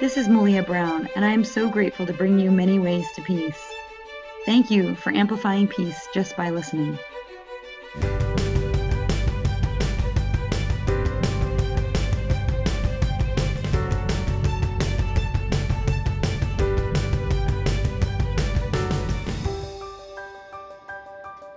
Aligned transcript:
This 0.00 0.16
is 0.16 0.30
Malia 0.30 0.62
Brown, 0.62 1.10
and 1.14 1.26
I 1.26 1.32
am 1.32 1.44
so 1.44 1.68
grateful 1.68 2.06
to 2.06 2.14
bring 2.14 2.38
you 2.38 2.50
many 2.50 2.78
ways 2.78 3.06
to 3.16 3.22
peace. 3.22 3.62
Thank 4.46 4.70
you 4.70 4.94
for 4.94 5.12
amplifying 5.12 5.68
peace 5.68 6.08
just 6.14 6.38
by 6.38 6.48
listening. 6.48 6.98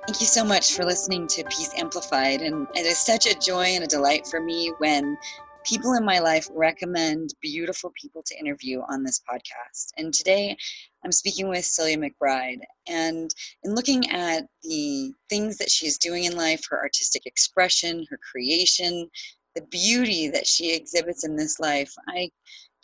Thank 0.05 0.20
you 0.20 0.28
so 0.28 0.44
much 0.44 0.73
for 0.73 0.84
listening 0.84 1.28
to 1.28 1.46
Peace 1.46 1.73
Amplified. 1.78 2.41
And 2.41 2.68
it 2.75 2.86
is 2.86 2.98
such 2.98 3.25
a 3.25 3.39
joy 3.39 3.68
and 3.68 3.86
a 3.86 3.88
delight 3.88 4.28
for 4.28 4.41
me 4.41 4.73
when 4.80 5.18
people 5.64 5.93
in 5.93 6.04
my 6.04 6.20
life 6.20 6.48
recommend 6.54 7.34
beautiful 7.41 7.91
people 7.99 8.22
to 8.26 8.38
interview 8.38 8.81
on 8.90 9.03
this 9.03 9.22
podcast. 9.30 9.91
And 9.98 10.13
today 10.13 10.58
I'm 11.03 11.12
speaking 11.12 11.48
with 11.48 11.66
Celia 11.66 11.98
McBride. 11.98 12.59
And 12.88 13.34
in 13.63 13.73
looking 13.73 14.09
at 14.12 14.45
the 14.63 15.13
things 15.30 15.58
that 15.58 15.72
she's 15.72 15.98
doing 15.98 16.26
in 16.26 16.36
life, 16.36 16.63
her 16.70 16.80
artistic 16.80 17.26
expression, 17.26 18.05
her 18.09 18.20
creation, 18.31 19.09
the 19.55 19.63
beauty 19.72 20.30
that 20.30 20.48
she 20.48 20.76
exhibits 20.76 21.23
in 21.23 21.36
this 21.36 21.59
life, 21.59 21.94
I 22.08 22.30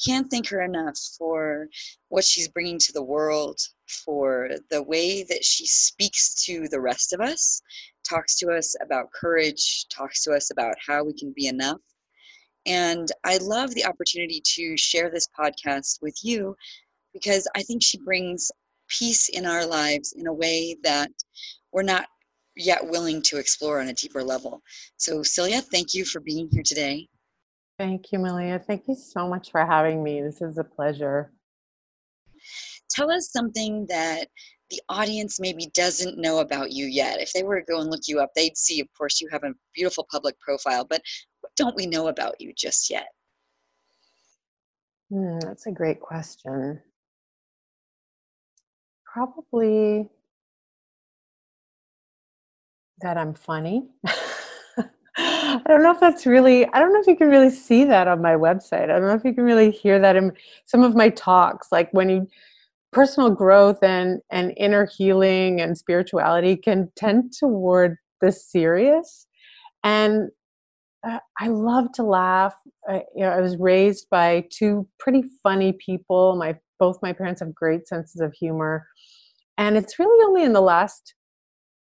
can't 0.06 0.30
thank 0.32 0.48
her 0.48 0.62
enough 0.62 0.98
for 1.18 1.68
what 2.08 2.24
she's 2.24 2.48
bringing 2.48 2.80
to 2.80 2.94
the 2.94 3.04
world, 3.04 3.60
for 4.06 4.50
the 4.72 4.84
way 4.84 5.24
that 5.24 5.44
she 5.44 5.66
speaks 5.66 6.34
to 6.46 6.68
the 6.70 6.80
rest 6.80 7.12
of 7.12 7.20
us, 7.20 7.62
talks 8.08 8.36
to 8.36 8.50
us 8.52 8.76
about 8.82 9.12
courage, 9.12 9.86
talks 9.90 10.24
to 10.24 10.32
us 10.32 10.52
about 10.52 10.76
how 10.86 11.04
we 11.04 11.14
can 11.14 11.34
be 11.36 11.48
enough. 11.48 11.82
And 12.66 13.10
I 13.24 13.38
love 13.38 13.74
the 13.74 13.86
opportunity 13.86 14.42
to 14.56 14.78
share 14.78 15.10
this 15.10 15.28
podcast 15.38 16.02
with 16.02 16.18
you 16.24 16.56
because 17.14 17.48
I 17.56 17.64
think 17.64 17.82
she 17.82 17.98
brings 17.98 18.52
peace 18.88 19.30
in 19.30 19.46
our 19.46 19.66
lives 19.66 20.14
in 20.18 20.28
a 20.28 20.34
way 20.34 20.76
that 20.84 21.12
we're 21.72 21.84
not 21.84 22.08
yet 22.56 22.86
willing 22.86 23.22
to 23.22 23.38
explore 23.38 23.80
on 23.80 23.88
a 23.88 23.94
deeper 23.94 24.24
level. 24.24 24.62
So, 24.98 25.24
Celia, 25.24 25.62
thank 25.62 25.94
you 25.94 26.06
for 26.06 26.20
being 26.20 26.50
here 26.52 26.64
today. 26.64 27.08
Thank 27.78 28.12
you, 28.12 28.20
Malia. 28.20 28.60
Thank 28.60 28.88
you 28.88 28.96
so 28.96 29.28
much 29.28 29.52
for 29.52 29.66
having 29.66 30.04
me. 30.04 30.22
This 30.22 30.42
is 30.42 30.58
a 30.58 30.64
pleasure. 30.64 31.32
Tell 32.90 33.10
us 33.10 33.32
something 33.32 33.86
that 33.88 34.28
the 34.70 34.82
audience 34.90 35.40
maybe 35.40 35.72
doesn't 35.74 36.18
know 36.18 36.40
about 36.40 36.72
you 36.72 36.86
yet. 36.86 37.22
If 37.22 37.32
they 37.34 37.44
were 37.44 37.60
to 37.60 37.66
go 37.66 37.80
and 37.80 37.90
look 37.90 38.02
you 38.08 38.20
up, 38.20 38.32
they'd 38.36 38.58
see, 38.58 38.80
of 38.82 38.88
course, 38.98 39.22
you 39.22 39.28
have 39.32 39.44
a 39.44 39.54
beautiful 39.74 40.06
public 40.12 40.40
profile, 40.40 40.86
but 40.86 41.02
what 41.42 41.56
don't 41.56 41.76
we 41.76 41.86
know 41.86 42.08
about 42.08 42.40
you 42.40 42.54
just 42.54 42.90
yet? 42.90 43.08
Hmm, 45.12 45.40
that's 45.40 45.66
a 45.66 45.72
great 45.72 46.00
question. 46.00 46.82
Probably 49.12 50.08
that 53.02 53.18
I'm 53.18 53.34
funny. 53.34 53.88
I 55.18 55.62
don't 55.68 55.84
know 55.84 55.92
if 55.92 56.00
that's 56.00 56.26
really, 56.26 56.66
I 56.68 56.80
don't 56.80 56.94
know 56.94 57.02
if 57.02 57.08
you 57.08 57.16
can 57.16 57.30
really 57.30 57.50
see 57.50 57.84
that 57.86 58.08
on 58.08 58.22
my 58.22 58.34
website. 58.34 58.84
I 58.84 59.00
don't 59.00 59.08
know 59.08 59.16
if 59.16 59.26
you 59.26 59.34
can 59.34 59.44
really 59.44 59.72
hear 59.72 60.00
that 60.00 60.16
in 60.16 60.32
some 60.66 60.84
of 60.84 60.96
my 60.96 61.10
talks. 61.10 61.72
Like 61.72 61.90
when 61.92 62.10
you, 62.10 62.28
personal 62.92 63.30
growth 63.30 63.84
and, 63.84 64.22
and 64.32 64.54
inner 64.58 64.86
healing 64.86 65.62
and 65.62 65.78
spirituality 65.78 66.56
can 66.56 66.92
tend 66.96 67.34
toward 67.34 67.98
the 68.22 68.32
serious. 68.32 69.28
And 69.84 70.30
uh, 71.08 71.20
I 71.40 71.48
love 71.48 71.92
to 71.94 72.04
laugh. 72.04 72.56
I, 72.88 73.04
you 73.16 73.24
know, 73.24 73.30
I 73.30 73.42
was 73.42 73.58
raised 73.58 74.08
by 74.10 74.46
two 74.50 74.88
pretty 75.00 75.24
funny 75.44 75.74
people. 75.74 76.36
My 76.36 76.58
both 76.80 76.98
my 77.02 77.14
parents 77.14 77.42
have 77.42 77.54
great 77.54 77.88
senses 77.88 78.22
of 78.22 78.34
humor, 78.34 78.88
and 79.58 79.78
it's 79.78 80.00
really 80.00 80.24
only 80.26 80.44
in 80.44 80.54
the 80.54 80.62
last 80.62 81.16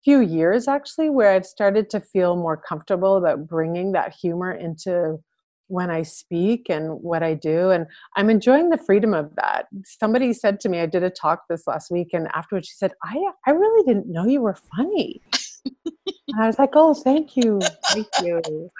few 0.03 0.21
years 0.21 0.67
actually 0.67 1.09
where 1.09 1.31
I've 1.31 1.45
started 1.45 1.89
to 1.89 1.99
feel 1.99 2.35
more 2.35 2.55
comfortable 2.55 3.17
about 3.17 3.47
bringing 3.47 3.91
that 3.91 4.13
humor 4.13 4.53
into 4.53 5.19
when 5.67 5.89
I 5.89 6.03
speak 6.03 6.67
and 6.69 7.01
what 7.01 7.23
I 7.23 7.33
do. 7.33 7.71
And 7.71 7.87
I'm 8.15 8.29
enjoying 8.29 8.69
the 8.69 8.77
freedom 8.77 9.13
of 9.13 9.35
that. 9.35 9.65
Somebody 9.83 10.31
said 10.31 10.61
to 10.61 10.69
me, 10.69 10.79
I 10.79 10.85
did 10.85 11.03
a 11.03 11.09
talk 11.09 11.43
this 11.49 11.67
last 11.67 11.91
week, 11.91 12.09
and 12.13 12.27
afterwards 12.33 12.67
she 12.67 12.75
said, 12.75 12.93
I, 13.03 13.17
I 13.45 13.51
really 13.51 13.85
didn't 13.85 14.07
know 14.07 14.25
you 14.25 14.41
were 14.41 14.57
funny. 14.77 15.21
I 16.39 16.47
was 16.47 16.59
like, 16.59 16.71
oh, 16.73 16.93
thank 16.93 17.35
you. 17.35 17.59
Thank 17.91 18.07
you. 18.21 18.71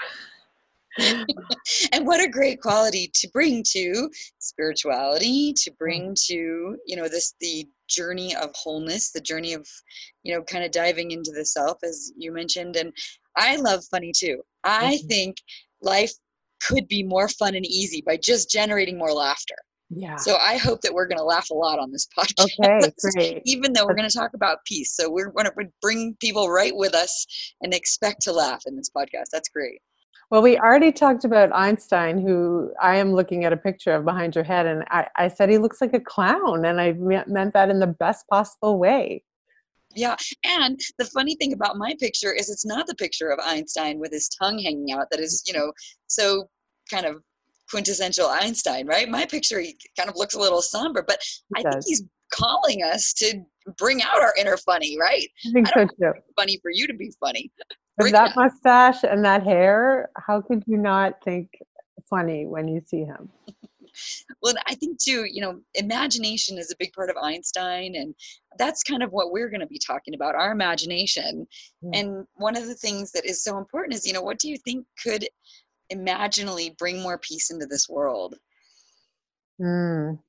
And 1.91 2.05
what 2.07 2.19
a 2.23 2.27
great 2.29 2.61
quality 2.61 3.09
to 3.13 3.27
bring 3.29 3.63
to 3.71 4.09
spirituality 4.39 5.53
to 5.55 5.71
bring 5.77 6.15
to 6.25 6.77
you 6.85 6.95
know 6.95 7.07
this 7.07 7.33
the 7.39 7.67
journey 7.87 8.35
of 8.35 8.49
wholeness 8.55 9.11
the 9.11 9.21
journey 9.21 9.53
of 9.53 9.67
you 10.23 10.33
know 10.33 10.43
kind 10.43 10.63
of 10.63 10.71
diving 10.71 11.11
into 11.11 11.31
the 11.31 11.45
self 11.45 11.77
as 11.83 12.11
you 12.17 12.31
mentioned. 12.33 12.75
And 12.75 12.91
i 13.35 13.55
love 13.57 13.83
funny 13.91 14.11
too. 14.15 14.41
I 14.63 14.95
Mhm. 15.03 15.07
think 15.07 15.37
life 15.81 16.11
could 16.67 16.87
be 16.87 17.03
more 17.03 17.29
fun 17.29 17.55
and 17.55 17.65
easy 17.65 18.01
by 18.01 18.17
just 18.17 18.49
generating 18.49 18.97
more 18.97 19.13
laughter. 19.13 19.55
Yeah. 19.89 20.17
so 20.17 20.35
i 20.35 20.57
hope 20.57 20.81
that 20.81 20.93
we're 20.93 21.07
going 21.07 21.17
to 21.19 21.23
laugh 21.23 21.49
a 21.49 21.53
lot 21.53 21.79
on 21.79 21.91
this 21.93 22.07
podcast 22.17 22.49
Okay, 22.59 22.91
great. 23.15 23.41
even 23.45 23.71
though 23.71 23.85
we're 23.85 23.95
going 23.95 24.09
to 24.09 24.17
talk 24.17 24.33
about 24.33 24.57
peace. 24.65 24.93
So 24.97 25.09
we're 25.09 25.31
going 25.31 25.45
to 25.45 25.53
bring 25.81 26.17
people 26.19 26.49
right 26.49 26.75
with 26.75 26.93
us 26.93 27.25
and 27.61 27.73
expect 27.73 28.21
to 28.23 28.33
laugh 28.33 28.63
in 28.65 28.75
this 28.75 28.89
podcast. 28.89 29.29
That's 29.31 29.47
great 29.47 29.79
Well, 30.29 30.41
we 30.41 30.57
already 30.57 30.91
talked 30.91 31.23
about 31.23 31.55
Einstein, 31.55 32.19
who 32.19 32.73
I 32.81 32.97
am 32.97 33.13
looking 33.13 33.45
at 33.45 33.53
a 33.53 33.57
picture 33.57 33.93
of 33.93 34.03
behind 34.03 34.35
your 34.35 34.43
head, 34.43 34.65
and 34.65 34.83
I, 34.89 35.07
I 35.15 35.27
said 35.29 35.49
he 35.49 35.57
looks 35.57 35.79
like 35.79 35.93
a 35.93 36.01
clown, 36.01 36.65
and 36.65 36.81
I 36.81 36.93
meant 36.93 37.53
that 37.53 37.69
in 37.69 37.79
the 37.79 37.87
best 37.87 38.27
possible 38.27 38.77
way. 38.77 39.23
Yeah, 39.95 40.17
and 40.43 40.79
the 40.97 41.05
funny 41.05 41.35
thing 41.35 41.53
about 41.53 41.77
my 41.77 41.95
picture 41.97 42.33
is 42.33 42.49
it's 42.49 42.65
not 42.65 42.87
the 42.87 42.95
picture 42.95 43.29
of 43.29 43.39
Einstein 43.41 43.99
with 43.99 44.11
his 44.11 44.27
tongue 44.29 44.59
hanging 44.59 44.91
out 44.91 45.07
that 45.11 45.21
is, 45.21 45.43
you 45.47 45.53
know, 45.53 45.71
so 46.07 46.49
kind 46.91 47.05
of 47.05 47.23
quintessential 47.69 48.27
Einstein, 48.27 48.85
right? 48.85 49.09
My 49.09 49.25
picture 49.25 49.59
he 49.59 49.77
kind 49.97 50.09
of 50.09 50.15
looks 50.17 50.35
a 50.35 50.39
little 50.39 50.61
somber, 50.61 51.03
but 51.07 51.21
He 51.55 51.61
I 51.61 51.71
think 51.71 51.83
he's 51.87 52.03
calling 52.33 52.83
us 52.83 53.13
to 53.13 53.41
bring 53.77 54.01
out 54.03 54.21
our 54.21 54.33
inner 54.37 54.57
funny, 54.57 54.97
right? 54.99 55.27
I 55.47 55.51
think 55.51 55.69
I 55.69 55.85
so 55.85 55.85
too. 55.85 56.19
Funny 56.35 56.59
for 56.61 56.69
you 56.71 56.85
to 56.85 56.93
be 56.93 57.13
funny. 57.19 57.51
With 57.97 58.11
that 58.11 58.35
mustache 58.35 59.03
and 59.03 59.25
that 59.25 59.43
hair, 59.43 60.09
how 60.17 60.41
could 60.41 60.63
you 60.67 60.77
not 60.77 61.23
think 61.23 61.49
funny 62.09 62.45
when 62.45 62.67
you 62.67 62.81
see 62.85 63.03
him? 63.03 63.29
Well, 64.43 64.53
I 64.67 64.75
think 64.75 64.99
too, 65.01 65.25
you 65.25 65.41
know, 65.41 65.59
imagination 65.73 66.57
is 66.57 66.71
a 66.71 66.75
big 66.77 66.93
part 66.93 67.09
of 67.09 67.17
Einstein, 67.17 67.95
and 67.95 68.13
that's 68.57 68.83
kind 68.83 69.01
of 69.01 69.11
what 69.11 69.31
we're 69.31 69.49
going 69.49 69.61
to 69.61 69.67
be 69.67 69.79
talking 69.79 70.13
about 70.13 70.35
our 70.35 70.51
imagination. 70.51 71.47
Yeah. 71.81 71.99
And 71.99 72.27
one 72.35 72.55
of 72.55 72.67
the 72.67 72.75
things 72.75 73.11
that 73.13 73.25
is 73.25 73.43
so 73.43 73.57
important 73.57 73.95
is, 73.95 74.05
you 74.05 74.13
know, 74.13 74.21
what 74.21 74.37
do 74.39 74.49
you 74.49 74.57
think 74.57 74.85
could 75.01 75.27
imaginally 75.89 76.75
bring 76.77 77.01
more 77.01 77.17
peace 77.17 77.49
into 77.49 77.65
this 77.65 77.89
world? 77.89 78.35
Mm. 79.59 80.19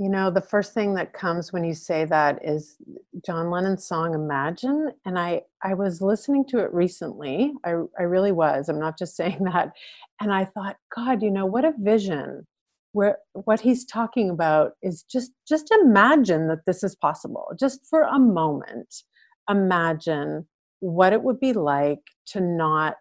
You 0.00 0.08
know, 0.08 0.30
the 0.30 0.40
first 0.40 0.72
thing 0.72 0.94
that 0.94 1.12
comes 1.12 1.52
when 1.52 1.62
you 1.62 1.74
say 1.74 2.06
that 2.06 2.38
is 2.42 2.76
John 3.22 3.50
Lennon's 3.50 3.84
song 3.84 4.14
Imagine. 4.14 4.92
And 5.04 5.18
I, 5.18 5.42
I 5.62 5.74
was 5.74 6.00
listening 6.00 6.46
to 6.46 6.58
it 6.60 6.72
recently. 6.72 7.52
I, 7.66 7.74
I 7.98 8.04
really 8.04 8.32
was. 8.32 8.70
I'm 8.70 8.80
not 8.80 8.98
just 8.98 9.14
saying 9.16 9.44
that. 9.44 9.72
And 10.18 10.32
I 10.32 10.46
thought, 10.46 10.78
God, 10.96 11.22
you 11.22 11.30
know, 11.30 11.44
what 11.44 11.66
a 11.66 11.74
vision. 11.78 12.46
Where 12.92 13.18
what 13.34 13.60
he's 13.60 13.84
talking 13.84 14.30
about 14.30 14.72
is 14.82 15.02
just 15.02 15.32
just 15.46 15.70
imagine 15.70 16.48
that 16.48 16.64
this 16.66 16.82
is 16.82 16.96
possible. 16.96 17.52
Just 17.60 17.86
for 17.88 18.00
a 18.02 18.18
moment, 18.18 19.02
imagine 19.50 20.48
what 20.80 21.12
it 21.12 21.22
would 21.22 21.38
be 21.38 21.52
like 21.52 22.00
to 22.28 22.40
not 22.40 22.96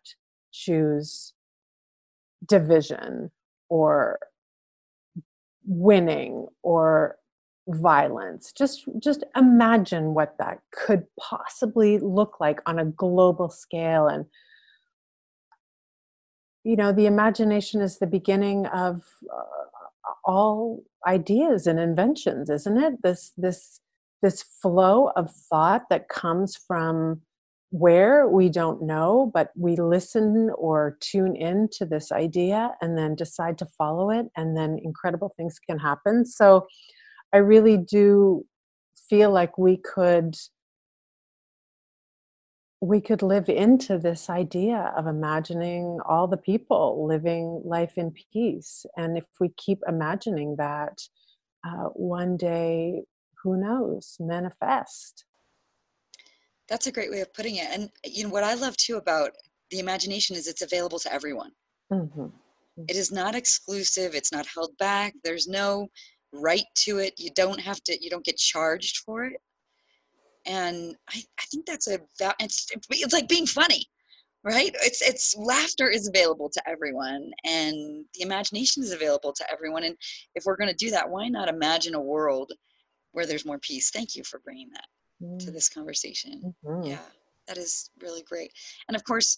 choose 0.51 1.33
division 2.45 3.31
or 3.69 4.19
winning 5.69 6.47
or 6.63 7.15
violence. 7.67 8.51
Just 8.51 8.85
just 8.97 9.23
imagine 9.35 10.15
what 10.15 10.35
that 10.39 10.59
could 10.71 11.05
possibly 11.19 11.99
look 11.99 12.39
like 12.39 12.59
on 12.65 12.79
a 12.79 12.85
global 12.85 13.49
scale. 13.49 14.07
And 14.07 14.25
you 16.63 16.75
know 16.75 16.91
the 16.91 17.05
imagination 17.05 17.81
is 17.81 17.99
the 17.99 18.07
beginning 18.07 18.65
of 18.65 19.03
uh, 19.31 20.11
all 20.25 20.83
ideas 21.07 21.67
and 21.67 21.79
inventions 21.79 22.49
isn't 22.49 22.77
it? 22.77 23.01
This 23.03 23.31
this 23.37 23.79
this 24.21 24.41
flow 24.41 25.11
of 25.15 25.31
thought 25.31 25.83
that 25.89 26.09
comes 26.09 26.57
from 26.57 27.21
where 27.71 28.27
we 28.27 28.49
don't 28.49 28.81
know 28.81 29.29
but 29.33 29.51
we 29.55 29.75
listen 29.75 30.49
or 30.57 30.97
tune 31.01 31.35
in 31.35 31.67
to 31.71 31.85
this 31.85 32.11
idea 32.11 32.71
and 32.81 32.97
then 32.97 33.13
decide 33.15 33.57
to 33.57 33.65
follow 33.77 34.09
it 34.09 34.25
and 34.35 34.57
then 34.57 34.79
incredible 34.83 35.33
things 35.37 35.59
can 35.59 35.77
happen 35.77 36.25
so 36.25 36.65
i 37.31 37.37
really 37.37 37.77
do 37.77 38.43
feel 39.09 39.31
like 39.31 39.57
we 39.57 39.77
could 39.77 40.35
we 42.81 43.01
could 43.01 43.21
live 43.21 43.49
into 43.49 43.97
this 43.97 44.29
idea 44.29 44.93
of 44.95 45.05
imagining 45.05 45.99
all 46.07 46.27
the 46.27 46.37
people 46.37 47.05
living 47.05 47.61
life 47.65 47.97
in 47.97 48.13
peace. 48.31 48.85
And 48.95 49.17
if 49.17 49.25
we 49.39 49.49
keep 49.57 49.79
imagining 49.87 50.55
that, 50.57 51.01
uh, 51.67 51.89
one 51.93 52.37
day, 52.37 53.03
who 53.43 53.59
knows, 53.59 54.15
manifest. 54.19 55.25
That's 56.69 56.87
a 56.87 56.91
great 56.91 57.11
way 57.11 57.21
of 57.21 57.33
putting 57.33 57.55
it. 57.55 57.67
And 57.71 57.89
you 58.05 58.23
know 58.23 58.29
what 58.29 58.43
I 58.43 58.53
love 58.53 58.77
too 58.77 58.97
about 58.97 59.31
the 59.71 59.79
imagination 59.79 60.35
is 60.35 60.47
it's 60.47 60.61
available 60.61 60.99
to 60.99 61.13
everyone. 61.13 61.51
Mm-hmm. 61.91 62.27
It 62.87 62.95
is 62.95 63.11
not 63.11 63.35
exclusive. 63.35 64.15
It's 64.15 64.31
not 64.31 64.47
held 64.47 64.77
back. 64.77 65.13
There's 65.23 65.47
no 65.47 65.87
right 66.31 66.65
to 66.85 66.99
it. 66.99 67.13
You 67.17 67.29
don't 67.35 67.59
have 67.59 67.83
to. 67.83 68.03
You 68.03 68.09
don't 68.09 68.25
get 68.25 68.37
charged 68.37 68.97
for 69.05 69.25
it. 69.25 69.41
And 70.45 70.95
I, 71.09 71.21
I 71.39 71.43
think 71.51 71.65
that's 71.65 71.87
a 71.87 71.99
it's 72.39 72.67
it's 72.89 73.13
like 73.13 73.27
being 73.27 73.45
funny, 73.45 73.85
right? 74.43 74.71
It's 74.81 75.01
it's 75.01 75.35
laughter 75.37 75.89
is 75.89 76.07
available 76.07 76.49
to 76.49 76.69
everyone, 76.69 77.31
and 77.43 78.05
the 78.13 78.21
imagination 78.21 78.81
is 78.83 78.93
available 78.93 79.33
to 79.33 79.51
everyone. 79.51 79.83
And 79.83 79.95
if 80.35 80.45
we're 80.45 80.55
going 80.55 80.69
to 80.69 80.85
do 80.85 80.91
that, 80.91 81.09
why 81.09 81.27
not 81.27 81.49
imagine 81.49 81.95
a 81.95 82.01
world 82.01 82.53
where 83.11 83.25
there's 83.25 83.45
more 83.45 83.59
peace? 83.59 83.91
Thank 83.91 84.15
you 84.15 84.23
for 84.23 84.39
bringing 84.39 84.69
that. 84.73 84.85
To 85.39 85.51
this 85.51 85.69
conversation. 85.69 86.53
Mm-hmm. 86.65 86.83
Yeah, 86.83 86.99
that 87.47 87.57
is 87.57 87.89
really 88.01 88.23
great. 88.23 88.51
And 88.87 88.95
of 88.95 89.03
course, 89.03 89.37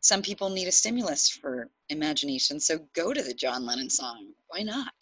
some 0.00 0.20
people 0.20 0.50
need 0.50 0.68
a 0.68 0.72
stimulus 0.72 1.30
for 1.30 1.70
imagination. 1.88 2.60
So 2.60 2.80
go 2.94 3.12
to 3.14 3.22
the 3.22 3.34
John 3.34 3.64
Lennon 3.64 3.88
song. 3.88 4.32
Why 4.48 4.62
not? 4.62 4.92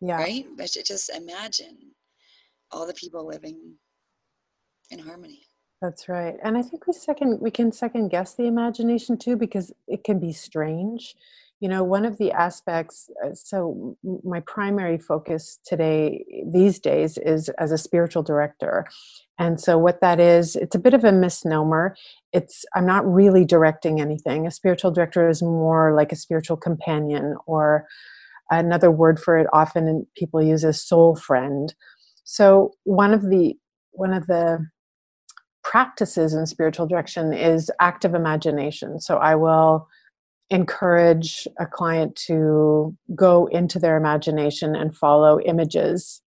Yeah. 0.00 0.16
Right? 0.16 0.46
But 0.56 0.70
just 0.84 1.10
imagine 1.10 1.76
all 2.70 2.86
the 2.86 2.94
people 2.94 3.26
living 3.26 3.74
in 4.90 4.98
harmony. 4.98 5.42
That's 5.80 6.08
right. 6.08 6.36
And 6.42 6.58
I 6.58 6.62
think 6.62 6.86
we 6.86 6.92
second 6.92 7.40
we 7.40 7.50
can 7.50 7.70
second 7.70 8.08
guess 8.08 8.34
the 8.34 8.46
imagination 8.46 9.16
too 9.16 9.36
because 9.36 9.72
it 9.86 10.02
can 10.02 10.18
be 10.18 10.32
strange. 10.32 11.14
You 11.60 11.68
know, 11.68 11.82
one 11.82 12.04
of 12.04 12.18
the 12.18 12.30
aspects 12.30 13.10
uh, 13.24 13.34
so 13.34 13.96
my 14.24 14.40
primary 14.40 14.96
focus 14.96 15.58
today 15.66 16.24
these 16.52 16.78
days 16.78 17.18
is 17.18 17.48
as 17.58 17.72
a 17.72 17.78
spiritual 17.78 18.22
director. 18.22 18.86
And 19.38 19.60
so 19.60 19.76
what 19.76 20.00
that 20.00 20.20
is, 20.20 20.54
it's 20.54 20.76
a 20.76 20.80
bit 20.80 20.94
of 20.94 21.04
a 21.04 21.12
misnomer. 21.12 21.96
It's 22.32 22.64
I'm 22.74 22.86
not 22.86 23.06
really 23.06 23.44
directing 23.44 24.00
anything. 24.00 24.46
A 24.46 24.52
spiritual 24.52 24.92
director 24.92 25.28
is 25.28 25.42
more 25.42 25.94
like 25.96 26.12
a 26.12 26.16
spiritual 26.16 26.56
companion 26.56 27.36
or 27.46 27.86
another 28.50 28.90
word 28.90 29.18
for 29.20 29.36
it 29.38 29.46
often 29.52 30.06
people 30.16 30.42
use 30.42 30.64
a 30.64 30.72
soul 30.72 31.16
friend. 31.16 31.74
So 32.24 32.72
one 32.84 33.12
of 33.12 33.22
the 33.30 33.54
one 33.92 34.12
of 34.12 34.26
the 34.26 34.64
practices 35.64 36.34
in 36.34 36.46
spiritual 36.46 36.86
direction 36.86 37.32
is 37.32 37.70
active 37.80 38.14
imagination. 38.14 39.00
So 39.00 39.16
I 39.18 39.34
will 39.34 39.88
encourage 40.50 41.46
a 41.58 41.66
client 41.66 42.16
to 42.26 42.96
go 43.14 43.46
into 43.46 43.78
their 43.78 43.96
imagination 43.96 44.74
and 44.74 44.96
follow 44.96 45.40
images 45.40 46.22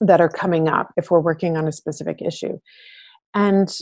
that 0.00 0.20
are 0.20 0.28
coming 0.28 0.68
up 0.68 0.92
if 0.96 1.10
we're 1.10 1.20
working 1.20 1.56
on 1.56 1.68
a 1.68 1.72
specific 1.72 2.20
issue. 2.22 2.58
And 3.34 3.74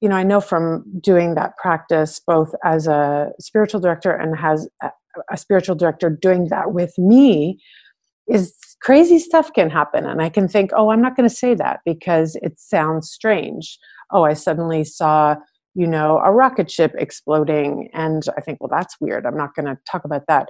you 0.00 0.08
know, 0.08 0.14
I 0.14 0.22
know 0.22 0.40
from 0.40 0.84
doing 1.00 1.34
that 1.34 1.56
practice 1.56 2.20
both 2.24 2.54
as 2.64 2.86
a 2.86 3.32
spiritual 3.40 3.80
director 3.80 4.12
and 4.12 4.38
has 4.38 4.68
a 5.30 5.36
spiritual 5.36 5.74
director 5.74 6.08
doing 6.08 6.48
that 6.50 6.72
with 6.72 6.96
me 6.96 7.58
is 8.28 8.54
crazy 8.80 9.18
stuff 9.18 9.52
can 9.52 9.70
happen 9.70 10.06
and 10.06 10.22
I 10.22 10.28
can 10.28 10.46
think, 10.46 10.70
"Oh, 10.76 10.90
I'm 10.90 11.02
not 11.02 11.16
going 11.16 11.28
to 11.28 11.34
say 11.34 11.54
that 11.54 11.80
because 11.84 12.36
it 12.42 12.60
sounds 12.60 13.10
strange." 13.10 13.78
Oh, 14.12 14.22
I 14.22 14.34
suddenly 14.34 14.84
saw 14.84 15.36
you 15.74 15.86
know 15.86 16.18
a 16.24 16.32
rocket 16.32 16.70
ship 16.70 16.94
exploding 16.98 17.88
and 17.92 18.24
i 18.36 18.40
think 18.40 18.58
well 18.60 18.70
that's 18.70 18.96
weird 19.00 19.26
i'm 19.26 19.36
not 19.36 19.54
going 19.54 19.66
to 19.66 19.78
talk 19.90 20.04
about 20.04 20.22
that 20.28 20.48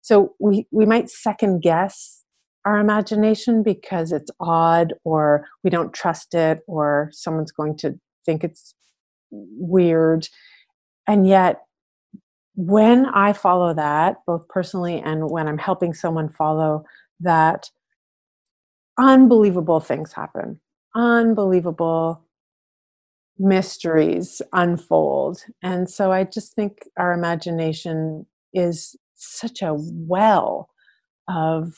so 0.00 0.34
we 0.40 0.66
we 0.70 0.86
might 0.86 1.10
second 1.10 1.60
guess 1.60 2.22
our 2.64 2.78
imagination 2.78 3.62
because 3.62 4.12
it's 4.12 4.30
odd 4.40 4.94
or 5.04 5.46
we 5.64 5.70
don't 5.70 5.92
trust 5.92 6.34
it 6.34 6.60
or 6.66 7.10
someone's 7.12 7.50
going 7.50 7.76
to 7.76 7.98
think 8.24 8.44
it's 8.44 8.74
weird. 9.30 10.28
And 11.06 11.26
yet, 11.26 11.62
when 12.54 13.06
I 13.06 13.32
follow 13.32 13.74
that, 13.74 14.18
both 14.26 14.46
personally 14.48 15.00
and 15.00 15.30
when 15.30 15.48
I'm 15.48 15.58
helping 15.58 15.94
someone 15.94 16.28
follow 16.28 16.84
that, 17.20 17.70
unbelievable 18.98 19.80
things 19.80 20.12
happen. 20.12 20.60
Unbelievable 20.94 22.22
mysteries 23.38 24.42
unfold. 24.52 25.40
And 25.62 25.88
so 25.88 26.12
I 26.12 26.24
just 26.24 26.54
think 26.54 26.88
our 26.98 27.12
imagination 27.12 28.26
is 28.52 28.96
such 29.14 29.62
a 29.62 29.74
well 29.74 30.68
of 31.28 31.72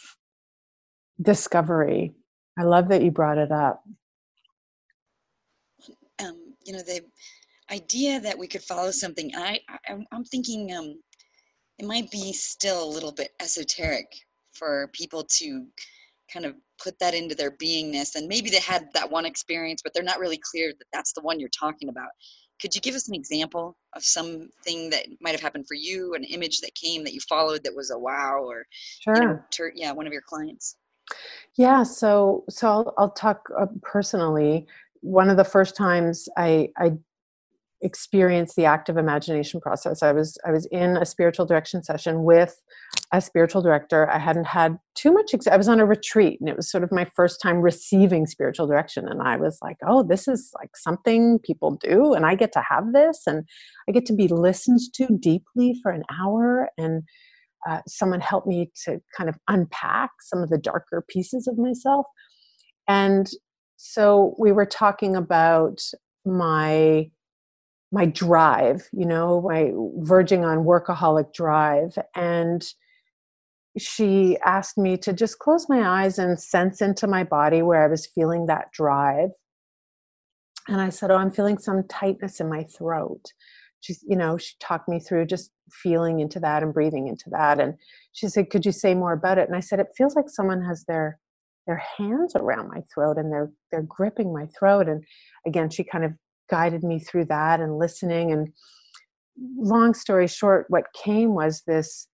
discovery. 1.21 2.13
I 2.59 2.63
love 2.63 2.89
that 2.89 3.03
you 3.03 3.11
brought 3.11 3.39
it 3.39 3.53
up. 3.53 3.83
Um, 6.19 6.55
you 6.65 6.73
know, 6.73 6.83
the 6.83 7.01
idea 7.71 8.21
that 8.21 8.39
we 8.39 8.47
could 8.47 8.63
follow 8.63 8.91
something, 8.91 9.33
I, 9.35 9.61
I 9.89 9.99
am 10.13 10.25
thinking 10.25 10.75
um, 10.77 10.99
it 11.79 11.87
might 11.87 12.11
be 12.11 12.33
still 12.33 12.85
a 12.85 12.93
little 12.93 13.13
bit 13.13 13.33
esoteric 13.41 14.07
for 14.55 14.91
people 14.93 15.25
to 15.39 15.67
kind 16.33 16.47
of 16.47 16.55
put 16.83 16.99
that 16.99 17.15
into 17.15 17.35
their 17.35 17.53
beingness 17.53 18.15
and 18.15 18.27
maybe 18.27 18.51
they 18.51 18.61
had 18.61 18.89
that 18.95 19.11
one 19.11 19.27
experience 19.27 19.81
but 19.83 19.93
they're 19.95 20.03
not 20.03 20.19
really 20.19 20.41
clear 20.51 20.73
that 20.79 20.87
that's 20.93 21.13
the 21.13 21.21
one 21.21 21.39
you're 21.39 21.49
talking 21.51 21.89
about 21.89 22.09
could 22.61 22.75
you 22.75 22.81
give 22.81 22.95
us 22.95 23.09
an 23.09 23.15
example 23.15 23.77
of 23.95 24.03
something 24.05 24.91
that 24.91 25.07
might 25.21 25.33
have 25.33 25.41
happened 25.41 25.67
for 25.67 25.75
you 25.75 26.15
an 26.15 26.25
image 26.25 26.61
that 26.61 26.75
came 26.75 27.05
that 27.05 27.15
you 27.15 27.21
followed 27.29 27.63
that 27.63 27.75
was 27.75 27.91
a 27.91 27.99
wow 27.99 28.39
or 28.43 28.65
sure. 29.01 29.15
you 29.15 29.21
know, 29.21 29.71
yeah 29.75 29.93
one 29.93 30.07
of 30.07 30.13
your 30.13 30.23
clients 30.27 30.77
yeah, 31.57 31.83
so 31.83 32.45
so 32.49 32.69
I'll, 32.69 32.95
I'll 32.99 33.11
talk 33.11 33.49
uh, 33.59 33.67
personally. 33.83 34.67
One 35.01 35.29
of 35.29 35.37
the 35.37 35.45
first 35.45 35.77
times 35.77 36.29
I, 36.37 36.71
I 36.79 36.93
experienced 37.85 38.57
the 38.57 38.65
active 38.65 38.97
imagination 38.97 39.61
process, 39.61 40.03
I 40.03 40.13
was 40.13 40.37
I 40.45 40.51
was 40.51 40.67
in 40.73 40.97
a 40.97 41.05
spiritual 41.05 41.47
direction 41.47 41.85
session 41.85 42.25
with 42.25 42.61
a 43.13 43.21
spiritual 43.21 43.63
director. 43.63 44.11
I 44.11 44.19
hadn't 44.19 44.47
had 44.47 44.79
too 44.95 45.13
much. 45.13 45.35
Ex- 45.35 45.47
I 45.47 45.57
was 45.57 45.69
on 45.69 45.81
a 45.81 45.87
retreat, 45.87 46.41
and 46.41 46.49
it 46.49 46.57
was 46.57 46.71
sort 46.71 46.83
of 46.83 46.91
my 46.91 47.07
first 47.15 47.41
time 47.43 47.61
receiving 47.61 48.27
spiritual 48.27 48.67
direction. 48.67 49.07
And 49.07 49.23
I 49.23 49.37
was 49.37 49.59
like, 49.63 49.77
"Oh, 49.87 50.03
this 50.03 50.27
is 50.27 50.51
like 50.59 50.77
something 50.77 51.39
people 51.41 51.77
do, 51.77 52.15
and 52.15 52.25
I 52.27 52.35
get 52.35 52.53
to 52.53 52.65
have 52.69 52.93
this, 52.93 53.23
and 53.27 53.45
I 53.89 53.93
get 53.93 54.07
to 54.07 54.15
be 54.15 54.29
listened 54.29 54.81
to 54.95 55.07
deeply 55.21 55.79
for 55.83 55.93
an 55.93 56.03
hour." 56.11 56.71
And 56.79 57.03
uh, 57.69 57.81
someone 57.87 58.21
helped 58.21 58.47
me 58.47 58.71
to 58.85 59.01
kind 59.17 59.29
of 59.29 59.37
unpack 59.49 60.11
some 60.21 60.43
of 60.43 60.49
the 60.51 60.59
darker 60.59 61.05
pieces 61.09 61.47
of 61.47 61.59
myself. 61.59 62.07
And 62.89 63.31
so 63.77 64.35
we 64.39 64.53
were 64.53 64.67
talking 64.67 65.17
about 65.17 65.81
my 66.25 67.11
my 67.95 68.07
drive, 68.07 68.89
you 68.93 69.07
know, 69.07 69.41
my 69.41 69.71
verging 69.99 70.45
on 70.45 70.65
workaholic 70.65 71.33
drive. 71.33 71.97
And 72.15 72.67
she 73.79 74.37
asked 74.45 74.77
me 74.77 74.97
to 74.99 75.13
just 75.13 75.39
close 75.39 75.69
my 75.69 76.03
eyes 76.03 76.19
and 76.19 76.39
sense 76.39 76.83
into 76.83 77.07
my 77.07 77.25
body 77.25 77.63
where 77.63 77.85
I 77.85 77.89
was 77.89 78.07
feeling 78.07 78.47
that 78.47 78.73
drive. 78.73 79.31
And 80.69 80.81
I 80.81 80.91
said, 80.91 81.11
Oh, 81.11 81.17
I'm 81.17 81.31
feeling 81.31 81.59
some 81.59 81.85
tightness 81.89 82.41
in 82.41 82.49
my 82.49 82.65
throat 82.65 83.33
she's 83.85 84.03
you 84.09 84.17
know 84.17 84.39
she 84.39 84.55
talked 84.61 84.89
me 84.89 84.99
through 84.99 85.27
just 85.27 85.51
feeling 85.71 86.21
into 86.21 86.41
that 86.41 86.63
and 86.63 86.73
breathing 86.73 87.07
into 87.07 87.29
that 87.31 87.61
and 87.61 87.75
she 88.13 88.29
said 88.29 88.51
could 88.51 88.65
you 88.65 88.73
say 88.73 88.95
more 88.95 89.13
about 89.13 89.39
it 89.39 89.47
and 89.47 89.57
i 89.57 89.61
said 89.61 89.79
it 89.79 89.89
feels 89.97 90.17
like 90.17 90.29
someone 90.29 90.63
has 90.65 90.85
their 90.87 91.19
their 91.67 91.83
hands 91.99 92.35
around 92.35 92.69
my 92.69 92.83
throat 92.93 93.19
and 93.19 93.31
they're 93.31 93.51
they're 93.71 93.83
gripping 93.83 94.33
my 94.33 94.47
throat 94.59 94.89
and 94.89 95.05
again 95.47 95.69
she 95.69 95.85
kind 95.85 96.05
of 96.05 96.13
guided 96.49 96.83
me 96.83 96.99
through 96.99 97.25
that 97.25 97.61
and 97.61 97.79
listening 97.79 98.33
and 98.33 98.49
long 99.57 99.95
story 99.95 100.27
short 100.27 100.67
what 100.69 100.93
came 100.95 101.35
was 101.35 101.63
this 101.67 102.09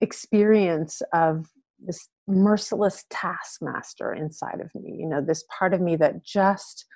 experience 0.00 1.02
of 1.12 1.46
this 1.78 2.08
merciless 2.26 3.04
taskmaster 3.10 4.12
inside 4.12 4.60
of 4.60 4.70
me 4.74 4.96
you 4.98 5.06
know 5.06 5.20
this 5.20 5.44
part 5.56 5.74
of 5.74 5.80
me 5.80 5.96
that 5.96 6.24
just 6.24 6.86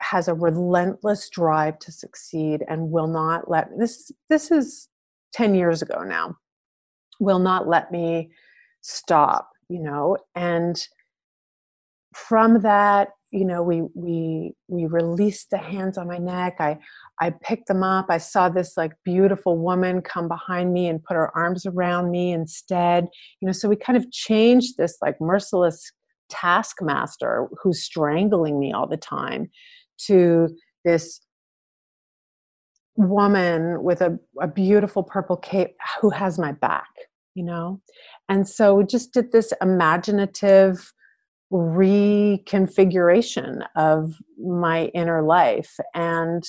has 0.00 0.28
a 0.28 0.34
relentless 0.34 1.28
drive 1.28 1.78
to 1.78 1.90
succeed 1.90 2.62
and 2.68 2.90
will 2.90 3.08
not 3.08 3.50
let 3.50 3.68
this 3.78 4.12
this 4.28 4.50
is 4.50 4.88
10 5.32 5.54
years 5.54 5.82
ago 5.82 6.02
now 6.02 6.36
will 7.20 7.40
not 7.40 7.66
let 7.66 7.90
me 7.90 8.30
stop 8.80 9.50
you 9.68 9.80
know 9.80 10.16
and 10.34 10.86
from 12.14 12.62
that 12.62 13.10
you 13.30 13.44
know 13.44 13.62
we 13.62 13.82
we 13.94 14.52
we 14.68 14.86
released 14.86 15.50
the 15.50 15.58
hands 15.58 15.98
on 15.98 16.06
my 16.06 16.18
neck 16.18 16.56
i 16.60 16.78
i 17.20 17.30
picked 17.42 17.68
them 17.68 17.82
up 17.82 18.06
i 18.08 18.18
saw 18.18 18.48
this 18.48 18.76
like 18.76 18.92
beautiful 19.04 19.58
woman 19.58 20.00
come 20.00 20.28
behind 20.28 20.72
me 20.72 20.88
and 20.88 21.02
put 21.04 21.14
her 21.14 21.36
arms 21.36 21.66
around 21.66 22.10
me 22.10 22.32
instead 22.32 23.06
you 23.40 23.46
know 23.46 23.52
so 23.52 23.68
we 23.68 23.76
kind 23.76 23.96
of 23.96 24.10
changed 24.10 24.76
this 24.76 24.96
like 25.02 25.20
merciless 25.20 25.92
taskmaster 26.30 27.48
who's 27.62 27.82
strangling 27.82 28.58
me 28.58 28.72
all 28.72 28.86
the 28.86 28.96
time 28.96 29.50
to 29.98 30.48
this 30.84 31.20
woman 32.98 33.82
with 33.82 34.00
a, 34.00 34.18
a 34.40 34.48
beautiful 34.48 35.02
purple 35.02 35.36
cape 35.36 35.76
who 36.00 36.10
has 36.10 36.38
my 36.38 36.52
back, 36.52 36.88
you 37.34 37.44
know? 37.44 37.80
And 38.28 38.46
so 38.46 38.74
we 38.74 38.84
just 38.84 39.12
did 39.12 39.30
this 39.32 39.52
imaginative 39.62 40.92
reconfiguration 41.52 43.66
of 43.76 44.14
my 44.38 44.86
inner 44.94 45.22
life. 45.22 45.76
And 45.94 46.42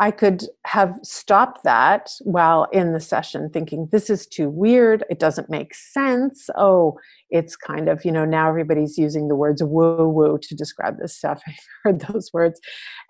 I 0.00 0.12
could 0.12 0.44
have 0.64 0.94
stopped 1.02 1.64
that 1.64 2.10
while 2.22 2.68
in 2.72 2.92
the 2.92 3.00
session 3.00 3.50
thinking, 3.50 3.88
this 3.90 4.08
is 4.08 4.28
too 4.28 4.48
weird. 4.48 5.04
It 5.10 5.18
doesn't 5.18 5.50
make 5.50 5.74
sense. 5.74 6.48
Oh, 6.56 6.96
it's 7.30 7.56
kind 7.56 7.88
of, 7.88 8.04
you 8.04 8.12
know, 8.12 8.24
now 8.24 8.48
everybody's 8.48 8.96
using 8.96 9.26
the 9.26 9.34
words 9.34 9.60
woo 9.62 10.08
woo 10.08 10.38
to 10.40 10.54
describe 10.54 10.98
this 10.98 11.16
stuff. 11.16 11.42
I've 11.48 11.54
heard 11.82 12.00
those 12.02 12.30
words. 12.32 12.60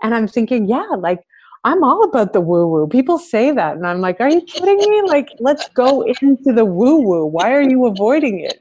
And 0.02 0.14
I'm 0.14 0.26
thinking, 0.26 0.66
yeah, 0.66 0.86
like 0.98 1.20
I'm 1.64 1.84
all 1.84 2.04
about 2.04 2.32
the 2.32 2.40
woo 2.40 2.66
woo. 2.68 2.86
People 2.86 3.18
say 3.18 3.50
that. 3.50 3.76
And 3.76 3.86
I'm 3.86 4.00
like, 4.00 4.18
are 4.20 4.30
you 4.30 4.40
kidding 4.42 4.78
me? 4.78 5.02
Like, 5.06 5.28
let's 5.40 5.68
go 5.70 6.02
into 6.02 6.52
the 6.54 6.64
woo 6.64 7.02
woo. 7.02 7.26
Why 7.26 7.52
are 7.52 7.68
you 7.68 7.84
avoiding 7.86 8.40
it? 8.40 8.60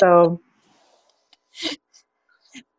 So. 0.00 0.40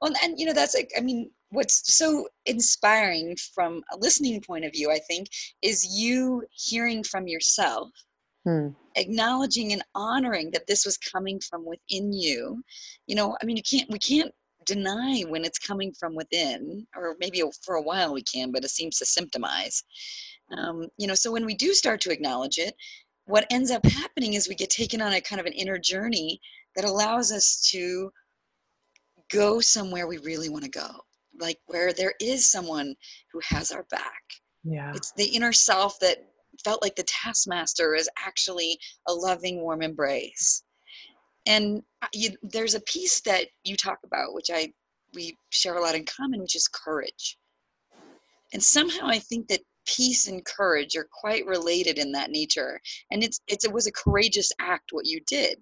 Well, 0.02 0.14
and 0.24 0.40
you 0.40 0.46
know, 0.46 0.54
that's 0.54 0.76
like, 0.76 0.92
I 0.98 1.02
mean, 1.02 1.32
what's 1.50 1.96
so 1.96 2.28
inspiring 2.46 3.36
from 3.54 3.82
a 3.94 3.98
listening 3.98 4.42
point 4.42 4.66
of 4.66 4.72
view, 4.72 4.92
I 4.92 5.00
think, 5.00 5.28
is 5.62 5.86
you 5.86 6.44
hearing 6.52 7.04
from 7.04 7.28
yourself, 7.28 7.90
hmm. 8.46 8.70
acknowledging 8.96 9.74
and 9.74 9.84
honoring 9.96 10.52
that 10.52 10.68
this 10.68 10.86
was 10.86 10.98
coming 10.98 11.40
from 11.40 11.66
within 11.66 12.14
you. 12.14 12.64
You 13.08 13.16
know, 13.16 13.38
I 13.42 13.46
mean, 13.46 13.58
you 13.58 13.64
can't, 13.64 13.90
we 13.90 14.00
can't 14.00 14.32
deny 14.66 15.22
when 15.22 15.46
it's 15.46 15.60
coming 15.60 15.94
from 15.94 16.16
within, 16.16 16.86
or 16.96 17.16
maybe 17.20 17.42
for 17.64 17.76
a 17.76 17.82
while 17.82 18.14
we 18.14 18.24
can, 18.24 18.52
but 18.52 18.64
it 18.64 18.72
seems 18.72 18.98
to 18.98 19.06
symptomize. 19.06 19.84
Um, 20.58 20.88
you 20.98 21.08
know, 21.08 21.16
so 21.16 21.32
when 21.32 21.46
we 21.46 21.56
do 21.56 21.74
start 21.74 22.02
to 22.02 22.12
acknowledge 22.12 22.58
it, 22.58 22.76
what 23.26 23.48
ends 23.50 23.72
up 23.72 23.86
happening 23.86 24.34
is 24.34 24.48
we 24.48 24.56
get 24.56 24.70
taken 24.70 25.02
on 25.02 25.14
a 25.14 25.22
kind 25.22 25.40
of 25.40 25.48
an 25.48 25.54
inner 25.54 25.80
journey 25.80 26.40
that 26.76 26.86
allows 26.86 27.32
us 27.32 27.68
to 27.72 28.12
go 29.32 29.60
somewhere 29.60 30.08
we 30.08 30.18
really 30.20 30.50
want 30.50 30.64
to 30.64 30.70
go 30.70 31.02
like 31.40 31.60
where 31.68 31.94
there 31.94 32.14
is 32.20 32.50
someone 32.50 32.96
who 33.32 33.40
has 33.44 33.72
our 33.72 33.84
back. 33.90 34.24
Yeah. 34.64 34.94
It's 34.96 35.12
the 35.14 35.26
inner 35.26 35.54
self 35.54 36.00
that 36.00 36.18
felt 36.64 36.82
like 36.82 36.96
the 36.96 37.04
taskmaster 37.04 37.96
is 37.96 38.10
actually 38.18 38.80
a 39.08 39.14
loving, 39.14 39.62
warm 39.62 39.82
embrace. 39.82 40.64
And 41.46 41.84
uh, 42.02 42.08
you, 42.14 42.32
there's 42.42 42.74
a 42.74 42.82
piece 42.82 43.22
that 43.22 43.48
you 43.64 43.76
talk 43.76 44.00
about, 44.04 44.34
which 44.34 44.50
I 44.52 44.74
we 45.14 45.38
share 45.50 45.76
a 45.76 45.82
lot 45.82 45.96
in 45.96 46.06
common, 46.06 46.42
which 46.42 46.56
is 46.56 46.68
courage. 46.68 47.38
And 48.54 48.62
somehow 48.62 49.08
I 49.08 49.20
think 49.20 49.48
that 49.48 49.62
peace 49.86 50.28
and 50.28 50.44
courage 50.46 50.96
are 50.96 51.08
quite 51.12 51.46
related 51.46 51.98
in 51.98 52.12
that 52.14 52.32
nature. 52.32 52.82
And 53.12 53.24
it's, 53.24 53.40
it's 53.48 53.66
it 53.66 53.72
was 53.72 53.88
a 53.88 53.92
courageous 53.92 54.52
act 54.60 54.92
what 54.92 55.06
you 55.06 55.22
did 55.28 55.60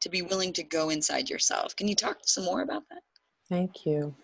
to 0.00 0.08
be 0.08 0.22
willing 0.22 0.52
to 0.54 0.62
go 0.62 0.88
inside 0.88 1.30
yourself. 1.30 1.76
Can 1.76 1.86
you 1.86 1.94
talk 1.94 2.18
some 2.24 2.44
more 2.44 2.62
about 2.62 2.82
that? 2.90 3.02
Thank 3.48 3.86
you. 3.86 4.14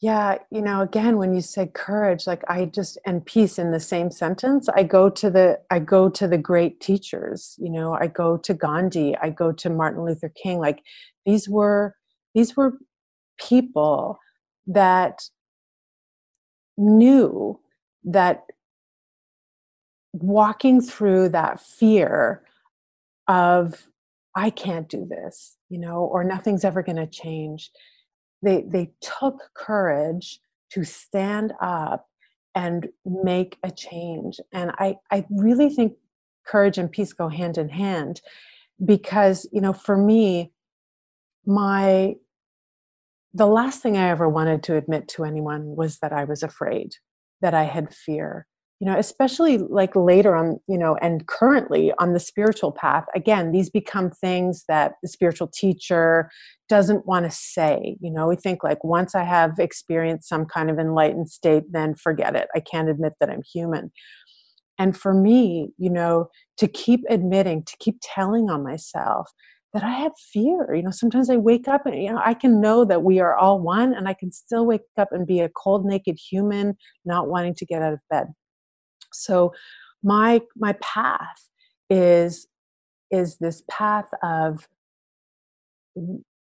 Yeah, 0.00 0.38
you 0.50 0.62
know, 0.62 0.80
again, 0.80 1.16
when 1.18 1.34
you 1.34 1.40
say 1.40 1.66
courage, 1.66 2.26
like 2.26 2.42
I 2.48 2.66
just 2.66 2.98
and 3.04 3.24
peace 3.26 3.58
in 3.58 3.72
the 3.72 3.80
same 3.80 4.12
sentence, 4.12 4.68
I 4.68 4.84
go 4.84 5.10
to 5.10 5.28
the 5.28 5.58
I 5.70 5.80
go 5.80 6.08
to 6.10 6.28
the 6.28 6.38
great 6.38 6.80
teachers. 6.80 7.56
You 7.58 7.70
know, 7.70 7.94
I 7.94 8.06
go 8.06 8.36
to 8.36 8.54
Gandhi, 8.54 9.16
I 9.20 9.30
go 9.30 9.50
to 9.52 9.70
Martin 9.70 10.04
Luther 10.04 10.32
King. 10.40 10.58
Like 10.60 10.82
these 11.26 11.48
were 11.48 11.96
these 12.34 12.56
were 12.56 12.78
people 13.40 14.20
that 14.68 15.22
knew 16.76 17.58
that 18.04 18.44
walking 20.12 20.80
through 20.80 21.30
that 21.30 21.60
fear 21.60 22.42
of 23.26 23.88
I 24.36 24.50
can't 24.50 24.88
do 24.88 25.04
this, 25.04 25.56
you 25.68 25.78
know, 25.78 25.98
or 26.04 26.22
nothing's 26.22 26.64
ever 26.64 26.82
going 26.84 26.96
to 26.96 27.06
change 27.08 27.70
they 28.42 28.62
they 28.62 28.90
took 29.00 29.50
courage 29.54 30.40
to 30.70 30.84
stand 30.84 31.52
up 31.60 32.06
and 32.54 32.88
make 33.04 33.58
a 33.62 33.70
change. 33.70 34.40
And 34.52 34.72
i 34.78 34.96
i 35.10 35.24
really 35.30 35.70
think 35.70 35.94
courage 36.46 36.78
and 36.78 36.90
peace 36.90 37.12
go 37.12 37.28
hand 37.28 37.58
in 37.58 37.68
hand 37.68 38.20
because 38.84 39.46
you 39.52 39.60
know 39.60 39.72
for 39.72 39.96
me 39.96 40.52
my 41.44 42.14
the 43.34 43.46
last 43.46 43.82
thing 43.82 43.96
i 43.96 44.08
ever 44.08 44.28
wanted 44.28 44.62
to 44.62 44.76
admit 44.76 45.08
to 45.08 45.24
anyone 45.24 45.76
was 45.76 45.98
that 45.98 46.12
i 46.12 46.24
was 46.24 46.42
afraid 46.42 46.94
that 47.40 47.54
i 47.54 47.64
had 47.64 47.92
fear 47.92 48.46
you 48.80 48.86
know 48.86 48.96
especially 48.96 49.58
like 49.58 49.94
later 49.96 50.36
on 50.36 50.58
you 50.68 50.78
know 50.78 50.96
and 51.00 51.26
currently 51.26 51.92
on 51.98 52.12
the 52.12 52.20
spiritual 52.20 52.72
path 52.72 53.04
again 53.14 53.50
these 53.52 53.70
become 53.70 54.10
things 54.10 54.64
that 54.68 54.94
the 55.02 55.08
spiritual 55.08 55.48
teacher 55.48 56.30
doesn't 56.68 57.06
want 57.06 57.24
to 57.24 57.30
say 57.30 57.96
you 58.00 58.10
know? 58.10 58.28
We 58.28 58.36
think 58.36 58.62
like 58.62 58.82
once 58.84 59.14
i 59.14 59.24
have 59.24 59.58
experienced 59.58 60.28
some 60.28 60.46
kind 60.46 60.70
of 60.70 60.78
enlightened 60.78 61.30
state 61.30 61.64
then 61.70 61.94
forget 61.94 62.36
it. 62.36 62.48
I 62.54 62.60
can't 62.60 62.88
admit 62.88 63.14
that 63.20 63.30
i'm 63.30 63.42
human. 63.42 63.90
And 64.78 64.96
for 64.96 65.12
me 65.12 65.70
you 65.78 65.90
know 65.90 66.28
to 66.58 66.68
keep 66.68 67.00
admitting 67.10 67.64
to 67.64 67.76
keep 67.78 67.98
telling 68.02 68.48
on 68.50 68.62
myself 68.62 69.30
that 69.74 69.82
i 69.82 69.90
have 69.90 70.12
fear 70.32 70.74
you 70.74 70.82
know 70.82 70.90
sometimes 70.90 71.28
i 71.28 71.36
wake 71.36 71.68
up 71.68 71.84
and 71.84 72.02
you 72.02 72.10
know 72.10 72.20
i 72.24 72.32
can 72.32 72.60
know 72.60 72.84
that 72.84 73.02
we 73.02 73.20
are 73.20 73.36
all 73.36 73.60
one 73.60 73.92
and 73.92 74.08
i 74.08 74.14
can 74.14 74.32
still 74.32 74.64
wake 74.64 74.80
up 74.96 75.08
and 75.12 75.26
be 75.26 75.40
a 75.40 75.48
cold 75.50 75.84
naked 75.84 76.16
human 76.30 76.76
not 77.04 77.28
wanting 77.28 77.54
to 77.54 77.66
get 77.66 77.82
out 77.82 77.92
of 77.92 77.98
bed 78.08 78.28
so 79.12 79.52
my 80.02 80.40
my 80.56 80.74
path 80.74 81.48
is 81.90 82.46
is 83.10 83.38
this 83.38 83.62
path 83.68 84.08
of 84.22 84.68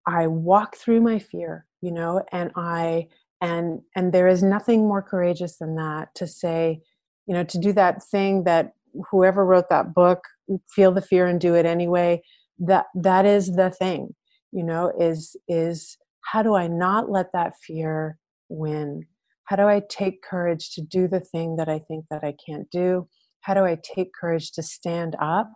I 0.07 0.27
walk 0.27 0.75
through 0.75 1.01
my 1.01 1.19
fear, 1.19 1.65
you 1.81 1.91
know, 1.91 2.23
and 2.31 2.51
I 2.55 3.07
and 3.41 3.81
and 3.95 4.13
there 4.13 4.27
is 4.27 4.43
nothing 4.43 4.87
more 4.87 5.01
courageous 5.01 5.57
than 5.57 5.75
that 5.75 6.13
to 6.15 6.27
say, 6.27 6.81
you 7.27 7.33
know, 7.33 7.43
to 7.43 7.57
do 7.57 7.73
that 7.73 8.03
thing 8.03 8.43
that 8.43 8.73
whoever 9.09 9.45
wrote 9.45 9.69
that 9.69 9.93
book, 9.93 10.23
feel 10.69 10.91
the 10.91 11.01
fear 11.01 11.27
and 11.27 11.39
do 11.39 11.55
it 11.55 11.65
anyway. 11.65 12.21
That 12.59 12.85
that 12.95 13.25
is 13.25 13.55
the 13.55 13.69
thing, 13.69 14.15
you 14.51 14.63
know, 14.63 14.91
is 14.99 15.35
is 15.47 15.97
how 16.21 16.43
do 16.43 16.55
I 16.55 16.67
not 16.67 17.09
let 17.09 17.31
that 17.33 17.53
fear 17.57 18.17
win? 18.49 19.05
How 19.45 19.55
do 19.55 19.67
i 19.67 19.81
take 19.89 20.21
courage 20.21 20.71
to 20.71 20.81
do 20.81 21.07
the 21.07 21.19
thing 21.19 21.55
that 21.57 21.69
i 21.69 21.79
think 21.79 22.05
that 22.09 22.23
i 22.23 22.33
can't 22.45 22.69
do? 22.71 23.07
How 23.41 23.53
do 23.53 23.65
i 23.65 23.77
take 23.95 24.11
courage 24.13 24.51
to 24.53 24.63
stand 24.63 25.15
up 25.19 25.51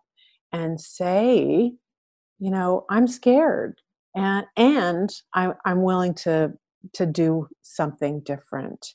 and 0.52 0.80
say 0.80 1.74
you 2.40 2.52
know 2.52 2.86
i'm 2.90 3.08
scared 3.08 3.82
and 4.16 4.46
and 4.56 5.10
i'm, 5.34 5.54
I'm 5.66 5.84
willing 5.84 6.14
to 6.16 6.54
to 6.94 7.06
do 7.06 7.48
something 7.62 8.22
different. 8.22 8.94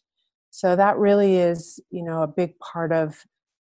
So 0.51 0.77
that 0.77 0.99
really 0.99 1.37
is 1.37 1.81
you 1.91 2.05
know 2.05 2.23
a 2.23 2.29
big 2.29 2.59
part 2.59 2.93
of 2.93 3.25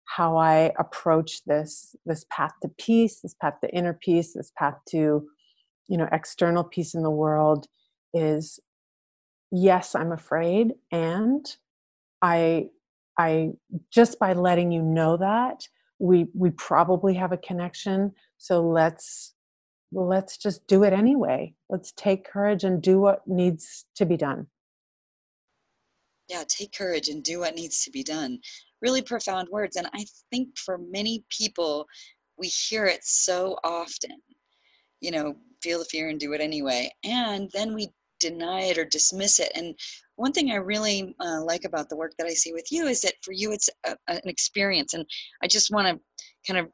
how 0.07 0.37
i 0.37 0.71
approach 0.77 1.43
this 1.45 1.95
this 2.05 2.25
path 2.29 2.51
to 2.61 2.69
peace 2.77 3.21
this 3.21 3.33
path 3.41 3.55
to 3.61 3.73
inner 3.73 3.93
peace 3.93 4.33
this 4.33 4.51
path 4.57 4.75
to 4.89 5.25
you 5.87 5.97
know 5.97 6.07
external 6.11 6.63
peace 6.63 6.93
in 6.93 7.01
the 7.01 7.09
world 7.09 7.65
is 8.13 8.59
yes 9.55 9.95
i'm 9.95 10.11
afraid 10.11 10.73
and 10.91 11.57
i 12.21 12.67
i 13.17 13.49
just 13.91 14.19
by 14.19 14.33
letting 14.33 14.71
you 14.71 14.81
know 14.81 15.17
that 15.17 15.67
we 15.99 16.27
we 16.33 16.49
probably 16.51 17.13
have 17.13 17.31
a 17.31 17.37
connection 17.37 18.11
so 18.37 18.61
let's 18.61 19.35
let's 19.95 20.37
just 20.37 20.67
do 20.67 20.83
it 20.83 20.93
anyway. 20.93 21.53
Let's 21.69 21.91
take 21.93 22.29
courage 22.29 22.63
and 22.63 22.81
do 22.81 22.99
what 22.99 23.27
needs 23.27 23.85
to 23.95 24.05
be 24.05 24.17
done. 24.17 24.47
Yeah 26.27 26.43
take 26.47 26.73
courage 26.73 27.07
and 27.07 27.23
do 27.23 27.39
what 27.39 27.55
needs 27.55 27.83
to 27.83 27.91
be 27.91 28.03
done. 28.03 28.39
Really 28.81 29.01
profound 29.01 29.47
words 29.49 29.75
and 29.77 29.87
i 29.93 30.05
think 30.31 30.57
for 30.57 30.77
many 30.77 31.23
people 31.29 31.87
we 32.37 32.47
hear 32.47 32.85
it 32.85 33.03
so 33.03 33.57
often. 33.63 34.17
You 35.01 35.11
know 35.11 35.35
feel 35.63 35.79
the 35.79 35.85
fear 35.85 36.09
and 36.09 36.19
do 36.19 36.33
it 36.33 36.41
anyway 36.41 36.91
and 37.03 37.49
then 37.53 37.73
we 37.73 37.89
deny 38.19 38.61
it 38.61 38.77
or 38.77 38.85
dismiss 38.85 39.39
it. 39.39 39.51
And 39.55 39.75
one 40.15 40.31
thing 40.31 40.51
I 40.51 40.55
really 40.55 41.15
uh, 41.19 41.43
like 41.43 41.65
about 41.65 41.89
the 41.89 41.97
work 41.97 42.13
that 42.17 42.27
I 42.27 42.33
see 42.33 42.53
with 42.53 42.71
you 42.71 42.87
is 42.87 43.01
that 43.01 43.15
for 43.21 43.31
you 43.31 43.51
it's 43.51 43.69
a, 43.85 43.95
an 44.07 44.21
experience. 44.25 44.93
And 44.93 45.05
I 45.43 45.47
just 45.47 45.71
want 45.71 45.87
to 45.87 45.99
kind 46.47 46.59
of 46.59 46.71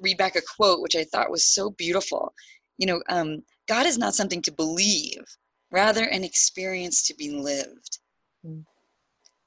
read 0.00 0.18
back 0.18 0.36
a 0.36 0.42
quote 0.56 0.80
which 0.80 0.96
I 0.96 1.04
thought 1.04 1.30
was 1.30 1.44
so 1.44 1.70
beautiful. 1.70 2.32
You 2.78 2.86
know, 2.86 3.02
um, 3.08 3.42
God 3.68 3.86
is 3.86 3.98
not 3.98 4.14
something 4.14 4.42
to 4.42 4.52
believe, 4.52 5.24
rather 5.70 6.04
an 6.04 6.24
experience 6.24 7.02
to 7.04 7.14
be 7.14 7.30
lived. 7.30 7.98
Mm. 8.44 8.64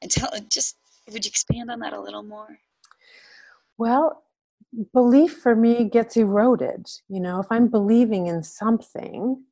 And 0.01 0.11
tell 0.11 0.29
just 0.51 0.77
would 1.11 1.25
you 1.25 1.29
expand 1.29 1.69
on 1.69 1.79
that 1.79 1.93
a 1.93 2.01
little 2.01 2.23
more? 2.23 2.57
Well, 3.77 4.23
belief 4.93 5.37
for 5.37 5.55
me 5.55 5.85
gets 5.85 6.17
eroded. 6.17 6.87
You 7.07 7.19
know, 7.19 7.39
if 7.39 7.47
I'm 7.51 7.67
believing 7.67 8.27
in 8.27 8.43
something, 8.43 9.43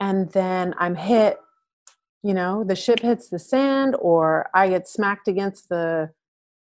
and 0.00 0.30
then 0.32 0.74
I'm 0.78 0.94
hit 0.94 1.38
you 2.22 2.34
know 2.34 2.64
the 2.64 2.74
ship 2.74 2.98
hits 3.00 3.28
the 3.28 3.38
sand 3.38 3.94
or 4.00 4.50
i 4.52 4.68
get 4.68 4.88
smacked 4.88 5.28
against 5.28 5.68
the 5.68 6.10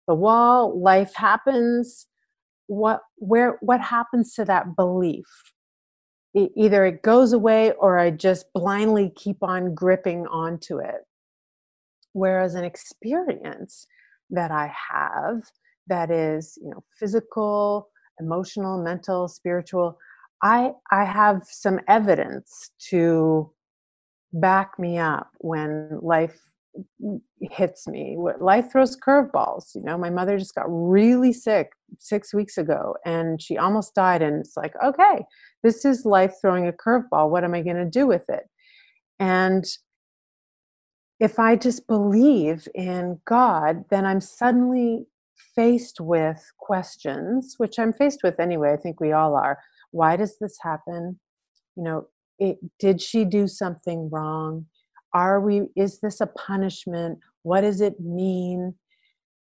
the 0.09 0.15
wall 0.15 0.77
life 0.81 1.15
happens. 1.15 2.07
What 2.67 3.03
where 3.17 3.59
what 3.61 3.81
happens 3.81 4.35
to 4.35 4.45
that 4.47 4.75
belief? 4.75 5.27
It, 6.35 6.51
either 6.57 6.85
it 6.85 7.03
goes 7.03 7.33
away 7.33 7.73
or 7.73 7.99
i 7.99 8.11
just 8.11 8.47
blindly 8.53 9.13
keep 9.15 9.43
on 9.43 9.75
gripping 9.75 10.27
onto 10.27 10.79
it. 10.79 11.03
Whereas 12.13 12.55
an 12.55 12.65
experience 12.65 13.87
that 14.31 14.51
i 14.51 14.73
have 14.91 15.43
that 15.87 16.11
is 16.11 16.59
you 16.61 16.71
know 16.71 16.83
physical 16.99 17.89
emotional 18.21 18.83
mental 18.83 19.29
spiritual 19.29 19.99
i 20.43 20.73
i 20.91 21.05
have 21.05 21.43
some 21.45 21.81
evidence 21.89 22.71
to 22.79 23.51
back 24.33 24.79
me 24.79 24.99
up 24.99 25.31
when 25.39 25.99
life 26.03 26.39
hits 27.41 27.89
me 27.89 28.17
life 28.41 28.71
throws 28.71 28.97
curveballs 28.97 29.75
you 29.75 29.83
know? 29.83 29.99
My 29.99 30.11
mother 30.11 30.39
just 30.39 30.55
got 30.55 30.67
really 30.69 31.33
sick 31.33 31.71
six 31.99 32.33
weeks 32.33 32.59
ago 32.59 32.95
and 33.05 33.41
she 33.43 33.57
almost 33.57 33.95
died 33.95 34.23
and 34.23 34.41
it's 34.41 34.57
like 34.57 34.75
okay 34.85 35.25
this 35.65 35.85
is 35.85 36.05
life 36.05 36.35
throwing 36.41 36.69
a 36.69 36.73
curveball. 36.73 37.31
What 37.31 37.43
am 37.43 37.55
i 37.55 37.63
going 37.63 37.77
to 37.77 37.85
do 37.85 38.07
with 38.07 38.29
it? 38.29 38.45
And 39.19 39.67
if 41.21 41.39
i 41.39 41.57
just 41.57 41.87
believe 41.87 42.69
in 42.75 43.21
god 43.25 43.85
then 43.91 44.07
i'm 44.07 44.21
suddenly 44.21 45.07
faced 45.59 46.01
with 46.01 46.53
questions 46.59 47.57
which 47.59 47.79
i'm 47.79 47.93
faced 47.93 48.21
with 48.23 48.39
anyway 48.39 48.73
i 48.73 48.77
think 48.77 49.01
we 49.01 49.13
all 49.13 49.35
are. 49.35 49.59
Why 49.91 50.17
does 50.17 50.39
this 50.39 50.59
happen? 50.63 51.19
You 51.77 51.83
know 51.85 52.07
it, 52.39 52.59
did 52.79 53.01
she 53.01 53.25
do 53.25 53.49
something 53.49 54.11
wrong? 54.11 54.67
Are 55.15 55.41
we 55.41 55.63
is 55.77 56.01
this 56.01 56.21
a 56.21 56.27
punishment? 56.27 57.19
What 57.43 57.63
does 57.63 57.81
it 57.81 58.01
mean? 58.01 58.75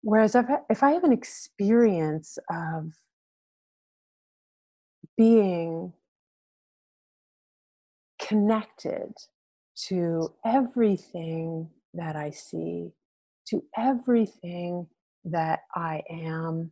Whereas 0.02 0.34
if 0.34 0.46
I, 0.48 0.58
if 0.70 0.82
I 0.82 0.92
have 0.92 1.04
an 1.04 1.12
experience 1.12 2.38
of 2.50 2.92
being 5.16 5.92
connected 8.18 9.12
to 9.88 10.32
everything 10.44 11.68
that 11.92 12.16
I 12.16 12.30
see, 12.30 12.92
to 13.48 13.62
everything 13.76 14.86
that 15.24 15.60
I 15.74 16.02
am, 16.10 16.70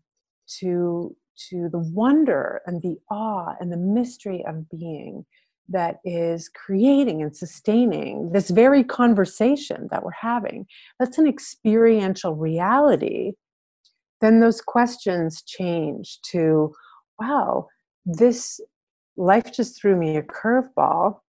to 0.60 1.14
to 1.50 1.68
the 1.70 1.78
wonder 1.78 2.60
and 2.66 2.82
the 2.82 2.96
awe 3.10 3.54
and 3.60 3.70
the 3.70 3.76
mystery 3.76 4.44
of 4.46 4.68
being, 4.68 5.24
that 5.68 6.00
is 6.04 6.48
creating 6.48 7.22
and 7.22 7.36
sustaining 7.36 8.32
this 8.32 8.50
very 8.50 8.82
conversation 8.82 9.86
that 9.90 10.02
we're 10.02 10.10
having, 10.10 10.66
that's 10.98 11.18
an 11.18 11.26
experiential 11.26 12.34
reality, 12.34 13.32
then 14.20 14.40
those 14.40 14.60
questions 14.60 15.42
change 15.42 16.20
to, 16.22 16.74
wow, 17.20 17.66
this 18.04 18.60
life 19.16 19.52
just 19.52 19.80
threw 19.80 19.94
me 19.94 20.16
a 20.16 20.22
curveball. 20.22 21.20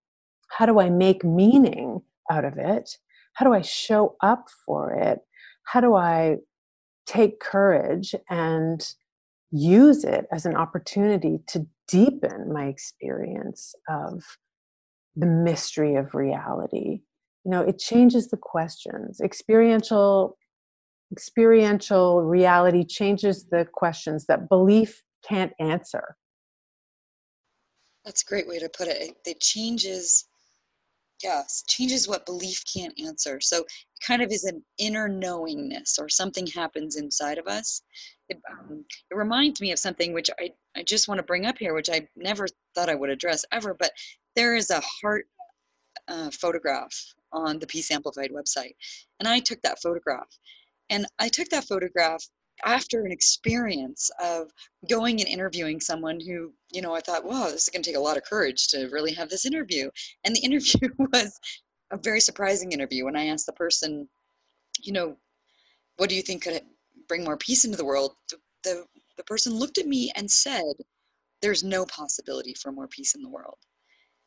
How 0.50 0.66
do 0.66 0.80
I 0.80 0.90
make 0.90 1.24
meaning 1.24 2.02
out 2.32 2.46
of 2.46 2.58
it? 2.58 2.98
How 3.34 3.46
do 3.46 3.54
I 3.54 3.62
show 3.62 4.16
up 4.22 4.48
for 4.66 4.94
it? 4.94 5.20
How 5.66 5.82
do 5.82 5.96
I 5.96 6.38
take 7.10 7.40
courage 7.40 8.14
and 8.30 8.94
use 9.52 10.04
it 10.04 10.28
as 10.32 10.46
an 10.46 10.56
opportunity 10.56 11.40
to 11.48 11.66
deepen 11.88 12.54
my 12.54 12.66
experience 12.66 13.74
of 13.90 14.24
the 15.16 15.26
mystery 15.26 15.96
of 15.96 16.14
reality. 16.14 17.02
You 17.44 17.52
know 17.52 17.62
it 17.62 17.80
changes 17.80 18.30
the 18.30 18.38
questions. 18.38 19.20
Experiential 19.20 20.38
experiential 21.12 22.22
reality 22.22 22.86
changes 22.86 23.48
the 23.50 23.66
questions 23.74 24.28
that 24.28 24.48
belief 24.48 25.02
can't 25.28 25.54
answer. 25.60 26.16
That's 28.06 28.22
a 28.22 28.26
great 28.26 28.48
way 28.48 28.60
to 28.60 28.70
put 28.70 28.88
it. 28.88 29.18
It 29.26 29.40
changes 29.40 30.26
yes 31.24 31.64
changes 31.68 32.08
what 32.08 32.26
belief 32.26 32.64
can't 32.72 32.98
answer 33.00 33.40
so 33.42 33.60
it 33.60 33.68
kind 34.06 34.22
of 34.22 34.32
is 34.32 34.44
an 34.44 34.64
inner 34.78 35.08
knowingness 35.08 35.98
or 36.00 36.08
something 36.10 36.48
happens 36.48 36.96
inside 36.96 37.38
of 37.38 37.48
us 37.48 37.82
it, 38.30 38.40
um, 38.50 38.86
it 39.12 39.16
reminds 39.16 39.60
me 39.60 39.72
of 39.72 39.80
something 39.80 40.14
which 40.14 40.30
I, 40.40 40.52
I 40.76 40.84
just 40.84 41.08
want 41.08 41.18
to 41.20 41.24
bring 41.24 41.46
up 41.46 41.58
here, 41.58 41.74
which 41.74 41.90
I 41.90 42.08
never 42.16 42.48
thought 42.76 42.90
I 42.90 42.96
would 42.96 43.10
address 43.10 43.44
ever, 43.52 43.74
but 43.74 43.92
there 44.36 44.56
is 44.56 44.70
a 44.70 44.82
heart 45.02 45.26
uh, 46.08 46.30
photograph 46.32 46.94
on 47.34 47.60
the 47.60 47.68
Peace 47.68 47.92
Amplified 47.92 48.32
website. 48.32 48.76
And 49.20 49.28
I 49.28 49.40
took 49.40 49.62
that 49.64 49.82
photograph. 49.82 50.28
And 50.90 51.06
I 51.20 51.30
took 51.30 51.50
that 51.50 51.66
photograph 51.66 52.24
after 52.64 53.04
an 53.06 53.12
experience 53.12 54.10
of 54.24 54.52
going 54.90 55.20
and 55.20 55.30
interviewing 55.30 55.80
someone 55.80 56.20
who, 56.20 56.54
you 56.72 56.82
know, 56.82 56.94
I 56.94 57.02
thought, 57.02 57.26
wow, 57.26 57.46
this 57.46 57.64
is 57.64 57.70
going 57.70 57.84
to 57.84 57.90
take 57.90 57.98
a 57.98 58.02
lot 58.02 58.18
of 58.18 58.24
courage 58.24 58.68
to 58.70 58.90
really 58.90 59.14
have 59.14 59.30
this 59.30 59.46
interview. 59.46 59.90
And 60.24 60.36
the 60.36 60.40
interview 60.44 60.90
was 60.98 61.40
a 61.92 61.98
very 61.98 62.20
surprising 62.20 62.72
interview. 62.72 63.06
When 63.06 63.16
I 63.16 63.28
asked 63.28 63.46
the 63.46 63.54
person, 63.54 64.08
you 64.82 64.94
know, 64.94 65.18
what 65.98 66.10
do 66.10 66.16
you 66.16 66.22
think 66.22 66.44
could 66.44 66.62
bring 67.08 67.24
more 67.24 67.38
peace 67.38 67.66
into 67.66 67.78
the 67.78 67.86
world, 67.86 68.16
the, 68.30 68.38
the, 68.64 68.86
the 69.18 69.24
person 69.24 69.54
looked 69.54 69.78
at 69.78 69.88
me 69.88 70.12
and 70.16 70.30
said, 70.30 70.74
There's 71.42 71.64
no 71.64 71.86
possibility 71.86 72.54
for 72.54 72.72
more 72.72 72.88
peace 72.88 73.16
in 73.16 73.22
the 73.22 73.30
world. 73.30 73.58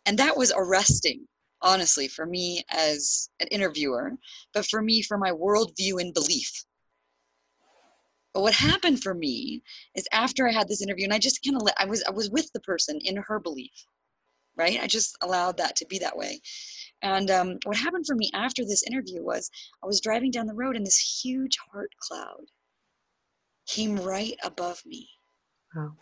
And 0.04 0.18
that 0.18 0.36
was 0.36 0.52
arresting, 0.54 1.26
honestly, 1.62 2.08
for 2.08 2.26
me 2.26 2.64
as 2.70 3.30
an 3.40 3.46
interviewer, 3.48 4.12
but 4.52 4.66
for 4.66 4.82
me, 4.82 5.00
for 5.00 5.16
my 5.16 5.30
worldview 5.30 6.00
and 6.00 6.12
belief. 6.12 6.64
But 8.34 8.42
what 8.42 8.54
happened 8.54 9.02
for 9.02 9.14
me 9.14 9.62
is 9.94 10.08
after 10.12 10.48
I 10.48 10.52
had 10.52 10.68
this 10.68 10.82
interview, 10.82 11.04
and 11.04 11.12
I 11.12 11.18
just 11.18 11.40
kind 11.44 11.56
of 11.56 11.62
let 11.62 11.74
I 11.78 11.84
was 11.84 12.02
I 12.04 12.12
was 12.12 12.30
with 12.30 12.50
the 12.52 12.60
person 12.60 12.98
in 13.02 13.16
her 13.16 13.38
belief, 13.38 13.86
right? 14.56 14.80
I 14.82 14.86
just 14.86 15.16
allowed 15.22 15.58
that 15.58 15.76
to 15.76 15.86
be 15.86 15.98
that 15.98 16.16
way. 16.16 16.40
And 17.02 17.30
um, 17.30 17.58
what 17.64 17.76
happened 17.76 18.06
for 18.06 18.14
me 18.14 18.30
after 18.32 18.64
this 18.64 18.84
interview 18.84 19.22
was 19.22 19.50
I 19.82 19.86
was 19.86 20.00
driving 20.00 20.30
down 20.30 20.46
the 20.46 20.54
road 20.54 20.76
and 20.76 20.86
this 20.86 21.20
huge 21.24 21.58
heart 21.72 21.90
cloud 21.98 22.44
came 23.66 23.96
right 23.96 24.36
above 24.44 24.80
me. 24.86 25.08
Wow. 25.74 25.92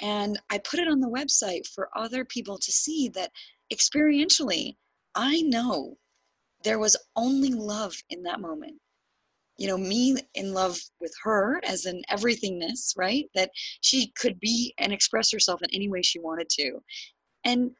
And 0.00 0.40
I 0.50 0.58
put 0.58 0.80
it 0.80 0.88
on 0.88 1.00
the 1.00 1.08
website 1.08 1.66
for 1.72 1.88
other 1.96 2.24
people 2.24 2.58
to 2.58 2.72
see 2.72 3.08
that 3.10 3.30
experientially, 3.72 4.76
I 5.14 5.42
know 5.42 5.96
there 6.64 6.78
was 6.78 6.96
only 7.14 7.50
love 7.50 7.94
in 8.10 8.22
that 8.24 8.40
moment. 8.40 8.74
You 9.56 9.68
know, 9.68 9.78
me 9.78 10.16
in 10.34 10.52
love 10.52 10.78
with 11.00 11.14
her 11.22 11.60
as 11.64 11.84
an 11.84 12.02
everythingness, 12.10 12.96
right? 12.96 13.26
That 13.34 13.50
she 13.80 14.12
could 14.16 14.38
be 14.40 14.74
and 14.78 14.92
express 14.92 15.30
herself 15.30 15.62
in 15.62 15.70
any 15.72 15.88
way 15.88 16.02
she 16.02 16.18
wanted 16.18 16.48
to. 16.50 16.80
And 17.44 17.70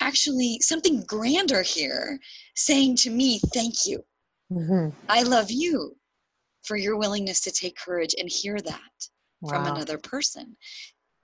actually, 0.00 0.58
something 0.60 1.04
grander 1.06 1.62
here 1.62 2.18
saying 2.56 2.96
to 2.96 3.10
me, 3.10 3.40
Thank 3.54 3.86
you. 3.86 4.04
Mm-hmm. 4.52 4.88
I 5.08 5.22
love 5.22 5.50
you 5.50 5.94
for 6.64 6.76
your 6.76 6.96
willingness 6.96 7.40
to 7.40 7.50
take 7.50 7.76
courage 7.76 8.14
and 8.18 8.28
hear 8.28 8.58
that 8.60 9.08
wow. 9.40 9.50
from 9.50 9.66
another 9.66 9.98
person. 9.98 10.56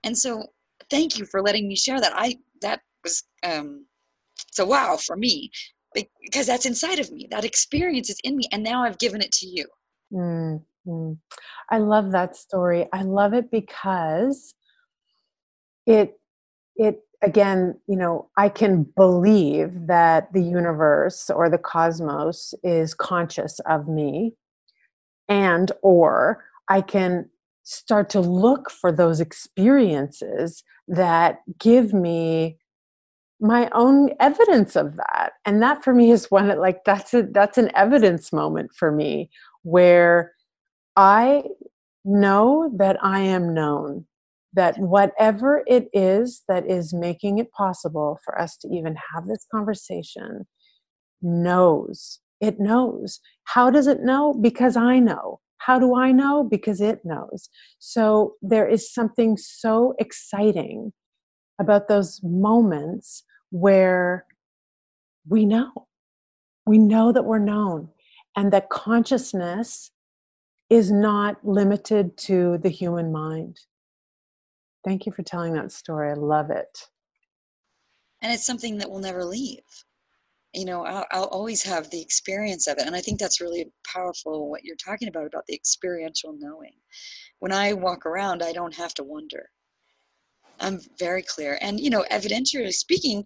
And 0.02 0.16
so 0.16 0.44
thank 0.90 1.18
you 1.18 1.26
for 1.26 1.42
letting 1.42 1.68
me 1.68 1.76
share 1.76 2.00
that. 2.00 2.12
I 2.14 2.36
that 2.62 2.80
was 3.02 3.22
um 3.44 3.86
so 4.52 4.64
wow 4.64 4.96
for 4.96 5.16
me 5.16 5.50
because 5.94 6.46
that's 6.46 6.66
inside 6.66 6.98
of 6.98 7.10
me. 7.10 7.28
That 7.30 7.44
experience 7.44 8.10
is 8.10 8.18
in 8.24 8.36
me 8.36 8.44
and 8.52 8.62
now 8.62 8.84
I've 8.84 8.98
given 8.98 9.22
it 9.22 9.32
to 9.32 9.46
you. 9.46 9.66
Mm-hmm. 10.12 11.12
I 11.70 11.78
love 11.78 12.12
that 12.12 12.36
story. 12.36 12.86
I 12.92 13.02
love 13.02 13.32
it 13.32 13.50
because 13.50 14.54
it 15.86 16.18
it 16.76 17.00
again, 17.22 17.80
you 17.86 17.96
know, 17.96 18.28
I 18.36 18.48
can 18.48 18.82
believe 18.82 19.86
that 19.86 20.32
the 20.32 20.42
universe 20.42 21.30
or 21.30 21.48
the 21.48 21.58
cosmos 21.58 22.52
is 22.62 22.92
conscious 22.94 23.60
of 23.60 23.88
me 23.88 24.34
and 25.28 25.72
or 25.82 26.44
i 26.68 26.80
can 26.80 27.28
start 27.62 28.10
to 28.10 28.20
look 28.20 28.70
for 28.70 28.92
those 28.92 29.20
experiences 29.20 30.62
that 30.86 31.40
give 31.58 31.92
me 31.94 32.58
my 33.40 33.68
own 33.72 34.10
evidence 34.20 34.76
of 34.76 34.96
that 34.96 35.32
and 35.44 35.62
that 35.62 35.82
for 35.82 35.92
me 35.92 36.10
is 36.10 36.30
one 36.30 36.48
that 36.48 36.60
like 36.60 36.84
that's 36.84 37.12
a 37.14 37.22
that's 37.22 37.58
an 37.58 37.70
evidence 37.74 38.32
moment 38.32 38.70
for 38.76 38.92
me 38.92 39.28
where 39.62 40.32
i 40.96 41.42
know 42.04 42.72
that 42.76 42.96
i 43.02 43.18
am 43.18 43.52
known 43.52 44.06
that 44.52 44.78
whatever 44.78 45.64
it 45.66 45.88
is 45.92 46.42
that 46.46 46.64
is 46.70 46.94
making 46.94 47.38
it 47.38 47.50
possible 47.52 48.18
for 48.24 48.40
us 48.40 48.56
to 48.56 48.68
even 48.68 48.94
have 49.12 49.26
this 49.26 49.44
conversation 49.50 50.46
knows 51.20 52.20
it 52.44 52.60
knows. 52.60 53.20
How 53.44 53.70
does 53.70 53.86
it 53.86 54.02
know? 54.02 54.34
Because 54.34 54.76
I 54.76 54.98
know. 54.98 55.40
How 55.58 55.78
do 55.78 55.94
I 55.94 56.12
know? 56.12 56.44
Because 56.44 56.80
it 56.80 57.00
knows. 57.04 57.48
So 57.78 58.34
there 58.42 58.68
is 58.68 58.92
something 58.92 59.36
so 59.38 59.94
exciting 59.98 60.92
about 61.58 61.88
those 61.88 62.20
moments 62.22 63.24
where 63.50 64.26
we 65.28 65.46
know. 65.46 65.86
we 66.66 66.78
know 66.78 67.12
that 67.12 67.24
we're 67.24 67.38
known 67.38 67.88
and 68.36 68.52
that 68.52 68.70
consciousness 68.70 69.90
is 70.70 70.90
not 70.90 71.36
limited 71.46 72.16
to 72.16 72.58
the 72.58 72.68
human 72.68 73.12
mind. 73.12 73.58
Thank 74.84 75.06
you 75.06 75.12
for 75.12 75.22
telling 75.22 75.52
that 75.54 75.72
story. 75.72 76.10
I 76.10 76.14
love 76.14 76.50
it. 76.50 76.88
And 78.22 78.32
it's 78.32 78.46
something 78.46 78.78
that 78.78 78.90
will 78.90 79.00
never 79.00 79.24
leave. 79.24 79.62
You 80.54 80.64
know, 80.64 80.84
I'll, 80.84 81.06
I'll, 81.10 81.24
always 81.24 81.62
have 81.64 81.90
the 81.90 82.00
experience 82.00 82.66
of 82.66 82.78
it. 82.78 82.86
And 82.86 82.94
I 82.94 83.00
think 83.00 83.18
that's 83.18 83.40
really 83.40 83.66
powerful 83.86 84.48
what 84.48 84.64
you're 84.64 84.76
talking 84.76 85.08
about, 85.08 85.26
about 85.26 85.46
the 85.46 85.54
experiential 85.54 86.34
knowing. 86.38 86.74
When 87.40 87.52
I 87.52 87.72
walk 87.72 88.06
around, 88.06 88.42
I 88.42 88.52
don't 88.52 88.74
have 88.74 88.94
to 88.94 89.04
wonder. 89.04 89.50
I'm 90.60 90.80
very 90.98 91.22
clear. 91.22 91.58
And, 91.60 91.80
you 91.80 91.90
know, 91.90 92.04
evidentially 92.10 92.72
speaking, 92.72 93.24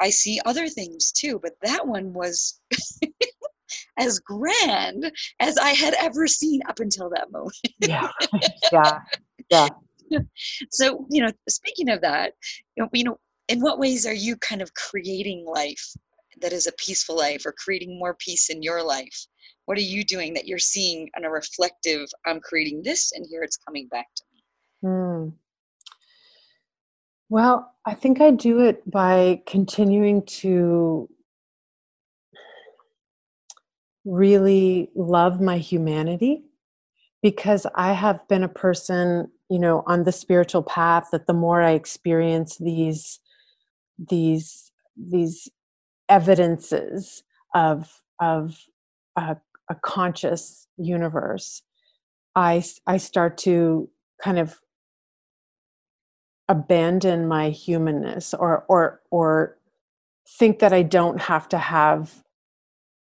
I 0.00 0.10
see 0.10 0.40
other 0.46 0.68
things 0.68 1.12
too, 1.12 1.38
but 1.42 1.52
that 1.62 1.86
one 1.86 2.12
was 2.12 2.60
as 3.98 4.18
grand 4.18 5.12
as 5.40 5.58
I 5.58 5.70
had 5.70 5.94
ever 5.94 6.26
seen 6.26 6.60
up 6.68 6.80
until 6.80 7.10
that 7.10 7.30
moment. 7.30 7.56
yeah. 7.80 8.10
Yeah. 8.72 8.98
Yeah. 9.50 9.68
so, 10.70 11.06
you 11.10 11.22
know, 11.22 11.30
speaking 11.48 11.88
of 11.90 12.00
that, 12.00 12.34
you 12.76 12.82
know, 12.82 12.88
you 12.92 13.04
know, 13.04 13.18
in 13.48 13.60
what 13.60 13.78
ways 13.78 14.06
are 14.06 14.14
you 14.14 14.36
kind 14.36 14.62
of 14.62 14.72
creating 14.74 15.44
life 15.44 15.94
that 16.40 16.52
is 16.52 16.66
a 16.66 16.72
peaceful 16.72 17.16
life 17.16 17.44
or 17.44 17.52
creating 17.52 17.98
more 17.98 18.14
peace 18.14 18.48
in 18.48 18.62
your 18.62 18.82
life? 18.82 19.26
What 19.66 19.76
are 19.76 19.82
you 19.82 20.04
doing 20.04 20.34
that 20.34 20.46
you're 20.46 20.58
seeing 20.58 21.10
on 21.16 21.24
a 21.24 21.30
reflective, 21.30 22.08
I'm 22.26 22.40
creating 22.40 22.82
this 22.82 23.12
and 23.12 23.26
here 23.28 23.42
it's 23.42 23.56
coming 23.56 23.88
back 23.88 24.06
to 24.16 24.22
me? 24.32 24.42
Hmm. 24.82 25.28
Well, 27.30 27.72
I 27.86 27.94
think 27.94 28.20
I 28.20 28.32
do 28.32 28.58
it 28.60 28.88
by 28.90 29.42
continuing 29.46 30.22
to 30.42 31.08
really 34.04 34.90
love 34.96 35.40
my 35.40 35.58
humanity 35.58 36.42
because 37.22 37.68
I 37.76 37.92
have 37.92 38.26
been 38.26 38.42
a 38.42 38.48
person, 38.48 39.30
you 39.48 39.60
know, 39.60 39.84
on 39.86 40.02
the 40.02 40.10
spiritual 40.10 40.64
path 40.64 41.10
that 41.12 41.28
the 41.28 41.32
more 41.32 41.62
I 41.62 41.70
experience 41.72 42.56
these 42.58 43.20
these 43.96 44.72
these 44.96 45.48
evidences 46.08 47.22
of 47.54 48.02
of 48.20 48.58
a, 49.16 49.36
a 49.70 49.74
conscious 49.76 50.66
universe, 50.78 51.62
I 52.34 52.64
I 52.88 52.96
start 52.96 53.38
to 53.38 53.88
kind 54.20 54.40
of 54.40 54.58
abandon 56.50 57.28
my 57.28 57.48
humanness 57.50 58.34
or 58.34 58.64
or 58.68 59.00
or 59.10 59.56
think 60.38 60.58
that 60.58 60.72
I 60.72 60.82
don't 60.82 61.20
have 61.20 61.48
to 61.50 61.58
have 61.58 62.22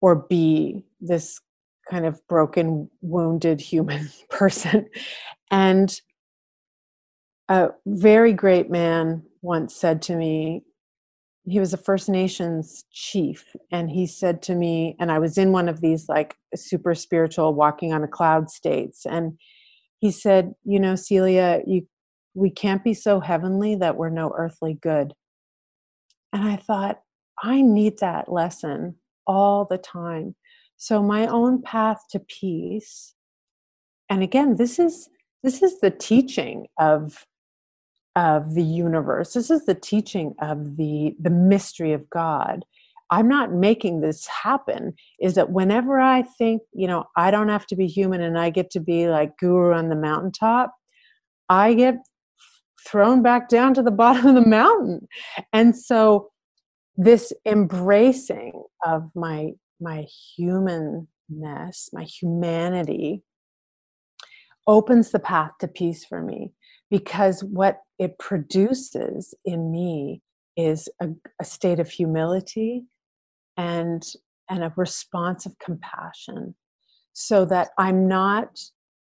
or 0.01 0.15
be 0.15 0.83
this 0.99 1.39
kind 1.89 2.05
of 2.05 2.19
broken 2.27 2.89
wounded 3.01 3.61
human 3.61 4.09
person. 4.29 4.87
And 5.51 5.95
a 7.47 7.69
very 7.85 8.33
great 8.33 8.71
man 8.71 9.21
once 9.41 9.75
said 9.75 10.01
to 10.01 10.15
me 10.15 10.63
he 11.47 11.59
was 11.59 11.73
a 11.73 11.77
first 11.77 12.09
nations 12.09 12.85
chief 12.91 13.55
and 13.71 13.91
he 13.91 14.07
said 14.07 14.41
to 14.41 14.55
me 14.55 14.95
and 14.99 15.11
i 15.11 15.19
was 15.19 15.37
in 15.37 15.51
one 15.51 15.69
of 15.69 15.79
these 15.79 16.09
like 16.09 16.35
super 16.55 16.95
spiritual 16.95 17.53
walking 17.53 17.93
on 17.93 18.03
a 18.03 18.07
cloud 18.07 18.49
states 18.49 19.05
and 19.05 19.37
he 19.99 20.09
said 20.09 20.55
you 20.63 20.79
know 20.79 20.95
celia 20.95 21.61
you 21.67 21.85
we 22.35 22.51
can't 22.51 22.83
be 22.83 22.93
so 22.93 23.19
heavenly 23.21 23.75
that 23.75 23.95
we're 23.95 24.09
no 24.09 24.33
earthly 24.37 24.77
good. 24.79 25.13
And 26.33 26.47
I 26.47 26.57
thought, 26.57 26.99
I 27.41 27.61
need 27.61 27.99
that 27.99 28.31
lesson 28.31 28.95
all 29.25 29.65
the 29.65 29.77
time. 29.77 30.35
So 30.77 31.01
my 31.01 31.25
own 31.25 31.61
path 31.61 32.01
to 32.11 32.19
peace, 32.19 33.13
and 34.09 34.21
again, 34.21 34.57
this 34.57 34.77
is 34.77 35.09
this 35.43 35.63
is 35.63 35.79
the 35.79 35.91
teaching 35.91 36.67
of 36.79 37.25
of 38.15 38.53
the 38.53 38.63
universe. 38.63 39.33
This 39.33 39.49
is 39.49 39.65
the 39.65 39.75
teaching 39.75 40.35
of 40.41 40.77
the 40.77 41.15
the 41.19 41.29
mystery 41.29 41.93
of 41.93 42.09
God. 42.09 42.65
I'm 43.11 43.27
not 43.27 43.53
making 43.53 44.01
this 44.01 44.27
happen. 44.27 44.93
Is 45.21 45.35
that 45.35 45.51
whenever 45.51 45.99
I 45.99 46.23
think, 46.23 46.63
you 46.73 46.87
know, 46.87 47.05
I 47.15 47.31
don't 47.31 47.49
have 47.49 47.67
to 47.67 47.75
be 47.75 47.87
human 47.87 48.21
and 48.21 48.37
I 48.37 48.49
get 48.49 48.71
to 48.71 48.79
be 48.79 49.07
like 49.07 49.37
guru 49.37 49.73
on 49.73 49.89
the 49.89 49.95
mountaintop, 49.95 50.73
I 51.47 51.75
get 51.75 51.95
thrown 52.85 53.21
back 53.21 53.49
down 53.49 53.73
to 53.73 53.83
the 53.83 53.91
bottom 54.03 54.27
of 54.27 54.35
the 54.35 54.49
mountain. 54.49 55.07
And 55.53 55.75
so 55.77 56.31
this 56.97 57.33
embracing 57.45 58.63
of 58.85 59.09
my 59.15 59.51
my 59.81 60.05
humanness, 60.35 61.89
my 61.91 62.03
humanity 62.03 63.23
opens 64.67 65.11
the 65.11 65.19
path 65.19 65.51
to 65.59 65.67
peace 65.67 66.05
for 66.05 66.21
me 66.21 66.53
because 66.89 67.43
what 67.43 67.81
it 67.99 68.17
produces 68.17 69.33
in 69.43 69.71
me 69.71 70.21
is 70.55 70.89
a, 71.01 71.09
a 71.41 71.45
state 71.45 71.79
of 71.79 71.89
humility 71.89 72.83
and 73.57 74.03
and 74.49 74.63
a 74.63 74.73
response 74.75 75.45
of 75.45 75.57
compassion 75.59 76.55
so 77.13 77.45
that 77.45 77.69
i'm 77.77 78.07
not 78.07 78.59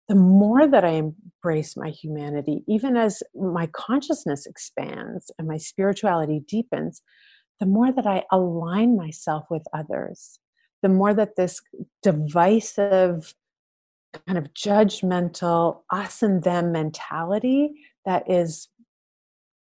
the 0.10 0.16
more 0.16 0.68
that 0.68 0.84
I 0.84 0.90
embrace 1.44 1.78
my 1.78 1.90
humanity, 1.90 2.64
even 2.68 2.98
as 2.98 3.24
my 3.34 3.68
consciousness 3.68 4.46
expands 4.46 5.32
and 5.38 5.48
my 5.48 5.58
spirituality 5.58 6.42
deepens, 6.48 7.02
the 7.60 7.66
more 7.66 7.92
that 7.92 8.06
I 8.06 8.24
align 8.32 8.98
myself 8.98 9.46
with 9.50 9.64
others, 9.74 10.40
the 10.82 10.90
more 10.90 11.14
that 11.14 11.36
this 11.38 11.62
divisive, 12.02 13.34
kind 14.28 14.38
of 14.38 14.54
judgmental, 14.54 15.82
us 15.92 16.22
and 16.22 16.44
them 16.44 16.72
mentality 16.72 17.72
that 18.06 18.30
is 18.30 18.68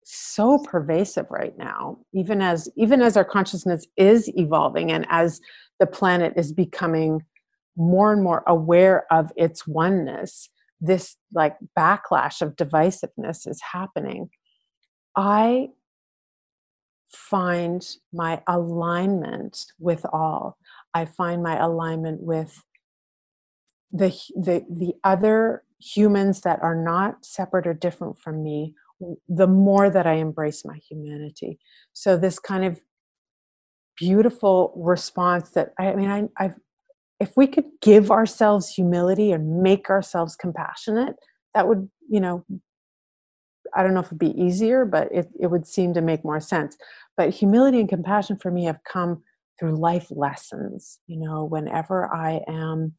so 0.04 0.58
pervasive 0.58 1.27
right 1.30 1.58
now 1.58 1.97
even 2.13 2.41
as 2.41 2.67
even 2.75 3.01
as 3.01 3.15
our 3.15 3.23
consciousness 3.23 3.86
is 3.97 4.30
evolving 4.36 4.91
and 4.91 5.06
as 5.10 5.39
the 5.80 5.86
planet 5.86 6.34
is 6.36 6.51
becoming 6.51 7.21
more 7.77 8.12
and 8.12 8.23
more 8.23 8.43
aware 8.47 9.05
of 9.12 9.31
its 9.36 9.67
oneness, 9.67 10.49
this 10.79 11.17
like 11.34 11.55
backlash 11.77 12.41
of 12.41 12.55
divisiveness 12.55 13.47
is 13.47 13.62
happening. 13.71 14.29
I 15.15 15.69
find 17.10 17.86
my 18.13 18.41
alignment 18.47 19.65
with 19.79 20.05
all. 20.12 20.57
I 20.93 21.05
find 21.05 21.43
my 21.43 21.57
alignment 21.57 22.21
with 22.21 22.63
the 23.91 24.10
the 24.36 24.65
the 24.69 24.93
other 25.03 25.63
humans 25.79 26.41
that 26.41 26.62
are 26.62 26.75
not 26.75 27.25
separate 27.25 27.67
or 27.67 27.73
different 27.73 28.17
from 28.19 28.43
me 28.43 28.73
the 29.27 29.47
more 29.47 29.89
that 29.89 30.05
I 30.05 30.13
embrace 30.13 30.63
my 30.63 30.77
humanity. 30.77 31.60
So 31.93 32.17
this 32.17 32.38
kind 32.39 32.63
of 32.63 32.79
beautiful 33.97 34.73
response 34.75 35.49
that 35.51 35.73
I 35.79 35.95
mean 35.95 36.10
I, 36.10 36.27
I've 36.38 36.55
if 37.21 37.38
we 37.38 37.45
could 37.45 37.65
give 37.84 38.10
ourselves 38.10 38.67
humility 38.67 39.31
and 39.31 39.62
make 39.62 39.91
ourselves 39.91 40.36
compassionate, 40.36 41.15
that 41.53 41.67
would, 41.67 41.88
you 42.10 42.19
know, 42.19 42.43
I 43.75 43.84
don't 43.84 43.93
know 43.93 43.99
if 43.99 44.07
it'd 44.07 44.17
be 44.17 44.41
easier, 44.41 44.86
but 44.86 45.07
it, 45.12 45.29
it 45.39 45.47
would 45.47 45.67
seem 45.67 45.93
to 45.93 46.01
make 46.01 46.25
more 46.25 46.39
sense. 46.39 46.75
But 47.15 47.29
humility 47.29 47.79
and 47.79 47.88
compassion 47.88 48.38
for 48.41 48.49
me 48.49 48.65
have 48.65 48.79
come 48.91 49.21
through 49.60 49.75
life 49.75 50.07
lessons. 50.10 50.97
You 51.05 51.19
know, 51.19 51.45
whenever 51.45 52.12
I 52.12 52.41
am 52.47 52.95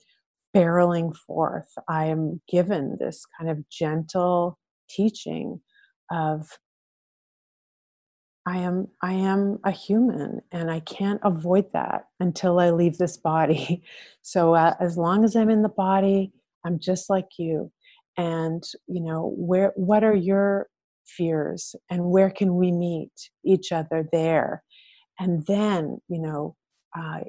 barreling 0.56 1.16
forth, 1.16 1.72
I 1.88 2.04
am 2.04 2.40
given 2.48 2.98
this 3.00 3.26
kind 3.36 3.50
of 3.50 3.68
gentle 3.70 4.56
teaching 4.88 5.60
of 6.12 6.46
I 8.44 8.58
am 8.58 8.88
I 9.00 9.12
am 9.12 9.58
a 9.64 9.70
human 9.70 10.40
and 10.50 10.70
I 10.70 10.80
can't 10.80 11.20
avoid 11.22 11.72
that 11.72 12.06
until 12.18 12.58
I 12.58 12.70
leave 12.70 12.98
this 12.98 13.16
body. 13.16 13.82
So 14.24 14.54
uh, 14.54 14.74
as 14.78 14.96
long 14.96 15.24
as 15.24 15.34
I'm 15.34 15.50
in 15.50 15.62
the 15.62 15.68
body, 15.68 16.32
I'm 16.64 16.78
just 16.78 17.10
like 17.10 17.26
you. 17.38 17.72
And 18.16 18.62
you 18.86 19.00
know, 19.00 19.34
where 19.36 19.72
what 19.74 20.04
are 20.04 20.14
your 20.14 20.68
fears 21.04 21.74
and 21.90 22.04
where 22.04 22.30
can 22.30 22.54
we 22.54 22.70
meet 22.70 23.10
each 23.44 23.72
other 23.72 24.08
there? 24.12 24.62
And 25.18 25.44
then, 25.46 25.98
you 26.08 26.20
know, 26.20 26.54
uh, 26.96 27.20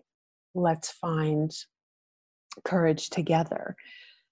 let's 0.54 0.92
find 0.92 1.52
courage 2.64 3.10
together. 3.10 3.76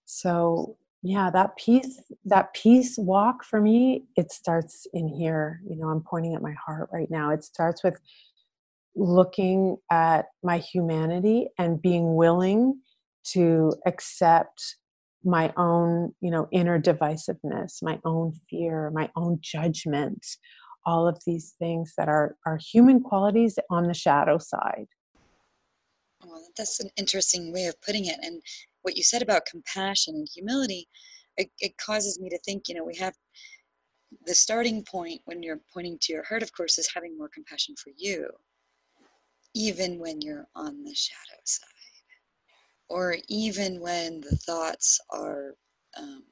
So 0.05 0.77
yeah 1.03 1.29
that 1.31 1.55
peace 1.57 2.01
that 2.25 2.53
peace 2.53 2.97
walk 2.97 3.43
for 3.43 3.59
me 3.59 4.05
it 4.15 4.31
starts 4.31 4.87
in 4.93 5.07
here 5.07 5.61
you 5.67 5.75
know 5.75 5.87
i'm 5.87 6.01
pointing 6.01 6.35
at 6.35 6.41
my 6.41 6.55
heart 6.65 6.89
right 6.93 7.09
now 7.09 7.31
it 7.31 7.43
starts 7.43 7.83
with 7.83 7.99
looking 8.95 9.77
at 9.89 10.27
my 10.43 10.57
humanity 10.57 11.47
and 11.57 11.81
being 11.81 12.15
willing 12.15 12.79
to 13.23 13.73
accept 13.85 14.75
my 15.23 15.53
own 15.57 16.13
you 16.21 16.31
know 16.31 16.47
inner 16.51 16.79
divisiveness 16.79 17.81
my 17.81 17.99
own 18.05 18.33
fear 18.49 18.91
my 18.91 19.09
own 19.15 19.37
judgment 19.41 20.25
all 20.85 21.07
of 21.07 21.21
these 21.25 21.53
things 21.59 21.93
that 21.97 22.09
are 22.09 22.35
are 22.45 22.57
human 22.57 22.99
qualities 22.99 23.57
on 23.69 23.87
the 23.87 23.93
shadow 23.93 24.37
side 24.37 24.87
Well, 26.25 26.47
that's 26.57 26.79
an 26.79 26.89
interesting 26.97 27.53
way 27.53 27.65
of 27.65 27.79
putting 27.81 28.05
it. 28.05 28.19
And 28.21 28.41
what 28.81 28.97
you 28.97 29.03
said 29.03 29.21
about 29.21 29.45
compassion 29.45 30.15
and 30.15 30.27
humility, 30.33 30.87
it, 31.37 31.49
it 31.59 31.77
causes 31.77 32.19
me 32.19 32.29
to 32.29 32.39
think, 32.39 32.67
you 32.67 32.75
know, 32.75 32.83
we 32.83 32.95
have 32.95 33.13
the 34.25 34.35
starting 34.35 34.83
point 34.83 35.21
when 35.25 35.41
you're 35.41 35.61
pointing 35.73 35.97
to 36.01 36.13
your 36.13 36.23
heart, 36.23 36.43
of 36.43 36.51
course, 36.53 36.77
is 36.77 36.91
having 36.93 37.17
more 37.17 37.29
compassion 37.33 37.75
for 37.81 37.91
you, 37.97 38.29
even 39.55 39.99
when 39.99 40.21
you're 40.21 40.47
on 40.55 40.83
the 40.83 40.93
shadow 40.93 41.39
side, 41.45 41.67
or 42.89 43.17
even 43.29 43.79
when 43.79 44.21
the 44.21 44.35
thoughts 44.37 44.99
are 45.11 45.55
um, 45.97 46.23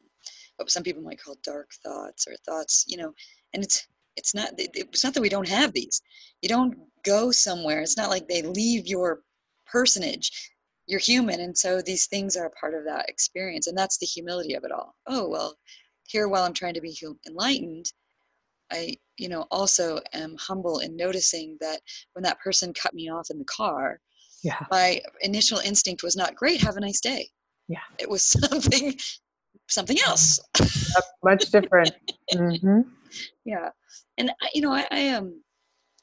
what 0.57 0.69
some 0.69 0.83
people 0.83 1.01
might 1.01 1.21
call 1.21 1.37
dark 1.43 1.69
thoughts 1.83 2.27
or 2.27 2.35
thoughts, 2.45 2.85
you 2.87 2.97
know, 2.97 3.13
and 3.53 3.63
it's 3.63 3.87
it's 4.17 4.35
not 4.35 4.49
it's 4.57 5.03
not 5.03 5.13
that 5.13 5.21
we 5.21 5.29
don't 5.29 5.47
have 5.47 5.71
these. 5.71 6.01
You 6.41 6.49
don't 6.49 6.75
go 7.05 7.31
somewhere. 7.31 7.81
It's 7.81 7.97
not 7.97 8.09
like 8.09 8.27
they 8.27 8.41
leave 8.41 8.87
your 8.87 9.21
personage. 9.65 10.51
You're 10.89 10.99
human, 10.99 11.39
and 11.39 11.55
so 11.55 11.81
these 11.81 12.07
things 12.07 12.35
are 12.35 12.47
a 12.47 12.51
part 12.51 12.73
of 12.73 12.83
that 12.85 13.07
experience, 13.09 13.67
and 13.67 13.77
that's 13.77 13.99
the 13.99 14.07
humility 14.07 14.55
of 14.55 14.63
it 14.63 14.71
all. 14.71 14.95
Oh 15.07 15.29
well, 15.29 15.55
here 16.07 16.27
while 16.27 16.43
I'm 16.43 16.53
trying 16.53 16.73
to 16.73 16.81
be 16.81 16.97
enlightened, 17.27 17.93
I, 18.71 18.95
you 19.17 19.29
know, 19.29 19.45
also 19.51 19.99
am 20.13 20.35
humble 20.39 20.79
in 20.79 20.95
noticing 20.95 21.57
that 21.61 21.81
when 22.13 22.23
that 22.23 22.39
person 22.39 22.73
cut 22.73 22.93
me 22.93 23.09
off 23.09 23.29
in 23.29 23.37
the 23.37 23.45
car, 23.45 23.99
yeah. 24.43 24.65
my 24.71 25.01
initial 25.21 25.59
instinct 25.59 26.03
was 26.03 26.15
not 26.15 26.35
great. 26.35 26.61
Have 26.61 26.77
a 26.77 26.81
nice 26.81 26.99
day. 26.99 27.29
Yeah. 27.67 27.79
It 27.99 28.09
was 28.09 28.23
something, 28.49 28.95
something 29.69 29.97
else. 30.05 30.39
much 31.23 31.45
different. 31.51 31.91
mm-hmm. 32.33 32.81
Yeah. 33.43 33.69
And 34.19 34.31
you 34.53 34.61
know, 34.61 34.71
I, 34.71 34.85
I 34.91 34.99
am, 34.99 35.23
um, 35.23 35.41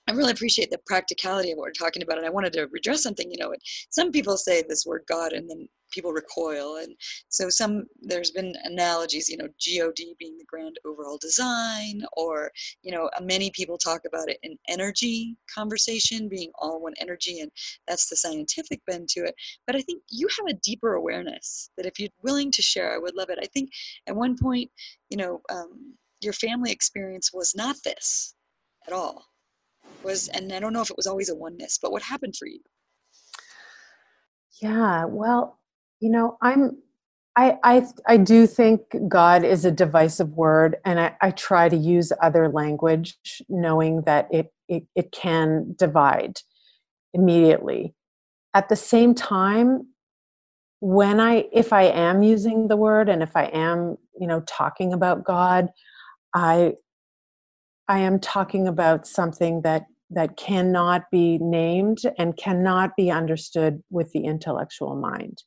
I 0.09 0.13
really 0.13 0.33
appreciate 0.33 0.71
the 0.71 0.79
practicality 0.87 1.51
of 1.51 1.59
what 1.59 1.65
we're 1.65 1.73
talking 1.73 2.03
about. 2.03 2.19
And 2.19 2.27
I 2.27 2.31
wanted 2.31 2.53
to 2.55 2.69
redress 2.71 3.03
something, 3.03 3.31
you 3.31 3.39
know, 3.39 3.53
some 3.91 4.13
people 4.13 4.37
say 4.37 4.63
this 4.63 4.87
word 4.87 5.03
God 5.09 5.33
and 5.33 5.51
then 5.51 5.69
people 5.91 6.13
recoil. 6.13 6.77
And 6.77 6.95
so 7.29 7.49
some, 7.49 7.87
there's 8.01 8.31
been 8.31 8.55
analogies, 8.65 9.29
you 9.29 9.37
know, 9.37 9.49
God 9.59 10.15
being 10.19 10.37
the 10.39 10.45
grand 10.49 10.77
overall 10.85 11.19
design, 11.21 12.03
or, 12.17 12.51
you 12.83 12.93
know, 12.93 13.11
many 13.23 13.51
people 13.51 13.79
talk 13.79 14.03
about 14.07 14.29
it 14.29 14.39
in 14.43 14.57
energy 14.69 15.37
conversation 15.53 16.29
being 16.29 16.53
all 16.59 16.81
one 16.81 16.95
energy. 17.01 17.41
And 17.41 17.51
that's 17.89 18.09
the 18.09 18.17
scientific 18.17 18.81
bend 18.87 19.09
to 19.11 19.21
it. 19.21 19.35
But 19.67 19.77
I 19.77 19.81
think 19.81 20.03
you 20.11 20.29
have 20.39 20.47
a 20.49 20.61
deeper 20.63 20.95
awareness 20.95 21.71
that 21.77 21.87
if 21.87 21.99
you're 21.99 22.11
willing 22.23 22.53
to 22.53 22.63
share, 22.63 22.95
I 22.95 22.99
would 22.99 23.17
love 23.17 23.31
it. 23.31 23.39
I 23.43 23.47
think 23.47 23.71
at 24.07 24.15
one 24.15 24.37
point, 24.37 24.71
you 25.11 25.17
know, 25.17 25.41
um, 25.51 25.95
your 26.21 26.33
family 26.33 26.71
experience 26.71 27.31
was 27.33 27.55
not 27.57 27.77
this 27.85 28.35
at 28.87 28.93
all 28.93 29.25
was 30.03 30.29
and 30.29 30.53
i 30.53 30.61
don't 30.61 30.73
know 30.73 30.83
if 30.83 30.91
it 30.91 30.97
was 30.97 31.07
always 31.07 31.29
a 31.31 31.35
oneness 31.35 31.79
but 31.83 31.93
what 31.93 32.03
happened 32.03 32.35
for 32.37 32.47
you 32.47 32.61
yeah 34.63 35.05
well 35.07 35.59
you 36.01 36.11
know 36.11 36.39
i'm 36.43 36.77
I, 37.37 37.59
I 37.63 37.87
I 38.07 38.17
do 38.17 38.47
think 38.47 38.81
God 39.09 39.45
is 39.45 39.65
a 39.65 39.71
divisive 39.71 40.31
word, 40.31 40.77
and 40.85 40.99
I, 40.99 41.15
I 41.21 41.31
try 41.33 41.69
to 41.69 41.77
use 41.77 42.13
other 42.23 42.49
language, 42.49 43.17
knowing 43.49 44.03
that 44.03 44.29
it, 44.33 44.53
it 44.69 44.85
it 44.95 45.13
can 45.13 45.75
divide 45.79 46.39
immediately. 47.15 47.95
At 48.55 48.71
the 48.71 48.77
same 48.77 49.15
time, 49.15 49.89
when 50.81 51.21
I 51.21 51.47
if 51.53 51.73
I 51.75 51.85
am 51.85 52.23
using 52.23 52.69
the 52.69 52.77
word 52.77 53.09
and 53.11 53.23
if 53.23 53.37
I 53.37 53.45
am 53.47 53.99
you 54.19 54.27
know 54.27 54.41
talking 54.47 54.95
about 54.95 55.25
God, 55.25 55.69
I 56.35 56.75
I 57.89 58.01
am 58.01 58.19
talking 58.19 58.67
about 58.67 59.07
something 59.07 59.63
that 59.63 59.87
that 60.11 60.37
cannot 60.37 61.11
be 61.11 61.39
named 61.39 61.99
and 62.17 62.37
cannot 62.37 62.95
be 62.97 63.11
understood 63.11 63.83
with 63.91 64.13
the 64.13 64.25
intellectual 64.25 64.95
mind. 64.95 65.43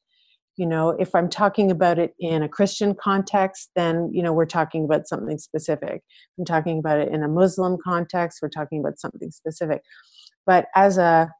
You 0.58 0.66
know, 0.66 0.90
if 0.90 1.16
I'm 1.16 1.30
talking 1.30 1.72
about 1.72 1.98
it 1.98 2.14
in 2.20 2.44
a 2.44 2.50
Christian 2.50 2.94
context, 2.94 3.70
then 3.76 4.10
you 4.14 4.22
know 4.22 4.34
we're 4.34 4.46
talking 4.46 4.86
about 4.86 5.08
something 5.08 5.38
specific. 5.38 6.02
I'm 6.38 6.46
talking 6.46 6.80
about 6.80 7.00
it 7.00 7.10
in 7.14 7.24
a 7.24 7.28
Muslim 7.28 7.78
context, 7.84 8.40
we're 8.42 8.50
talking 8.50 8.80
about 8.80 9.00
something 9.00 9.32
specific. 9.32 9.82
But 10.46 10.68
as 10.76 10.98
a 10.98 11.32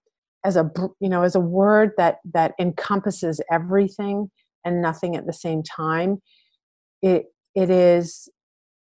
as 0.46 0.56
a 0.56 0.72
you 1.00 1.10
know 1.10 1.24
as 1.24 1.36
a 1.36 1.42
word 1.42 1.92
that 1.98 2.18
that 2.34 2.54
encompasses 2.60 3.42
everything 3.52 4.32
and 4.66 4.82
nothing 4.82 5.16
at 5.16 5.26
the 5.26 5.34
same 5.34 5.64
time, 5.64 6.22
it 7.02 7.26
it 7.56 7.70
is 7.70 8.30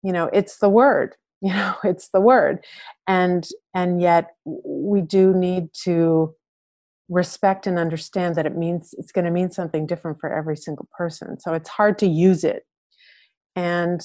you 0.03 0.13
know 0.13 0.31
it's 0.33 0.59
the 0.59 0.69
word 0.69 1.17
you 1.43 1.53
know 1.53 1.75
it's 1.85 2.09
the 2.09 2.21
word. 2.21 2.65
And 3.07 3.47
and 3.75 4.01
yet 4.01 4.37
we 4.45 5.01
do 5.01 5.35
need 5.35 5.73
to 5.85 6.35
respect 7.09 7.67
and 7.67 7.79
understand 7.79 8.35
that 8.35 8.47
it 8.47 8.57
means 8.57 8.95
it's 8.99 9.13
going 9.13 9.25
to 9.25 9.31
mean 9.31 9.51
something 9.51 9.87
different 9.87 10.21
for 10.21 10.31
every 10.31 10.57
single 10.57 10.89
person. 10.97 11.41
So 11.41 11.55
it's 11.55 11.69
hard 11.71 11.99
to 12.01 12.07
use 12.07 12.45
it. 12.45 12.65
And 13.57 14.01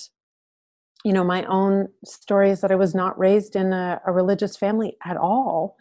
you 1.03 1.11
know 1.11 1.23
my 1.23 1.43
own 1.45 1.89
story 2.05 2.49
is 2.49 2.61
that 2.61 2.71
i 2.71 2.75
was 2.75 2.95
not 2.95 3.19
raised 3.19 3.57
in 3.57 3.73
a, 3.73 3.99
a 4.07 4.11
religious 4.11 4.55
family 4.55 4.95
at 5.05 5.17
all. 5.17 5.75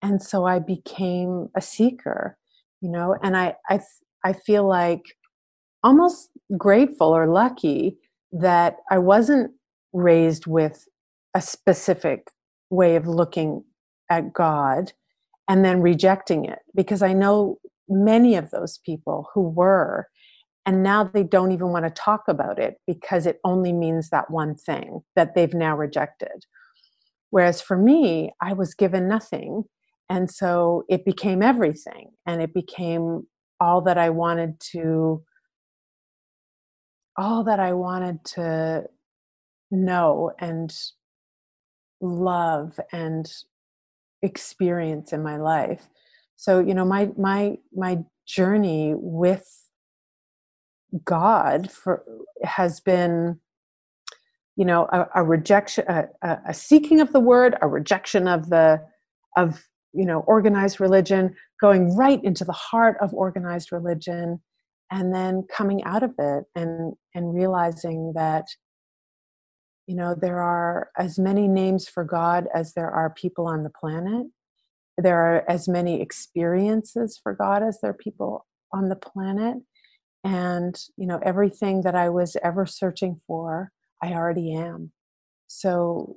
And 0.00 0.22
so 0.22 0.44
i 0.46 0.58
became 0.58 1.48
a 1.56 1.60
seeker 1.60 2.36
you 2.82 2.90
know 2.90 3.16
and 3.22 3.34
i 3.36 3.54
i 3.70 3.80
i 4.24 4.32
feel 4.34 4.68
like 4.68 5.16
almost 5.82 6.30
grateful 6.58 7.08
or 7.16 7.26
lucky 7.26 7.96
that 8.32 8.76
i 8.90 8.98
wasn't 8.98 9.50
raised 9.94 10.46
with 10.46 10.86
a 11.34 11.40
specific 11.40 12.28
way 12.70 12.96
of 12.96 13.06
looking 13.06 13.64
at 14.10 14.32
God 14.32 14.92
and 15.48 15.64
then 15.64 15.80
rejecting 15.80 16.44
it 16.44 16.60
because 16.74 17.02
I 17.02 17.12
know 17.12 17.58
many 17.88 18.36
of 18.36 18.50
those 18.50 18.78
people 18.78 19.28
who 19.34 19.48
were 19.48 20.08
and 20.64 20.82
now 20.82 21.04
they 21.04 21.24
don't 21.24 21.52
even 21.52 21.68
want 21.68 21.84
to 21.84 21.90
talk 21.90 22.22
about 22.28 22.58
it 22.58 22.76
because 22.86 23.26
it 23.26 23.40
only 23.44 23.72
means 23.72 24.10
that 24.10 24.30
one 24.30 24.54
thing 24.54 25.02
that 25.16 25.34
they've 25.34 25.54
now 25.54 25.76
rejected. 25.76 26.46
Whereas 27.30 27.60
for 27.60 27.76
me, 27.76 28.32
I 28.40 28.52
was 28.52 28.74
given 28.74 29.08
nothing. 29.08 29.64
And 30.08 30.30
so 30.30 30.84
it 30.88 31.04
became 31.04 31.42
everything. 31.42 32.10
And 32.26 32.40
it 32.40 32.54
became 32.54 33.26
all 33.60 33.80
that 33.82 33.98
I 33.98 34.10
wanted 34.10 34.60
to, 34.72 35.22
all 37.16 37.42
that 37.44 37.58
I 37.58 37.72
wanted 37.72 38.24
to 38.36 38.84
know 39.70 40.32
and 40.38 40.72
love 42.02 42.78
and 42.92 43.32
experience 44.20 45.12
in 45.12 45.22
my 45.22 45.36
life. 45.36 45.88
So 46.36 46.58
you 46.58 46.74
know 46.74 46.84
my 46.84 47.10
my 47.16 47.58
my 47.74 48.04
journey 48.26 48.94
with 48.96 49.46
god 51.04 51.70
for 51.70 52.04
has 52.44 52.80
been 52.80 53.38
you 54.56 54.64
know 54.64 54.86
a, 54.92 55.06
a 55.16 55.24
rejection 55.24 55.84
a, 55.88 56.08
a, 56.22 56.54
seeking 56.54 57.00
of 57.00 57.12
the 57.12 57.20
word 57.20 57.56
a 57.62 57.68
rejection 57.68 58.28
of 58.28 58.50
the 58.50 58.80
of 59.36 59.64
you 59.92 60.04
know 60.04 60.20
organized 60.20 60.80
religion 60.80 61.34
going 61.60 61.96
right 61.96 62.22
into 62.22 62.44
the 62.44 62.52
heart 62.52 62.96
of 63.00 63.14
organized 63.14 63.72
religion 63.72 64.40
and 64.90 65.14
then 65.14 65.44
coming 65.50 65.82
out 65.84 66.02
of 66.02 66.12
it 66.18 66.44
and 66.54 66.94
and 67.14 67.34
realizing 67.34 68.12
that 68.14 68.46
you 69.86 69.96
know 69.96 70.14
there 70.14 70.40
are 70.40 70.90
as 70.96 71.18
many 71.18 71.48
names 71.48 71.88
for 71.88 72.04
god 72.04 72.46
as 72.54 72.74
there 72.74 72.90
are 72.90 73.10
people 73.10 73.46
on 73.46 73.62
the 73.62 73.70
planet. 73.70 74.26
There 74.98 75.18
are 75.18 75.50
as 75.50 75.68
many 75.68 76.00
experiences 76.00 77.18
for 77.22 77.34
god 77.34 77.62
as 77.62 77.78
there 77.80 77.90
are 77.90 77.94
people 77.94 78.46
on 78.72 78.88
the 78.88 78.96
planet. 78.96 79.56
And 80.24 80.76
you 80.96 81.06
know 81.06 81.18
everything 81.22 81.82
that 81.82 81.94
i 81.94 82.08
was 82.08 82.36
ever 82.42 82.66
searching 82.66 83.20
for 83.26 83.72
i 84.02 84.12
already 84.12 84.54
am. 84.54 84.92
So 85.48 86.16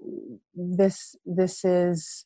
this 0.53 1.15
this 1.25 1.65
is 1.65 2.25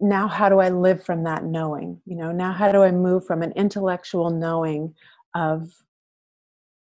now 0.00 0.28
how 0.28 0.48
do 0.48 0.58
i 0.58 0.68
live 0.68 1.04
from 1.04 1.24
that 1.24 1.44
knowing? 1.44 2.00
You 2.04 2.16
know 2.16 2.32
now 2.32 2.52
how 2.52 2.72
do 2.72 2.82
i 2.82 2.90
move 2.90 3.26
from 3.26 3.42
an 3.42 3.52
intellectual 3.52 4.30
knowing 4.30 4.94
of 5.34 5.72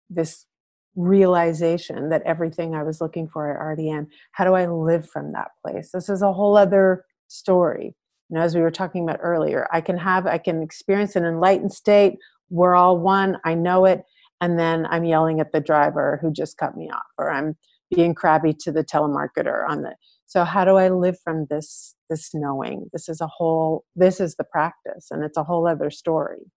this 0.09 0.45
realization 0.95 2.09
that 2.09 2.21
everything 2.23 2.75
I 2.75 2.83
was 2.83 3.01
looking 3.01 3.27
for, 3.27 3.51
I 3.51 3.61
already 3.61 3.89
am. 3.89 4.07
How 4.31 4.45
do 4.45 4.53
I 4.53 4.67
live 4.67 5.09
from 5.09 5.33
that 5.33 5.51
place? 5.65 5.91
This 5.93 6.09
is 6.09 6.21
a 6.21 6.33
whole 6.33 6.57
other 6.57 7.05
story. 7.27 7.95
You 8.29 8.35
know, 8.35 8.41
as 8.41 8.55
we 8.55 8.61
were 8.61 8.71
talking 8.71 9.03
about 9.03 9.19
earlier, 9.21 9.67
I 9.71 9.81
can 9.81 9.97
have, 9.97 10.25
I 10.25 10.37
can 10.37 10.61
experience 10.61 11.15
an 11.15 11.25
enlightened 11.25 11.73
state. 11.73 12.17
We're 12.49 12.75
all 12.75 12.97
one. 12.97 13.37
I 13.43 13.53
know 13.55 13.85
it. 13.85 14.03
And 14.41 14.59
then 14.59 14.85
I'm 14.87 15.05
yelling 15.05 15.39
at 15.39 15.51
the 15.51 15.61
driver 15.61 16.19
who 16.21 16.31
just 16.31 16.57
cut 16.57 16.75
me 16.75 16.89
off, 16.89 17.05
or 17.17 17.31
I'm 17.31 17.55
being 17.93 18.13
crabby 18.13 18.53
to 18.61 18.71
the 18.71 18.83
telemarketer 18.83 19.67
on 19.67 19.83
the. 19.83 19.95
So 20.27 20.43
how 20.43 20.65
do 20.65 20.75
I 20.75 20.89
live 20.89 21.17
from 21.23 21.47
this 21.49 21.95
this 22.09 22.31
knowing? 22.33 22.89
This 22.91 23.07
is 23.07 23.21
a 23.21 23.27
whole. 23.27 23.85
This 23.95 24.19
is 24.19 24.35
the 24.35 24.43
practice, 24.43 25.07
and 25.09 25.23
it's 25.23 25.37
a 25.37 25.43
whole 25.43 25.67
other 25.67 25.89
story. 25.89 26.51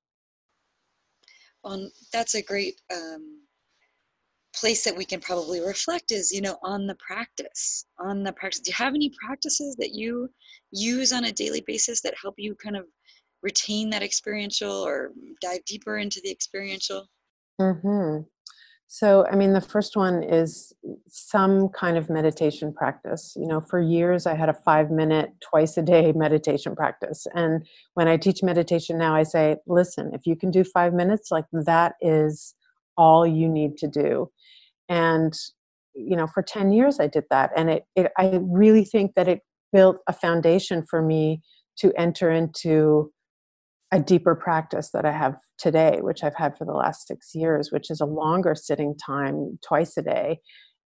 Well, 1.62 1.90
that's 2.12 2.34
a 2.34 2.42
great 2.42 2.80
um, 2.92 3.42
place 4.54 4.84
that 4.84 4.96
we 4.96 5.04
can 5.04 5.20
probably 5.20 5.60
reflect 5.60 6.10
is 6.10 6.32
you 6.32 6.40
know 6.40 6.56
on 6.62 6.86
the 6.86 6.96
practice 6.96 7.84
on 8.00 8.22
the 8.22 8.32
practice 8.32 8.60
do 8.60 8.70
you 8.70 8.74
have 8.74 8.94
any 8.94 9.12
practices 9.24 9.76
that 9.76 9.92
you 9.92 10.28
use 10.72 11.12
on 11.12 11.24
a 11.24 11.32
daily 11.32 11.62
basis 11.66 12.00
that 12.00 12.14
help 12.22 12.34
you 12.38 12.54
kind 12.54 12.76
of 12.76 12.84
retain 13.42 13.90
that 13.90 14.02
experiential 14.02 14.72
or 14.72 15.12
dive 15.40 15.64
deeper 15.64 15.98
into 15.98 16.20
the 16.22 16.30
experiential? 16.30 17.08
Mm-hmm. 17.60 18.22
So, 18.90 19.26
I 19.30 19.36
mean, 19.36 19.52
the 19.52 19.60
first 19.60 19.96
one 19.96 20.22
is 20.22 20.72
some 21.08 21.68
kind 21.68 21.98
of 21.98 22.08
meditation 22.08 22.72
practice. 22.72 23.34
You 23.36 23.46
know, 23.46 23.60
for 23.60 23.78
years 23.80 24.26
I 24.26 24.34
had 24.34 24.48
a 24.48 24.54
five 24.54 24.90
minute, 24.90 25.30
twice 25.40 25.76
a 25.76 25.82
day 25.82 26.12
meditation 26.16 26.74
practice. 26.74 27.26
And 27.34 27.66
when 27.94 28.08
I 28.08 28.16
teach 28.16 28.42
meditation 28.42 28.96
now, 28.96 29.14
I 29.14 29.24
say, 29.24 29.56
listen, 29.66 30.12
if 30.14 30.26
you 30.26 30.36
can 30.36 30.50
do 30.50 30.64
five 30.64 30.94
minutes, 30.94 31.30
like 31.30 31.44
that 31.52 31.94
is 32.00 32.54
all 32.98 33.26
you 33.26 33.48
need 33.48 33.78
to 33.78 33.88
do. 33.88 34.30
And, 34.88 35.32
you 35.94 36.16
know, 36.16 36.26
for 36.26 36.42
10 36.42 36.72
years 36.72 37.00
I 37.00 37.06
did 37.06 37.24
that. 37.30 37.50
And 37.56 37.70
it, 37.70 37.84
it 37.96 38.12
I 38.18 38.38
really 38.42 38.84
think 38.84 39.12
that 39.14 39.28
it 39.28 39.40
built 39.72 39.98
a 40.06 40.12
foundation 40.12 40.84
for 40.88 41.00
me 41.00 41.40
to 41.78 41.92
enter 41.96 42.30
into 42.30 43.12
a 43.92 43.98
deeper 43.98 44.34
practice 44.34 44.90
that 44.92 45.06
I 45.06 45.12
have 45.12 45.36
today, 45.56 45.98
which 46.00 46.22
I've 46.22 46.34
had 46.34 46.58
for 46.58 46.66
the 46.66 46.72
last 46.72 47.06
six 47.06 47.34
years, 47.34 47.72
which 47.72 47.90
is 47.90 48.00
a 48.00 48.06
longer 48.06 48.54
sitting 48.54 48.94
time 48.96 49.58
twice 49.66 49.96
a 49.96 50.02
day. 50.02 50.40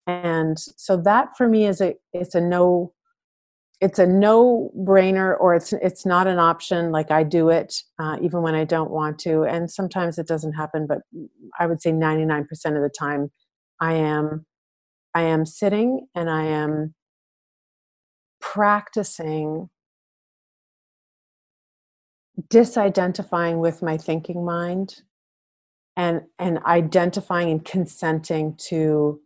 And 0.05 0.57
so 0.59 0.97
that 0.97 1.29
for 1.37 1.47
me 1.47 1.65
is 1.67 1.81
a 1.81 1.93
it's 2.13 2.35
a 2.35 2.41
no 2.41 2.93
it's 3.81 3.99
a 3.99 4.05
no 4.05 4.71
brainer 4.77 5.39
or 5.39 5.55
it's 5.55 5.71
it's 5.73 6.05
not 6.05 6.27
an 6.27 6.37
option 6.37 6.91
like 6.91 7.11
i 7.11 7.23
do 7.23 7.49
it 7.49 7.75
uh, 7.99 8.17
even 8.21 8.41
when 8.41 8.55
i 8.55 8.63
don't 8.63 8.91
want 8.91 9.17
to 9.19 9.43
and 9.43 9.71
sometimes 9.71 10.17
it 10.17 10.27
doesn't 10.27 10.53
happen 10.53 10.85
but 10.85 10.99
i 11.59 11.65
would 11.65 11.81
say 11.81 11.91
99% 11.91 12.41
of 12.49 12.81
the 12.81 12.91
time 12.97 13.31
i 13.79 13.93
am 13.93 14.45
i 15.15 15.21
am 15.21 15.45
sitting 15.45 16.07
and 16.13 16.29
i 16.29 16.43
am 16.43 16.93
practicing 18.41 19.69
disidentifying 22.47 23.59
with 23.59 23.81
my 23.81 23.97
thinking 23.97 24.45
mind 24.45 25.01
and 25.95 26.21
and 26.37 26.59
identifying 26.65 27.49
and 27.49 27.65
consenting 27.65 28.55
to 28.57 29.21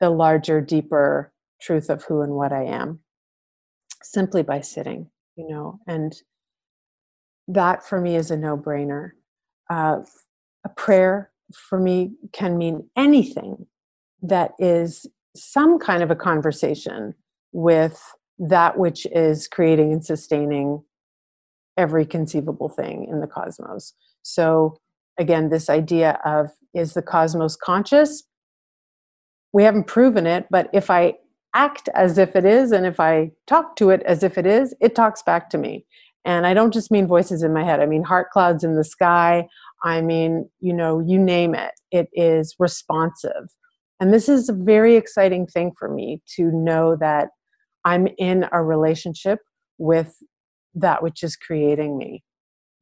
the 0.00 0.10
larger 0.10 0.60
deeper 0.60 1.32
truth 1.60 1.88
of 1.90 2.04
who 2.04 2.22
and 2.22 2.32
what 2.32 2.52
i 2.52 2.64
am 2.64 3.00
simply 4.04 4.42
by 4.42 4.60
sitting 4.60 5.08
you 5.36 5.48
know 5.48 5.78
and 5.86 6.16
that 7.48 7.86
for 7.86 8.00
me 8.00 8.16
is 8.16 8.30
a 8.30 8.36
no-brainer 8.36 9.10
uh, 9.70 9.98
a 10.64 10.68
prayer 10.70 11.30
for 11.52 11.78
me 11.78 12.12
can 12.32 12.56
mean 12.56 12.88
anything 12.96 13.66
that 14.22 14.52
is 14.58 15.06
some 15.36 15.78
kind 15.78 16.02
of 16.02 16.10
a 16.10 16.16
conversation 16.16 17.14
with 17.52 18.02
that 18.38 18.78
which 18.78 19.06
is 19.06 19.46
creating 19.46 19.92
and 19.92 20.04
sustaining 20.04 20.82
every 21.76 22.06
conceivable 22.06 22.68
thing 22.68 23.06
in 23.10 23.20
the 23.20 23.26
cosmos. 23.26 23.94
So, 24.22 24.78
again, 25.18 25.50
this 25.50 25.68
idea 25.68 26.18
of 26.24 26.50
is 26.72 26.94
the 26.94 27.02
cosmos 27.02 27.56
conscious? 27.56 28.24
We 29.52 29.62
haven't 29.62 29.86
proven 29.86 30.26
it, 30.26 30.46
but 30.50 30.68
if 30.72 30.90
I 30.90 31.14
act 31.54 31.88
as 31.94 32.18
if 32.18 32.36
it 32.36 32.44
is 32.44 32.72
and 32.72 32.84
if 32.84 33.00
I 33.00 33.30
talk 33.46 33.76
to 33.76 33.90
it 33.90 34.02
as 34.02 34.22
if 34.22 34.36
it 34.36 34.46
is, 34.46 34.74
it 34.80 34.94
talks 34.94 35.22
back 35.22 35.50
to 35.50 35.58
me. 35.58 35.86
And 36.24 36.46
I 36.46 36.54
don't 36.54 36.72
just 36.72 36.90
mean 36.90 37.06
voices 37.06 37.42
in 37.42 37.52
my 37.52 37.64
head, 37.64 37.80
I 37.80 37.86
mean 37.86 38.02
heart 38.02 38.30
clouds 38.30 38.64
in 38.64 38.76
the 38.76 38.84
sky. 38.84 39.46
I 39.82 40.00
mean, 40.00 40.48
you 40.60 40.72
know, 40.72 41.00
you 41.00 41.18
name 41.18 41.54
it, 41.54 41.72
it 41.90 42.08
is 42.12 42.54
responsive. 42.58 43.48
And 44.00 44.12
this 44.12 44.28
is 44.28 44.48
a 44.48 44.54
very 44.54 44.96
exciting 44.96 45.46
thing 45.46 45.72
for 45.78 45.88
me 45.88 46.22
to 46.36 46.50
know 46.50 46.96
that 46.96 47.28
I'm 47.84 48.08
in 48.18 48.46
a 48.50 48.62
relationship 48.62 49.40
with 49.78 50.16
that 50.74 51.02
which 51.02 51.22
is 51.22 51.36
creating 51.36 51.96
me 51.96 52.24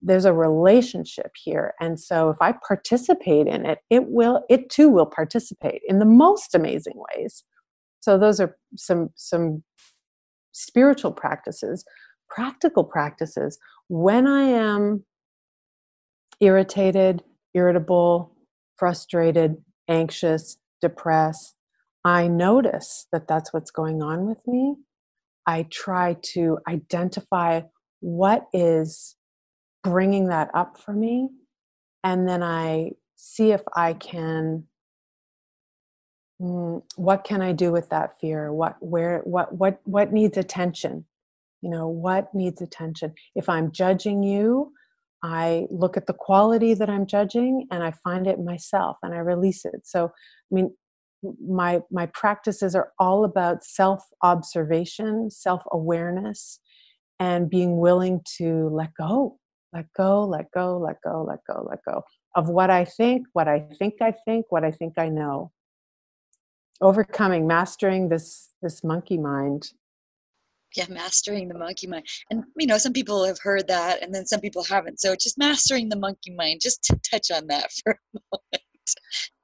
there's 0.02 0.24
a 0.24 0.32
relationship 0.32 1.30
here 1.36 1.74
and 1.80 1.98
so 1.98 2.28
if 2.28 2.36
i 2.40 2.52
participate 2.66 3.46
in 3.46 3.64
it 3.64 3.78
it 3.88 4.08
will 4.08 4.44
it 4.50 4.68
too 4.68 4.88
will 4.88 5.06
participate 5.06 5.80
in 5.86 5.98
the 5.98 6.04
most 6.04 6.54
amazing 6.54 7.00
ways 7.14 7.44
so 8.02 8.18
those 8.18 8.40
are 8.40 8.56
some 8.76 9.10
some 9.14 9.62
spiritual 10.52 11.12
practices. 11.12 11.84
Practical 12.28 12.84
practices. 12.84 13.58
When 13.88 14.26
i 14.26 14.42
am 14.42 15.04
irritated 16.40 17.22
irritable 17.54 18.34
frustrated 18.76 19.56
anxious 19.88 20.56
depressed 20.80 21.54
i 22.04 22.26
notice 22.26 23.06
that 23.12 23.28
that's 23.28 23.52
what's 23.52 23.70
going 23.70 24.02
on 24.02 24.26
with 24.26 24.38
me. 24.46 24.74
I 25.46 25.66
try 25.70 26.16
to 26.34 26.58
identify 26.68 27.62
what 28.00 28.46
is 28.52 29.16
bringing 29.84 30.28
that 30.28 30.48
up 30.54 30.78
for 30.78 30.92
me 30.92 31.28
and 32.02 32.28
then 32.28 32.42
i 32.42 32.90
see 33.16 33.52
if 33.52 33.62
i 33.76 33.92
can 33.92 34.64
mm, 36.42 36.82
what 36.96 37.24
can 37.24 37.40
i 37.42 37.52
do 37.52 37.72
with 37.72 37.88
that 37.90 38.18
fear? 38.20 38.52
What 38.52 38.76
where 38.80 39.20
what 39.24 39.54
what 39.54 39.80
what 39.84 40.12
needs 40.12 40.36
attention? 40.36 41.04
You 41.62 41.70
know 41.70 41.88
what 41.88 42.34
needs 42.34 42.60
attention? 42.60 43.14
If 43.34 43.48
i'm 43.48 43.72
judging 43.72 44.22
you 44.22 44.72
i 45.24 45.66
look 45.70 45.96
at 45.96 46.06
the 46.08 46.12
quality 46.12 46.74
that 46.74 46.90
i'm 46.90 47.06
judging 47.06 47.64
and 47.70 47.84
i 47.84 47.92
find 48.02 48.26
it 48.26 48.40
myself 48.40 48.96
and 49.02 49.14
i 49.14 49.18
release 49.18 49.64
it. 49.64 49.82
So 49.84 50.06
i 50.06 50.54
mean 50.54 50.74
my 51.48 51.80
my 51.90 52.06
practices 52.06 52.74
are 52.74 52.92
all 52.98 53.24
about 53.24 53.64
self 53.64 54.02
observation 54.22 55.30
self 55.30 55.62
awareness 55.72 56.58
and 57.20 57.48
being 57.48 57.78
willing 57.78 58.20
to 58.38 58.68
let 58.72 58.90
go, 58.98 59.38
let 59.72 59.86
go, 59.96 60.24
let 60.24 60.50
go, 60.52 60.76
let 60.78 60.96
go, 61.04 61.24
let 61.28 61.38
go, 61.48 61.64
let 61.70 61.78
go 61.84 62.02
of 62.34 62.48
what 62.48 62.70
I 62.70 62.84
think, 62.84 63.26
what 63.32 63.48
I 63.48 63.60
think 63.78 63.94
I 64.00 64.14
think, 64.24 64.46
what 64.50 64.64
I 64.64 64.70
think 64.70 64.94
I 64.98 65.08
know. 65.08 65.52
Overcoming, 66.82 67.46
mastering 67.46 68.08
this 68.08 68.50
this 68.62 68.84
monkey 68.84 69.18
mind. 69.18 69.72
Yeah, 70.76 70.86
mastering 70.88 71.48
the 71.48 71.58
monkey 71.58 71.86
mind. 71.86 72.06
And 72.30 72.44
you 72.58 72.66
know, 72.66 72.78
some 72.78 72.92
people 72.92 73.24
have 73.24 73.38
heard 73.38 73.68
that 73.68 74.02
and 74.02 74.14
then 74.14 74.26
some 74.26 74.40
people 74.40 74.64
haven't. 74.64 75.00
So 75.00 75.14
just 75.14 75.38
mastering 75.38 75.88
the 75.88 75.98
monkey 75.98 76.34
mind, 76.34 76.60
just 76.62 76.82
to 76.84 76.98
touch 77.10 77.30
on 77.30 77.46
that 77.48 77.70
for 77.84 77.92
a 77.92 78.18
moment. 78.32 78.64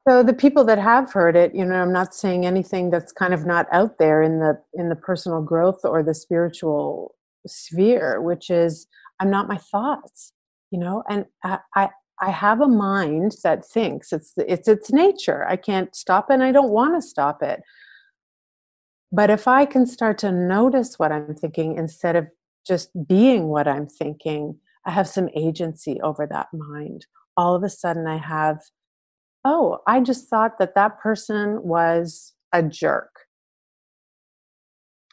So 0.09 0.23
the 0.23 0.35
people 0.35 0.65
that 0.65 0.79
have 0.79 1.13
heard 1.13 1.37
it, 1.37 1.55
you 1.55 1.67
know, 1.67 1.75
I'm 1.75 1.93
not 1.93 2.15
saying 2.15 2.47
anything 2.47 2.91
that's 2.91 3.13
kind 3.13 3.35
of 3.35 3.45
not 3.45 3.67
out 3.73 3.99
there 3.99 4.23
in 4.23 4.41
the 4.41 4.61
in 4.75 4.89
the 4.89 4.97
personal 4.97 5.43
growth 5.43 5.81
or 5.85 6.03
the 6.03 6.15
spiritual 6.15 7.15
sphere 7.47 8.21
which 8.21 8.51
is 8.51 8.87
i'm 9.21 9.31
not 9.31 9.49
my 9.49 9.57
thoughts 9.57 10.33
you 10.71 10.79
know 10.79 11.03
and 11.09 11.27
i 11.45 11.59
i, 11.75 11.89
I 12.21 12.31
have 12.31 12.61
a 12.61 12.69
mind 12.69 13.37
that 13.45 13.65
thinks 13.65 14.13
it's 14.13 14.33
it's 14.37 14.69
its 14.69 14.93
nature 14.93 15.47
i 15.49 15.57
can't 15.57 15.95
stop 15.95 16.31
it 16.31 16.35
and 16.35 16.43
i 16.43 16.53
don't 16.53 16.71
want 16.71 16.95
to 16.95 17.07
stop 17.07 17.43
it 17.43 17.61
but 19.13 19.31
if 19.31 19.47
i 19.47 19.65
can 19.65 19.87
start 19.87 20.19
to 20.19 20.33
notice 20.33 20.99
what 20.99 21.13
i'm 21.13 21.35
thinking 21.35 21.77
instead 21.77 22.17
of 22.17 22.27
just 22.67 22.91
being 23.07 23.49
what 23.49 23.69
i'm 23.69 23.87
thinking 23.87 24.57
i 24.85 24.91
have 24.91 25.09
some 25.09 25.29
agency 25.37 26.01
over 26.03 26.27
that 26.27 26.49
mind 26.53 27.07
all 27.37 27.55
of 27.55 27.63
a 27.63 27.71
sudden 27.71 28.07
i 28.07 28.17
have 28.17 28.59
oh 29.45 29.79
i 29.87 30.01
just 30.01 30.29
thought 30.29 30.59
that 30.59 30.75
that 30.75 30.99
person 30.99 31.63
was 31.63 32.35
a 32.53 32.63
jerk 32.63 33.11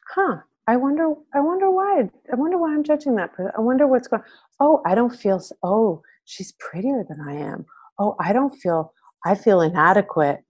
huh 0.10 0.38
I 0.68 0.78
wonder, 0.78 1.14
I 1.32 1.42
wonder 1.42 1.70
why. 1.70 2.10
I 2.32 2.36
wonder 2.36 2.58
why 2.58 2.74
I'm 2.74 2.84
judging 2.84 3.16
that 3.18 3.34
person. 3.34 3.52
I 3.56 3.62
wonder 3.62 3.86
what's 3.86 4.08
going. 4.08 4.24
Oh, 4.60 4.82
I 4.84 4.96
don't 4.96 5.16
feel. 5.16 5.40
Oh, 5.62 6.02
she's 6.26 6.54
prettier 6.60 7.06
than 7.08 7.22
I 7.22 7.34
am. 7.36 7.66
Oh, 8.00 8.16
I 8.20 8.34
don't 8.34 8.56
feel. 8.56 8.94
I 9.26 9.36
feel 9.36 9.62
inadequate. 9.62 10.42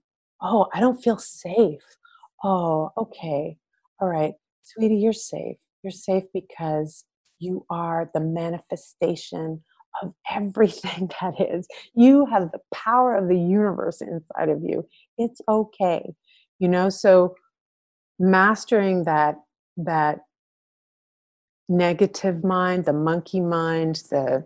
Oh, 0.41 0.67
I 0.73 0.79
don't 0.79 1.01
feel 1.01 1.17
safe. 1.17 1.83
Oh, 2.43 2.91
okay, 2.97 3.57
all 3.99 4.09
right, 4.09 4.33
sweetie, 4.63 4.97
you're 4.97 5.13
safe. 5.13 5.57
You're 5.83 5.91
safe 5.91 6.25
because 6.33 7.05
you 7.39 7.65
are 7.69 8.09
the 8.13 8.19
manifestation 8.19 9.63
of 10.01 10.13
everything 10.29 11.09
that 11.21 11.33
is. 11.39 11.67
You 11.93 12.25
have 12.25 12.51
the 12.51 12.59
power 12.73 13.15
of 13.15 13.27
the 13.29 13.39
universe 13.39 14.01
inside 14.01 14.49
of 14.49 14.61
you. 14.63 14.87
It's 15.17 15.41
okay, 15.47 16.13
you 16.59 16.67
know. 16.67 16.89
So 16.89 17.35
mastering 18.19 19.03
that 19.05 19.35
that 19.77 20.19
negative 21.67 22.43
mind 22.43 22.85
the 22.85 22.93
monkey 22.93 23.41
mind 23.41 23.95
the 24.09 24.45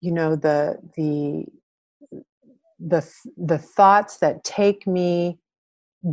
you 0.00 0.12
know 0.12 0.36
the 0.36 0.78
the 0.96 1.44
the 2.78 3.06
the 3.36 3.58
thoughts 3.58 4.18
that 4.18 4.44
take 4.44 4.86
me 4.86 5.38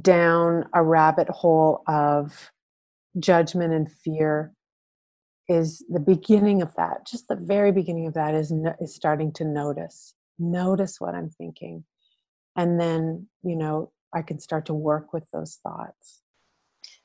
down 0.01 0.67
a 0.73 0.83
rabbit 0.83 1.29
hole 1.29 1.83
of 1.87 2.51
judgment 3.19 3.73
and 3.73 3.91
fear 3.91 4.51
is 5.47 5.85
the 5.89 5.99
beginning 5.99 6.61
of 6.61 6.73
that 6.75 7.05
just 7.05 7.27
the 7.27 7.35
very 7.35 7.71
beginning 7.71 8.07
of 8.07 8.13
that 8.15 8.33
is 8.33 8.51
is 8.81 8.95
starting 8.95 9.31
to 9.31 9.45
notice 9.45 10.15
notice 10.39 10.99
what 10.99 11.13
i'm 11.13 11.29
thinking 11.29 11.83
and 12.55 12.79
then 12.79 13.27
you 13.43 13.55
know 13.55 13.91
i 14.13 14.21
can 14.21 14.39
start 14.39 14.65
to 14.65 14.73
work 14.73 15.13
with 15.13 15.29
those 15.31 15.59
thoughts 15.61 16.21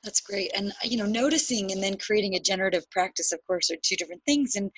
that's 0.02 0.20
great. 0.20 0.50
And, 0.56 0.70
uh, 0.70 0.84
you 0.84 0.96
know, 0.96 1.06
noticing 1.06 1.72
and 1.72 1.82
then 1.82 1.98
creating 1.98 2.34
a 2.34 2.40
generative 2.40 2.88
practice, 2.90 3.32
of 3.32 3.40
course, 3.46 3.70
are 3.70 3.76
two 3.82 3.96
different 3.96 4.22
things. 4.24 4.54
And 4.54 4.70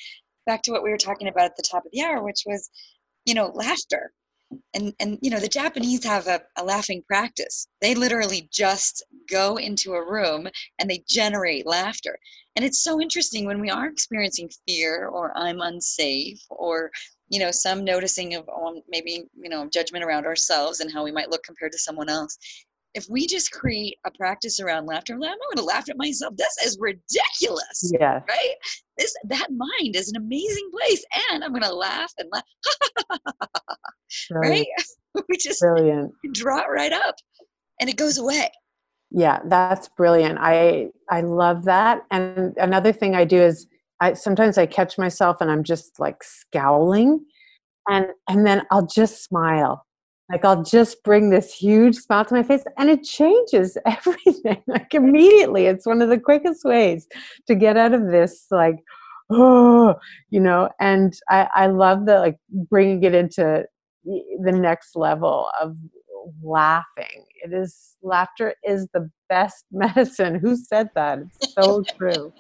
back 0.47 0.63
to 0.63 0.73
what 0.73 0.83
we 0.83 0.91
were 0.91 0.99
talking 0.99 1.29
about 1.29 1.45
at 1.45 1.57
the 1.57 1.63
top 1.63 1.85
of 1.85 1.93
the 1.93 2.03
hour, 2.03 2.23
which 2.23 2.43
was, 2.47 2.71
you 3.25 3.35
know, 3.35 3.53
laughter. 3.55 4.13
And 4.75 4.93
and 5.01 5.19
you 5.23 5.31
know, 5.31 5.41
the 5.41 5.49
Japanese 5.49 6.05
have 6.05 6.27
a, 6.27 6.43
a 6.59 6.65
laughing 6.65 7.03
practice. 7.09 7.67
They 7.81 7.95
literally 7.95 8.49
just 8.53 9.03
go 9.31 9.57
into 9.57 9.95
a 9.95 10.11
room 10.11 10.47
and 10.79 10.91
they 10.91 11.03
generate 11.09 11.67
laughter. 11.67 12.19
And 12.55 12.65
it's 12.65 12.85
so 12.85 13.01
interesting 13.01 13.47
when 13.47 13.63
we 13.63 13.71
are 13.71 13.87
experiencing 13.87 14.51
fear 14.69 15.07
or 15.07 15.37
I'm 15.39 15.63
unsafe 15.63 16.43
or 16.51 16.91
you 17.31 17.41
know 17.41 17.51
some 17.51 17.83
noticing 17.83 18.35
of 18.35 18.47
um, 18.51 18.83
maybe 18.89 19.25
you 19.35 19.49
know 19.49 19.69
judgment 19.73 20.05
around 20.05 20.27
ourselves 20.27 20.81
and 20.81 20.93
how 20.93 21.03
we 21.03 21.13
might 21.13 21.31
look 21.31 21.43
compared 21.45 21.73
to 21.73 21.79
someone 21.79 22.11
else 22.11 22.37
if 22.95 23.07
we 23.09 23.27
just 23.27 23.53
create 23.53 23.97
a 24.07 24.11
practice 24.11 24.61
around 24.61 24.87
laughter, 24.87 25.15
I'm 25.15 25.21
going 25.21 25.37
to 25.57 25.65
laugh 25.65 25.89
at 25.89 25.97
myself. 25.97 26.37
This 26.37 26.57
is 26.65 26.79
ridiculous. 26.81 27.93
Yeah. 27.99 28.21
Right? 28.29 28.55
This 28.99 29.15
that 29.29 29.49
mind 29.51 29.97
is 29.97 30.11
an 30.11 30.17
amazing 30.17 30.71
place, 30.73 31.05
and 31.31 31.43
I'm 31.43 31.51
going 31.51 31.63
to 31.63 31.75
laugh 31.75 32.13
and 32.19 32.29
laugh. 32.33 33.21
right? 34.31 34.67
we 35.29 35.37
just 35.39 35.61
brilliant. 35.61 36.13
draw 36.33 36.59
it 36.61 36.69
right 36.69 36.93
up, 36.93 37.15
and 37.81 37.89
it 37.89 37.97
goes 37.97 38.19
away. 38.19 38.51
Yeah, 39.11 39.41
that's 39.47 39.89
brilliant. 39.89 40.39
I 40.41 40.89
I 41.11 41.23
love 41.23 41.65
that. 41.65 42.03
And 42.11 42.55
another 42.59 42.93
thing 42.93 43.15
I 43.15 43.25
do 43.25 43.41
is 43.41 43.67
I 44.01 44.15
sometimes 44.15 44.59
I 44.59 44.67
catch 44.67 44.99
myself 44.99 45.39
and 45.41 45.51
I'm 45.51 45.65
just 45.65 45.99
like 45.99 46.23
scowling, 46.23 47.25
and 47.89 48.07
and 48.29 48.47
then 48.47 48.63
I'll 48.71 48.87
just 48.87 49.25
smile 49.25 49.87
like 50.33 50.45
I'll 50.47 50.63
just 50.63 51.05
bring 51.05 51.29
this 51.29 51.53
huge 51.53 51.95
smile 51.95 52.25
to 52.25 52.35
my 52.35 52.43
face 52.43 52.65
and 52.79 52.89
it 52.89 53.05
changes 53.05 53.77
everything. 53.87 54.63
Like 54.67 54.95
immediately. 54.95 55.67
It's 55.67 55.87
one 55.87 56.01
of 56.01 56.09
the 56.09 56.19
quickest 56.19 56.65
ways 56.65 57.07
to 57.47 57.55
get 57.55 57.77
out 57.77 57.93
of 57.93 58.07
this 58.07 58.47
like 58.51 58.77
oh, 59.31 59.95
you 60.31 60.41
know, 60.41 60.71
and 60.81 61.15
I 61.29 61.49
I 61.55 61.67
love 61.67 62.07
the 62.07 62.19
like 62.19 62.39
bringing 62.49 63.03
it 63.05 63.15
into 63.15 63.65
the 64.05 64.53
next 64.53 64.97
level 64.97 65.49
of 65.61 65.77
laughing. 66.43 67.27
It 67.45 67.53
is 67.53 67.97
laughter 68.03 68.55
is 68.65 68.89
the 68.95 69.11
best 69.29 69.67
medicine. 69.73 70.37
Who 70.37 70.57
said 70.57 70.89
that? 70.95 71.19
It's 71.21 71.55
so 71.55 71.85
true 71.97 72.33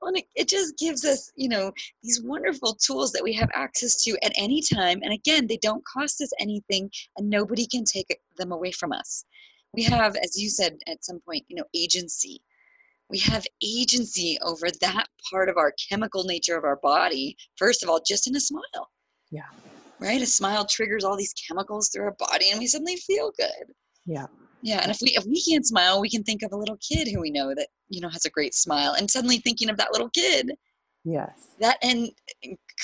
well, 0.00 0.12
it, 0.14 0.24
it 0.34 0.48
just 0.48 0.78
gives 0.78 1.04
us, 1.04 1.32
you 1.36 1.48
know, 1.48 1.72
these 2.02 2.22
wonderful 2.22 2.74
tools 2.74 3.12
that 3.12 3.22
we 3.22 3.32
have 3.34 3.50
access 3.54 4.02
to 4.04 4.16
at 4.22 4.32
any 4.36 4.62
time. 4.62 5.00
And 5.02 5.12
again, 5.12 5.46
they 5.46 5.58
don't 5.58 5.84
cost 5.84 6.20
us 6.20 6.30
anything 6.40 6.90
and 7.16 7.28
nobody 7.28 7.66
can 7.66 7.84
take 7.84 8.18
them 8.36 8.52
away 8.52 8.70
from 8.70 8.92
us. 8.92 9.24
We 9.74 9.82
have, 9.84 10.16
as 10.16 10.40
you 10.40 10.48
said 10.48 10.78
at 10.86 11.04
some 11.04 11.20
point, 11.20 11.44
you 11.48 11.56
know, 11.56 11.64
agency. 11.74 12.40
We 13.10 13.18
have 13.20 13.46
agency 13.62 14.38
over 14.42 14.66
that 14.80 15.06
part 15.30 15.48
of 15.48 15.56
our 15.56 15.72
chemical 15.88 16.24
nature 16.24 16.56
of 16.56 16.64
our 16.64 16.76
body, 16.76 17.36
first 17.56 17.82
of 17.82 17.88
all, 17.88 18.00
just 18.06 18.28
in 18.28 18.36
a 18.36 18.40
smile. 18.40 18.90
Yeah. 19.30 19.42
Right? 19.98 20.22
A 20.22 20.26
smile 20.26 20.64
triggers 20.64 21.04
all 21.04 21.16
these 21.16 21.34
chemicals 21.34 21.88
through 21.88 22.04
our 22.04 22.16
body 22.18 22.50
and 22.50 22.58
we 22.60 22.66
suddenly 22.66 22.96
feel 22.96 23.32
good. 23.36 23.74
Yeah. 24.06 24.26
Yeah, 24.62 24.80
and 24.82 24.90
if 24.90 24.98
we 25.00 25.10
if 25.10 25.24
we 25.24 25.42
can't 25.42 25.66
smile, 25.66 26.00
we 26.00 26.10
can 26.10 26.24
think 26.24 26.42
of 26.42 26.52
a 26.52 26.56
little 26.56 26.78
kid 26.78 27.08
who 27.08 27.20
we 27.20 27.30
know 27.30 27.54
that 27.54 27.68
you 27.88 28.00
know 28.00 28.08
has 28.08 28.24
a 28.24 28.30
great 28.30 28.54
smile, 28.54 28.94
and 28.98 29.10
suddenly 29.10 29.38
thinking 29.38 29.70
of 29.70 29.76
that 29.76 29.92
little 29.92 30.10
kid. 30.10 30.52
Yes. 31.04 31.54
That 31.60 31.78
and 31.82 32.10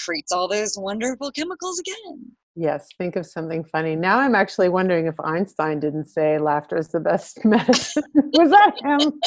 creates 0.05 0.33
all 0.33 0.49
those 0.49 0.77
wonderful 0.79 1.31
chemicals 1.33 1.79
again. 1.81 2.33
Yes, 2.57 2.87
think 2.97 3.17
of 3.17 3.27
something 3.27 3.65
funny. 3.65 3.97
Now 3.97 4.19
I'm 4.19 4.35
actually 4.35 4.69
wondering 4.69 5.07
if 5.07 5.19
Einstein 5.21 5.81
didn't 5.81 6.07
say 6.07 6.39
laughter 6.39 6.77
is 6.77 6.89
the 6.89 7.01
best 7.01 7.45
medicine. 7.45 8.05
Was 8.15 8.51
that 8.51 8.75
him? 8.83 9.21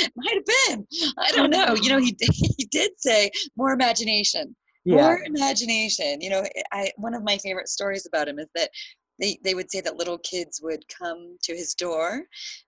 Might 0.16 0.34
have 0.34 0.44
been. 0.68 0.86
I 1.18 1.32
don't 1.32 1.50
know. 1.50 1.74
You 1.74 1.90
know, 1.90 1.98
he 1.98 2.16
he 2.58 2.66
did 2.70 2.92
say 2.98 3.30
more 3.56 3.72
imagination. 3.72 4.54
Yeah. 4.84 5.02
More 5.02 5.18
imagination. 5.24 6.20
You 6.20 6.30
know, 6.30 6.44
I 6.72 6.92
one 6.96 7.14
of 7.14 7.24
my 7.24 7.38
favorite 7.38 7.68
stories 7.68 8.06
about 8.06 8.28
him 8.28 8.38
is 8.38 8.46
that 8.54 8.70
they, 9.18 9.38
they 9.42 9.54
would 9.54 9.70
say 9.70 9.80
that 9.80 9.96
little 9.96 10.18
kids 10.18 10.60
would 10.62 10.84
come 10.88 11.36
to 11.42 11.54
his 11.54 11.74
door 11.74 12.24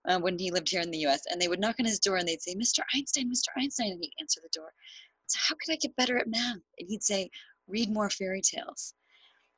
uh, 0.09 0.19
when 0.19 0.39
he 0.39 0.51
lived 0.51 0.71
here 0.71 0.81
in 0.81 0.91
the 0.91 1.07
US 1.07 1.23
and 1.31 1.41
they 1.41 1.49
would 1.49 1.61
knock 1.61 1.77
on 1.79 1.87
his 1.87 1.99
door 1.99 2.17
and 2.17 2.27
they'd 2.27 2.43
say, 2.43 2.55
Mr. 2.55 2.81
Einstein, 2.95 3.31
Mr. 3.31 3.49
Einstein, 3.57 3.93
and 3.93 4.01
he'd 4.03 4.13
answer 4.21 4.41
the 4.43 4.49
door. 4.53 4.73
So, 5.27 5.39
how 5.47 5.55
could 5.55 5.73
I 5.73 5.77
get 5.77 5.97
better 5.97 6.17
at 6.17 6.29
math? 6.29 6.57
And 6.79 6.89
he'd 6.89 7.03
say, 7.03 7.31
read 7.67 7.91
more 7.91 8.09
fairy 8.11 8.41
tales. 8.41 8.95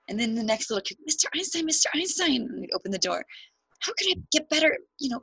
And 0.08 0.18
then 0.18 0.34
the 0.34 0.42
next 0.42 0.70
little 0.70 0.82
kid, 0.82 0.98
Mr. 1.08 1.26
Einstein, 1.34 1.68
Mr. 1.68 1.86
Einstein, 1.94 2.42
and 2.42 2.60
we'd 2.60 2.74
open 2.74 2.90
the 2.90 2.98
door. 2.98 3.24
How 3.80 3.92
could 3.96 4.08
I 4.10 4.20
get 4.32 4.48
better, 4.48 4.76
you 4.98 5.10
know, 5.10 5.20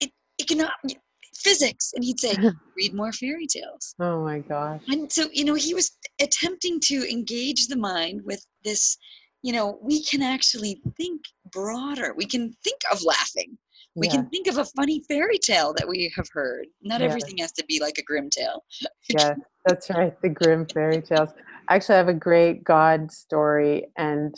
it, 0.00 0.10
economic, 0.40 1.00
physics? 1.36 1.92
And 1.94 2.04
he'd 2.04 2.18
say, 2.18 2.34
read 2.76 2.92
more 2.92 3.12
fairy 3.12 3.46
tales. 3.46 3.94
Oh 4.00 4.24
my 4.24 4.40
gosh. 4.40 4.82
And 4.88 5.10
so, 5.10 5.26
you 5.32 5.44
know, 5.44 5.54
he 5.54 5.72
was 5.74 5.92
attempting 6.20 6.80
to 6.86 7.08
engage 7.08 7.68
the 7.68 7.76
mind 7.76 8.22
with 8.24 8.44
this 8.64 8.98
you 9.46 9.52
know, 9.52 9.78
we 9.80 10.02
can 10.02 10.22
actually 10.22 10.82
think 10.96 11.22
broader. 11.52 12.12
We 12.16 12.26
can 12.26 12.52
think 12.64 12.80
of 12.90 13.00
laughing. 13.04 13.56
We 13.94 14.08
yeah. 14.08 14.14
can 14.14 14.28
think 14.28 14.48
of 14.48 14.58
a 14.58 14.64
funny 14.64 15.04
fairy 15.08 15.38
tale 15.38 15.72
that 15.78 15.86
we 15.86 16.12
have 16.16 16.26
heard. 16.32 16.66
Not 16.82 17.00
yeah. 17.00 17.06
everything 17.06 17.38
has 17.38 17.52
to 17.52 17.64
be 17.66 17.78
like 17.80 17.96
a 17.96 18.02
grim 18.02 18.28
tale. 18.28 18.64
yeah, 19.08 19.34
that's 19.64 19.88
right. 19.88 20.20
The 20.20 20.30
Grimm 20.30 20.66
fairy 20.66 21.00
tales. 21.00 21.28
Actually, 21.70 21.94
I 21.94 21.98
have 21.98 22.08
a 22.08 22.14
great 22.14 22.64
God 22.64 23.12
story, 23.12 23.86
and 23.96 24.34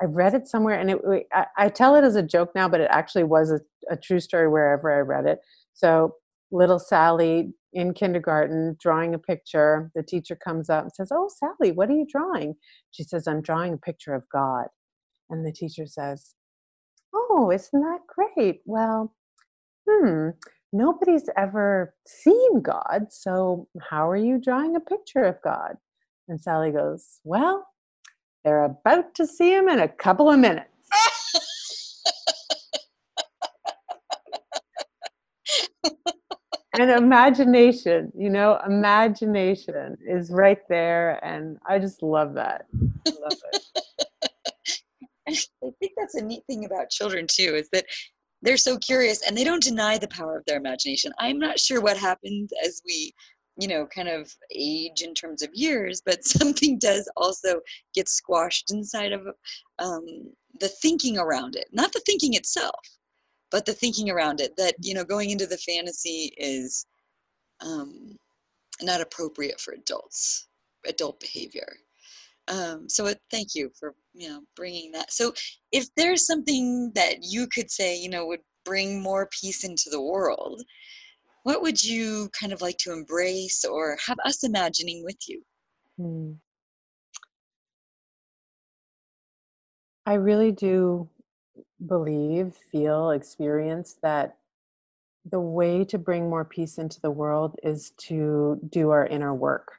I 0.00 0.04
read 0.04 0.32
it 0.34 0.46
somewhere, 0.46 0.78
and 0.78 0.92
it. 0.92 1.26
I, 1.32 1.46
I 1.58 1.68
tell 1.68 1.96
it 1.96 2.04
as 2.04 2.14
a 2.14 2.22
joke 2.22 2.52
now, 2.54 2.68
but 2.68 2.80
it 2.80 2.88
actually 2.92 3.24
was 3.24 3.50
a, 3.50 3.60
a 3.90 3.96
true 3.96 4.20
story 4.20 4.48
wherever 4.48 4.94
I 4.94 5.00
read 5.00 5.26
it. 5.26 5.40
So 5.74 6.14
little 6.52 6.78
Sally 6.78 7.52
in 7.72 7.94
kindergarten 7.94 8.76
drawing 8.80 9.14
a 9.14 9.18
picture. 9.18 9.90
The 9.94 10.02
teacher 10.02 10.36
comes 10.36 10.68
up 10.68 10.84
and 10.84 10.92
says, 10.92 11.10
Oh, 11.12 11.28
Sally, 11.28 11.72
what 11.72 11.88
are 11.88 11.94
you 11.94 12.06
drawing? 12.10 12.54
She 12.90 13.02
says, 13.02 13.26
I'm 13.26 13.42
drawing 13.42 13.74
a 13.74 13.78
picture 13.78 14.14
of 14.14 14.24
God. 14.32 14.66
And 15.30 15.46
the 15.46 15.52
teacher 15.52 15.86
says, 15.86 16.34
Oh, 17.14 17.50
isn't 17.52 17.80
that 17.80 18.00
great? 18.06 18.60
Well, 18.64 19.14
hmm, 19.88 20.30
nobody's 20.72 21.28
ever 21.36 21.94
seen 22.06 22.62
God, 22.62 23.06
so 23.10 23.68
how 23.90 24.08
are 24.10 24.16
you 24.16 24.38
drawing 24.38 24.76
a 24.76 24.80
picture 24.80 25.24
of 25.24 25.40
God? 25.42 25.76
And 26.28 26.40
Sally 26.40 26.70
goes, 26.70 27.20
Well, 27.24 27.66
they're 28.44 28.64
about 28.64 29.14
to 29.16 29.26
see 29.26 29.52
him 29.54 29.68
in 29.68 29.78
a 29.78 29.88
couple 29.88 30.30
of 30.30 30.38
minutes. 30.38 30.68
And 36.74 36.90
imagination 36.90 38.12
you 38.16 38.30
know 38.30 38.58
imagination 38.66 39.96
is 40.06 40.30
right 40.30 40.66
there 40.68 41.22
and 41.24 41.58
i 41.68 41.78
just 41.78 42.02
love 42.02 42.34
that. 42.34 42.66
I, 43.06 43.10
love 43.10 43.38
it. 43.52 43.62
I 45.64 45.70
think 45.78 45.92
that's 45.96 46.14
a 46.14 46.22
neat 46.22 46.42
thing 46.46 46.64
about 46.64 46.90
children 46.90 47.26
too 47.30 47.54
is 47.54 47.68
that 47.72 47.86
they're 48.42 48.56
so 48.56 48.76
curious 48.78 49.22
and 49.22 49.36
they 49.36 49.44
don't 49.44 49.62
deny 49.62 49.98
the 49.98 50.08
power 50.08 50.36
of 50.36 50.44
their 50.46 50.56
imagination. 50.56 51.12
I'm 51.18 51.38
not 51.38 51.60
sure 51.60 51.80
what 51.80 51.96
happens 51.96 52.50
as 52.64 52.82
we 52.84 53.14
you 53.58 53.68
know 53.68 53.86
kind 53.86 54.08
of 54.08 54.34
age 54.54 55.02
in 55.02 55.14
terms 55.14 55.42
of 55.42 55.50
years 55.52 56.02
but 56.04 56.24
something 56.38 56.78
does 56.78 57.10
also 57.16 57.60
get 57.94 58.08
squashed 58.08 58.72
inside 58.72 59.12
of 59.12 59.26
um, 59.78 60.06
the 60.60 60.68
thinking 60.68 61.18
around 61.18 61.54
it 61.54 61.66
not 61.72 61.92
the 61.92 62.00
thinking 62.06 62.34
itself 62.34 62.80
but 63.52 63.66
the 63.66 63.72
thinking 63.72 64.10
around 64.10 64.40
it 64.40 64.56
that 64.56 64.74
you 64.80 64.94
know 64.94 65.04
going 65.04 65.30
into 65.30 65.46
the 65.46 65.58
fantasy 65.58 66.32
is 66.36 66.86
um, 67.60 68.16
not 68.82 69.00
appropriate 69.00 69.60
for 69.60 69.74
adults 69.74 70.48
adult 70.86 71.20
behavior. 71.20 71.76
Um, 72.48 72.88
so 72.88 73.06
it, 73.06 73.20
thank 73.30 73.54
you 73.54 73.70
for 73.78 73.94
you 74.14 74.28
know 74.28 74.40
bringing 74.56 74.90
that. 74.92 75.12
So 75.12 75.32
if 75.70 75.86
there's 75.96 76.26
something 76.26 76.90
that 76.94 77.18
you 77.22 77.46
could 77.46 77.70
say 77.70 77.96
you 77.96 78.08
know 78.08 78.26
would 78.26 78.40
bring 78.64 79.02
more 79.02 79.28
peace 79.40 79.64
into 79.64 79.90
the 79.90 80.00
world 80.00 80.62
what 81.42 81.62
would 81.62 81.82
you 81.82 82.30
kind 82.38 82.52
of 82.52 82.62
like 82.62 82.78
to 82.78 82.92
embrace 82.92 83.64
or 83.64 83.96
have 84.06 84.18
us 84.24 84.44
imagining 84.44 85.02
with 85.04 85.16
you? 85.28 85.42
Hmm. 85.98 86.32
i 90.06 90.14
really 90.14 90.52
do 90.52 91.08
believe, 91.86 92.54
feel, 92.70 93.10
experience 93.10 93.96
that 94.02 94.36
the 95.24 95.40
way 95.40 95.84
to 95.84 95.98
bring 95.98 96.28
more 96.28 96.44
peace 96.44 96.78
into 96.78 97.00
the 97.00 97.10
world 97.10 97.56
is 97.62 97.92
to 97.96 98.58
do 98.68 98.90
our 98.90 99.06
inner 99.06 99.34
work. 99.34 99.72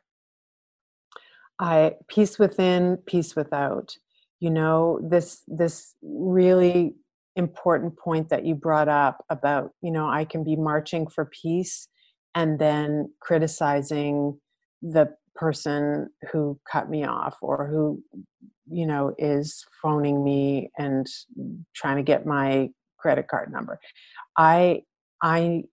I 1.59 1.95
peace 2.07 2.39
within, 2.39 2.97
peace 3.05 3.35
without. 3.35 3.95
You 4.39 4.49
know, 4.49 4.99
this 5.03 5.43
this 5.47 5.95
really 6.01 6.95
important 7.35 7.97
point 7.97 8.29
that 8.29 8.45
you 8.45 8.55
brought 8.55 8.89
up 8.89 9.23
about, 9.29 9.71
you 9.81 9.91
know, 9.91 10.07
I 10.07 10.25
can 10.25 10.43
be 10.43 10.55
marching 10.55 11.07
for 11.07 11.25
peace 11.25 11.87
and 12.35 12.59
then 12.59 13.11
criticizing 13.19 14.39
the 14.81 15.15
person 15.35 16.09
who 16.31 16.59
cut 16.69 16.89
me 16.89 17.03
off 17.03 17.37
or 17.41 17.67
who 17.67 18.01
you 18.69 18.85
know 18.85 19.13
is 19.17 19.65
phoning 19.81 20.23
me 20.23 20.71
and 20.77 21.07
trying 21.75 21.97
to 21.97 22.03
get 22.03 22.25
my 22.25 22.69
credit 22.97 23.27
card 23.27 23.51
number 23.51 23.79
i 24.37 24.81
i 25.21 25.63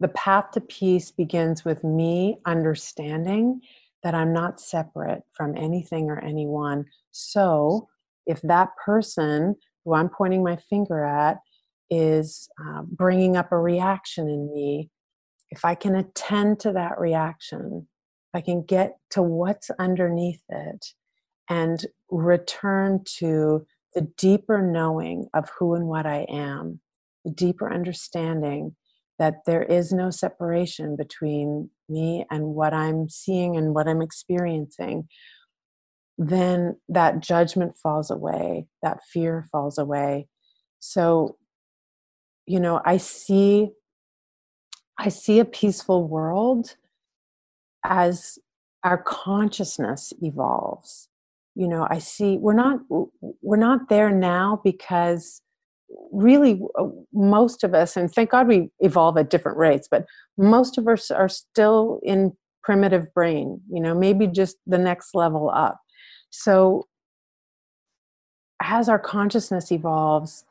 the 0.00 0.08
path 0.08 0.50
to 0.52 0.60
peace 0.62 1.10
begins 1.10 1.64
with 1.64 1.84
me 1.84 2.38
understanding 2.46 3.60
that 4.02 4.14
I'm 4.14 4.32
not 4.32 4.60
separate 4.60 5.22
from 5.34 5.56
anything 5.56 6.08
or 6.08 6.18
anyone. 6.18 6.86
So, 7.10 7.88
if 8.26 8.40
that 8.42 8.70
person 8.82 9.56
who 9.84 9.94
I'm 9.94 10.08
pointing 10.08 10.42
my 10.42 10.56
finger 10.56 11.04
at 11.04 11.38
is 11.90 12.48
uh, 12.64 12.82
bringing 12.82 13.36
up 13.36 13.52
a 13.52 13.58
reaction 13.58 14.28
in 14.28 14.52
me, 14.52 14.90
if 15.50 15.64
I 15.64 15.74
can 15.74 15.96
attend 15.96 16.60
to 16.60 16.72
that 16.72 16.98
reaction, 16.98 17.86
if 18.32 18.38
I 18.38 18.42
can 18.42 18.62
get 18.62 18.96
to 19.10 19.22
what's 19.22 19.70
underneath 19.78 20.42
it 20.48 20.86
and 21.48 21.84
return 22.10 23.02
to 23.18 23.66
the 23.94 24.02
deeper 24.16 24.62
knowing 24.62 25.26
of 25.34 25.50
who 25.58 25.74
and 25.74 25.86
what 25.86 26.06
I 26.06 26.26
am, 26.28 26.80
the 27.24 27.32
deeper 27.32 27.72
understanding 27.72 28.76
that 29.18 29.44
there 29.46 29.62
is 29.62 29.92
no 29.92 30.10
separation 30.10 30.96
between 30.96 31.70
me 31.88 32.24
and 32.30 32.54
what 32.54 32.72
I'm 32.72 33.08
seeing 33.08 33.56
and 33.56 33.74
what 33.74 33.88
I'm 33.88 34.00
experiencing, 34.00 35.08
then 36.16 36.76
that 36.88 37.20
judgment 37.20 37.76
falls 37.76 38.10
away, 38.10 38.66
that 38.82 39.00
fear 39.12 39.46
falls 39.50 39.76
away. 39.76 40.28
So, 40.78 41.36
you 42.46 42.60
know, 42.60 42.80
I 42.84 42.96
see 42.96 43.70
I 44.98 45.08
see 45.08 45.38
a 45.38 45.46
peaceful 45.46 46.06
world 46.06 46.76
as 47.84 48.38
our 48.84 48.98
consciousness 48.98 50.12
evolves. 50.22 51.08
You 51.54 51.68
know, 51.68 51.86
I 51.90 51.98
see 51.98 52.38
we're 52.38 52.54
not 52.54 52.80
we're 53.42 53.56
not 53.56 53.88
there 53.88 54.10
now 54.10 54.60
because 54.64 55.42
really 56.12 56.60
uh, 56.78 56.86
most 57.12 57.64
of 57.64 57.74
us 57.74 57.96
and 57.96 58.12
thank 58.12 58.30
god 58.30 58.46
we 58.46 58.70
evolve 58.80 59.16
at 59.16 59.30
different 59.30 59.58
rates 59.58 59.88
but 59.90 60.06
most 60.38 60.78
of 60.78 60.86
us 60.86 61.10
are 61.10 61.28
still 61.28 61.98
in 62.02 62.32
primitive 62.62 63.12
brain 63.12 63.60
you 63.70 63.80
know 63.80 63.94
maybe 63.94 64.26
just 64.26 64.56
the 64.66 64.78
next 64.78 65.14
level 65.14 65.50
up 65.50 65.80
so 66.30 66.86
as 68.62 68.88
our 68.88 68.98
consciousness 68.98 69.72
evolves 69.72 70.44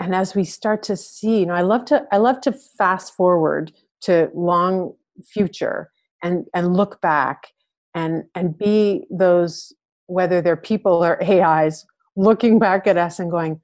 and 0.00 0.14
as 0.14 0.34
we 0.34 0.44
start 0.44 0.82
to 0.82 0.96
see 0.96 1.40
you 1.40 1.46
know 1.46 1.54
i 1.54 1.62
love 1.62 1.84
to 1.84 2.04
i 2.12 2.16
love 2.16 2.40
to 2.40 2.52
fast 2.52 3.14
forward 3.14 3.72
to 4.00 4.30
long 4.34 4.92
future 5.22 5.90
and 6.24 6.44
and 6.52 6.76
look 6.76 7.00
back 7.00 7.46
and 7.94 8.24
and 8.34 8.58
be 8.58 9.04
those 9.10 9.72
whether 10.06 10.42
they're 10.42 10.56
people 10.56 11.04
or 11.04 11.22
ais 11.22 11.86
looking 12.16 12.58
back 12.58 12.86
at 12.88 12.96
us 12.96 13.20
and 13.20 13.30
going 13.30 13.60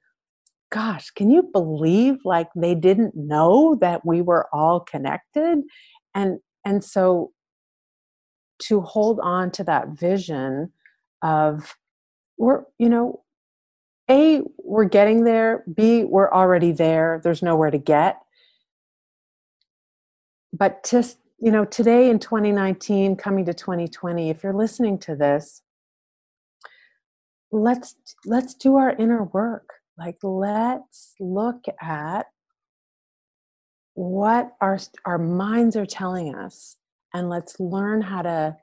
gosh, 0.71 1.11
can 1.11 1.29
you 1.29 1.43
believe 1.43 2.19
like 2.23 2.47
they 2.55 2.73
didn't 2.73 3.13
know 3.15 3.75
that 3.81 4.05
we 4.05 4.21
were 4.21 4.47
all 4.53 4.79
connected? 4.79 5.59
And 6.15 6.39
and 6.65 6.83
so 6.83 7.31
to 8.63 8.81
hold 8.81 9.19
on 9.21 9.51
to 9.51 9.63
that 9.65 9.89
vision 9.89 10.71
of 11.21 11.75
we're, 12.37 12.63
you 12.79 12.89
know, 12.89 13.21
A, 14.09 14.41
we're 14.63 14.85
getting 14.85 15.23
there, 15.23 15.63
B, 15.73 16.03
we're 16.03 16.31
already 16.31 16.71
there, 16.71 17.19
there's 17.23 17.41
nowhere 17.41 17.71
to 17.71 17.77
get. 17.77 18.19
But 20.53 20.85
just, 20.87 21.17
you 21.41 21.51
know, 21.51 21.65
today 21.65 22.11
in 22.11 22.19
2019, 22.19 23.15
coming 23.15 23.45
to 23.45 23.53
2020, 23.53 24.29
if 24.29 24.43
you're 24.43 24.53
listening 24.53 24.99
to 24.99 25.15
this, 25.15 25.63
let's 27.51 27.95
let's 28.25 28.53
do 28.53 28.77
our 28.77 28.91
inner 28.91 29.23
work. 29.23 29.67
Like 29.97 30.19
let's 30.21 31.15
look 31.19 31.65
at 31.81 32.27
what 33.95 34.51
our 34.61 34.79
our 35.03 35.17
minds 35.17 35.75
are 35.75 35.85
telling 35.85 36.35
us 36.35 36.77
and 37.11 37.27
let's 37.27 37.59
learn 37.59 38.01
how 38.01 38.21
to 38.21 38.57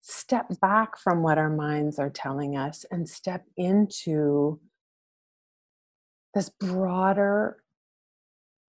step 0.00 0.46
back 0.60 0.96
from 0.96 1.22
what 1.22 1.38
our 1.38 1.50
minds 1.50 1.98
are 1.98 2.10
telling 2.10 2.56
us 2.56 2.86
and 2.92 3.08
step 3.08 3.46
into 3.56 4.60
this 6.34 6.50
broader 6.50 7.56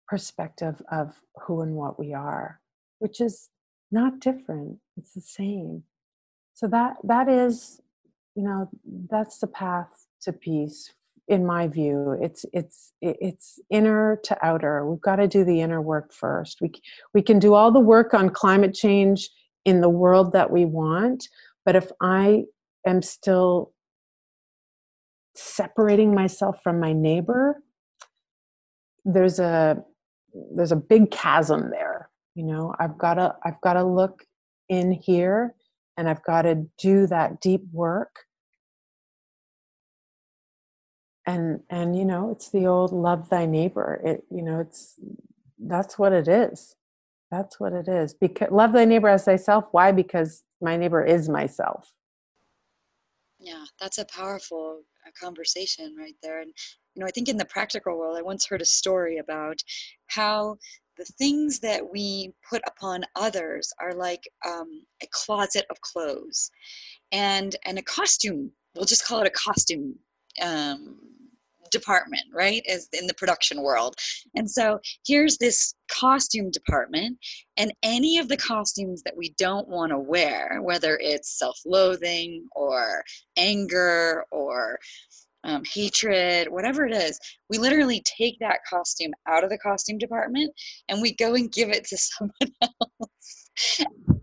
perspective 0.06 0.80
of 0.90 1.20
who 1.42 1.62
and 1.62 1.74
what 1.74 1.98
we 1.98 2.14
are 2.14 2.61
which 3.02 3.20
is 3.20 3.50
not 3.90 4.20
different 4.20 4.78
it's 4.96 5.12
the 5.12 5.20
same. 5.20 5.82
So 6.54 6.68
that 6.68 6.96
that 7.04 7.28
is 7.28 7.80
you 8.34 8.44
know 8.44 8.68
that's 9.10 9.38
the 9.38 9.46
path 9.46 10.06
to 10.22 10.32
peace 10.32 10.92
in 11.28 11.44
my 11.46 11.68
view. 11.68 12.18
It's 12.20 12.44
it's 12.52 12.92
it's 13.00 13.58
inner 13.70 14.20
to 14.24 14.46
outer. 14.46 14.88
We've 14.88 15.00
got 15.00 15.16
to 15.16 15.28
do 15.28 15.44
the 15.44 15.60
inner 15.60 15.80
work 15.80 16.12
first. 16.12 16.60
We 16.60 16.72
we 17.14 17.22
can 17.22 17.38
do 17.38 17.54
all 17.54 17.72
the 17.72 17.80
work 17.80 18.14
on 18.14 18.30
climate 18.30 18.74
change 18.74 19.30
in 19.64 19.80
the 19.80 19.88
world 19.88 20.32
that 20.32 20.50
we 20.50 20.64
want 20.64 21.28
but 21.64 21.76
if 21.76 21.90
i 22.00 22.44
am 22.86 23.02
still 23.02 23.72
separating 25.34 26.14
myself 26.14 26.62
from 26.62 26.80
my 26.80 26.92
neighbor 26.92 27.62
there's 29.04 29.38
a 29.38 29.82
there's 30.54 30.72
a 30.72 30.76
big 30.76 31.10
chasm 31.10 31.70
there 31.70 31.91
you 32.34 32.44
know 32.44 32.74
i've 32.78 32.98
got 32.98 33.14
to 33.14 33.34
i've 33.44 33.60
got 33.60 33.74
to 33.74 33.84
look 33.84 34.24
in 34.68 34.92
here 34.92 35.54
and 35.96 36.08
i've 36.08 36.22
got 36.24 36.42
to 36.42 36.66
do 36.78 37.06
that 37.06 37.40
deep 37.40 37.62
work. 37.72 38.24
And 41.26 41.60
and 41.70 41.96
you 41.96 42.04
know 42.04 42.30
it's 42.32 42.50
the 42.50 42.66
old 42.66 42.92
love 42.92 43.28
thy 43.28 43.46
neighbor. 43.46 44.00
It 44.04 44.24
you 44.30 44.42
know 44.42 44.58
it's 44.60 44.98
that's 45.58 45.98
what 45.98 46.12
it 46.12 46.26
is. 46.26 46.74
That's 47.30 47.60
what 47.60 47.72
it 47.72 47.86
is. 47.86 48.14
Because 48.14 48.50
love 48.50 48.72
thy 48.72 48.84
neighbor 48.84 49.08
as 49.08 49.24
thyself. 49.24 49.66
Why? 49.70 49.92
Because 49.92 50.42
my 50.60 50.76
neighbor 50.76 51.04
is 51.04 51.28
myself. 51.28 51.92
Yeah 53.38 53.64
that's 53.80 53.98
a 53.98 54.04
powerful 54.06 54.82
uh, 55.06 55.10
conversation 55.20 55.94
right 55.96 56.16
there. 56.22 56.40
And 56.40 56.52
you 56.94 57.00
know 57.00 57.06
i 57.06 57.10
think 57.10 57.28
in 57.28 57.36
the 57.36 57.44
practical 57.44 57.96
world 57.98 58.16
i 58.18 58.22
once 58.22 58.46
heard 58.46 58.62
a 58.62 58.66
story 58.66 59.18
about 59.18 59.58
how 60.08 60.58
the 60.98 61.04
things 61.18 61.58
that 61.60 61.82
we 61.90 62.32
put 62.48 62.62
upon 62.66 63.04
others 63.16 63.72
are 63.80 63.94
like 63.94 64.22
um, 64.46 64.82
a 65.02 65.06
closet 65.12 65.64
of 65.70 65.80
clothes 65.80 66.50
and 67.12 67.56
and 67.64 67.78
a 67.78 67.82
costume 67.82 68.50
we'll 68.74 68.84
just 68.84 69.06
call 69.06 69.20
it 69.20 69.26
a 69.26 69.30
costume 69.30 69.94
um, 70.40 70.98
department, 71.70 72.22
right? 72.32 72.62
As 72.68 72.88
in 72.92 73.06
the 73.06 73.14
production 73.14 73.62
world. 73.62 73.96
And 74.34 74.48
so 74.48 74.78
here's 75.06 75.38
this 75.38 75.74
costume 75.90 76.50
department, 76.50 77.18
and 77.56 77.72
any 77.82 78.18
of 78.18 78.28
the 78.28 78.36
costumes 78.36 79.02
that 79.04 79.16
we 79.16 79.34
don't 79.38 79.68
want 79.68 79.90
to 79.90 79.98
wear, 79.98 80.60
whether 80.62 80.98
it's 81.00 81.38
self 81.38 81.58
loathing 81.66 82.46
or 82.54 83.02
anger 83.36 84.24
or 84.30 84.78
um, 85.44 85.62
hatred, 85.64 86.48
whatever 86.50 86.86
it 86.86 86.94
is, 86.94 87.18
we 87.50 87.58
literally 87.58 88.02
take 88.04 88.38
that 88.40 88.60
costume 88.68 89.12
out 89.28 89.44
of 89.44 89.50
the 89.50 89.58
costume 89.58 89.98
department 89.98 90.52
and 90.88 91.02
we 91.02 91.14
go 91.14 91.34
and 91.34 91.52
give 91.52 91.70
it 91.70 91.84
to 91.86 91.96
someone 91.98 92.54
else. 92.62 93.50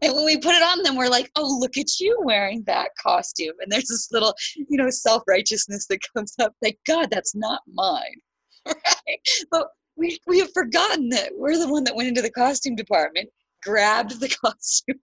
And 0.01 0.15
when 0.15 0.25
we 0.25 0.37
put 0.37 0.55
it 0.55 0.63
on 0.63 0.81
them 0.81 0.95
we're 0.95 1.07
like 1.07 1.29
oh 1.35 1.57
look 1.59 1.77
at 1.77 1.99
you 1.99 2.19
wearing 2.23 2.63
that 2.65 2.89
costume. 3.01 3.53
And 3.59 3.71
there's 3.71 3.87
this 3.87 4.09
little 4.11 4.33
you 4.55 4.77
know 4.77 4.89
self-righteousness 4.89 5.85
that 5.87 5.99
comes 6.15 6.33
up 6.39 6.53
like 6.63 6.79
god 6.87 7.09
that's 7.11 7.35
not 7.35 7.61
mine. 7.71 8.01
Right? 8.65 9.19
But 9.51 9.67
we, 9.95 10.19
we 10.27 10.39
have 10.39 10.51
forgotten 10.53 11.09
that 11.09 11.31
we're 11.35 11.57
the 11.57 11.71
one 11.71 11.83
that 11.85 11.95
went 11.95 12.09
into 12.09 12.21
the 12.21 12.31
costume 12.31 12.75
department 12.75 13.29
grabbed 13.63 14.19
the 14.19 14.29
costume 14.45 14.99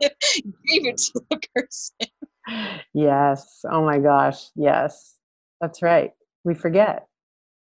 gave 0.00 0.86
it 0.86 0.96
to 0.96 1.20
the 1.30 1.40
person. 1.54 2.84
Yes. 2.94 3.60
Oh 3.70 3.84
my 3.84 3.98
gosh. 3.98 4.46
Yes 4.56 5.15
that's 5.60 5.82
right 5.82 6.10
we 6.44 6.54
forget 6.54 7.06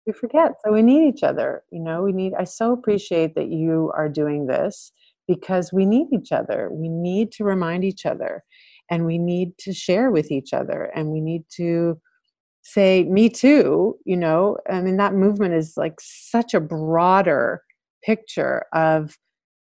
we 0.05 0.13
forget 0.13 0.51
so 0.63 0.71
we 0.71 0.81
need 0.81 1.07
each 1.07 1.23
other 1.23 1.63
you 1.71 1.81
know 1.81 2.03
we 2.03 2.11
need 2.11 2.33
i 2.37 2.43
so 2.43 2.73
appreciate 2.73 3.35
that 3.35 3.49
you 3.49 3.91
are 3.95 4.09
doing 4.09 4.47
this 4.47 4.91
because 5.27 5.71
we 5.71 5.85
need 5.85 6.07
each 6.13 6.31
other. 6.31 6.69
We 6.71 6.89
need 6.89 7.31
to 7.33 7.43
remind 7.43 7.83
each 7.83 8.05
other 8.05 8.43
and 8.89 9.05
we 9.05 9.17
need 9.17 9.57
to 9.59 9.73
share 9.73 10.11
with 10.11 10.31
each 10.31 10.53
other 10.53 10.91
and 10.95 11.09
we 11.09 11.21
need 11.21 11.43
to 11.55 11.99
say, 12.63 13.03
Me 13.03 13.29
too. 13.29 13.97
You 14.05 14.17
know, 14.17 14.57
I 14.69 14.81
mean, 14.81 14.97
that 14.97 15.13
movement 15.13 15.53
is 15.53 15.73
like 15.77 15.95
such 15.99 16.53
a 16.53 16.59
broader 16.59 17.61
picture 18.03 18.65
of, 18.73 19.17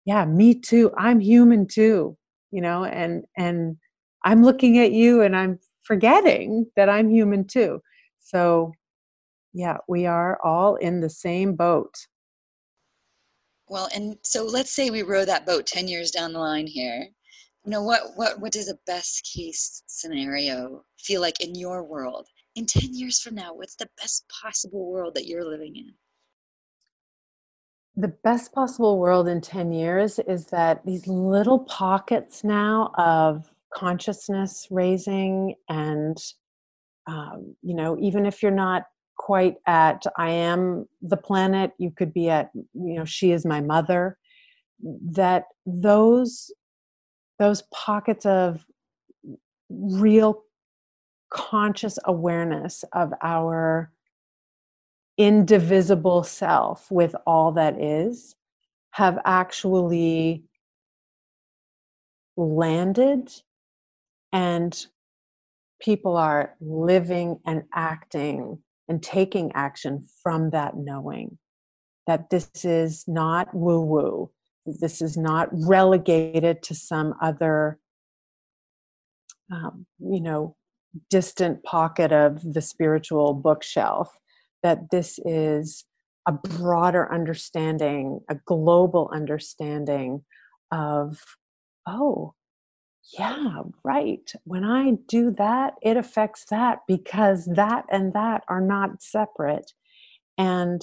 yeah, 0.05 0.24
me 0.24 0.55
too. 0.55 0.93
I'm 0.97 1.20
human 1.20 1.66
too, 1.66 2.16
you 2.51 2.61
know, 2.61 2.85
and, 2.85 3.24
and, 3.37 3.76
I'm 4.24 4.43
looking 4.43 4.79
at 4.81 4.91
you 4.91 5.22
and 5.22 5.37
I'm 5.37 5.61
forgetting 5.85 6.66
that 6.74 6.89
I'm 6.89 7.09
human 7.09 7.47
too. 7.47 7.81
So, 8.29 8.72
yeah, 9.55 9.79
we 9.89 10.05
are 10.05 10.39
all 10.45 10.76
in 10.76 11.01
the 11.01 11.09
same 11.09 11.55
boat. 11.55 11.95
Well, 13.68 13.89
and 13.95 14.16
so 14.22 14.45
let's 14.45 14.74
say 14.74 14.91
we 14.91 15.03
row 15.03 15.24
that 15.24 15.47
boat 15.47 15.66
10 15.66 15.89
years 15.89 16.11
down 16.11 16.33
the 16.33 16.39
line 16.39 16.66
here. 16.66 17.09
You 17.64 17.70
know, 17.70 17.83
what, 17.83 18.03
what, 18.16 18.41
what 18.41 18.53
does 18.53 18.68
a 18.68 18.79
best 18.87 19.31
case 19.35 19.83
scenario 19.87 20.85
feel 20.99 21.20
like 21.20 21.41
in 21.41 21.55
your 21.55 21.85
world? 21.85 22.26
In 22.55 22.66
10 22.66 22.95
years 22.95 23.20
from 23.20 23.35
now, 23.35 23.55
what's 23.55 23.76
the 23.76 23.89
best 23.99 24.24
possible 24.29 24.91
world 24.91 25.14
that 25.14 25.26
you're 25.26 25.45
living 25.45 25.76
in? 25.76 25.93
the 27.99 28.09
best 28.22 28.53
possible 28.53 28.97
world 28.97 29.26
in 29.26 29.41
10 29.41 29.72
years 29.72 30.20
is 30.20 30.47
that 30.47 30.87
these 30.87 31.09
little 31.09 31.59
pockets 31.59 32.45
now 32.45 32.93
of 32.97 33.51
consciousness 33.74 34.68
raising 34.70 35.57
and 35.68 36.16
um, 37.09 37.56
you 37.62 37.74
know 37.74 37.96
even 38.00 38.26
if 38.26 38.42
you're 38.42 38.52
not 38.52 38.84
quite 39.16 39.56
at 39.66 40.04
i 40.16 40.30
am 40.30 40.86
the 41.02 41.16
planet 41.16 41.72
you 41.78 41.90
could 41.90 42.12
be 42.12 42.28
at 42.28 42.50
you 42.54 42.94
know 42.94 43.04
she 43.04 43.32
is 43.32 43.44
my 43.44 43.61
mother 43.61 44.16
that 45.02 45.46
those 45.66 46.52
those 47.38 47.62
pockets 47.72 48.26
of 48.26 48.64
real 49.70 50.42
conscious 51.30 51.98
awareness 52.04 52.84
of 52.92 53.12
our 53.22 53.90
indivisible 55.18 56.22
self 56.22 56.90
with 56.90 57.14
all 57.26 57.52
that 57.52 57.80
is 57.80 58.36
have 58.92 59.18
actually 59.24 60.44
landed 62.36 63.30
and 64.32 64.86
people 65.81 66.16
are 66.16 66.55
living 66.61 67.39
and 67.47 67.62
acting 67.74 68.59
and 68.89 69.03
taking 69.03 69.53
action 69.55 70.05
from 70.22 70.51
that 70.51 70.76
knowing 70.76 71.39
that 72.07 72.31
this 72.31 72.51
is 72.64 73.05
not 73.07 73.55
woo 73.55 73.81
woo 73.81 74.31
this 74.81 75.01
is 75.01 75.16
not 75.16 75.49
relegated 75.53 76.62
to 76.62 76.74
some 76.74 77.14
other 77.22 77.79
um, 79.53 79.87
you 79.99 80.20
know 80.20 80.57
distant 81.11 81.62
pocket 81.64 82.12
of 82.12 82.55
the 82.55 82.62
spiritual 82.62 83.35
bookshelf 83.35 84.18
that 84.62 84.91
this 84.91 85.18
is 85.24 85.85
a 86.26 86.33
broader 86.33 87.12
understanding 87.12 88.20
a 88.29 88.37
global 88.47 89.11
understanding 89.12 90.22
of 90.72 91.22
oh 91.87 92.35
yeah 93.16 93.62
right. 93.84 94.32
When 94.44 94.64
i 94.64 94.92
do 95.06 95.30
that 95.38 95.74
it 95.82 95.96
affects 95.96 96.44
that 96.46 96.80
because 96.86 97.46
that 97.46 97.84
and 97.90 98.12
that 98.12 98.42
are 98.48 98.61
not 98.61 99.02
separate 99.02 99.72
and 100.36 100.82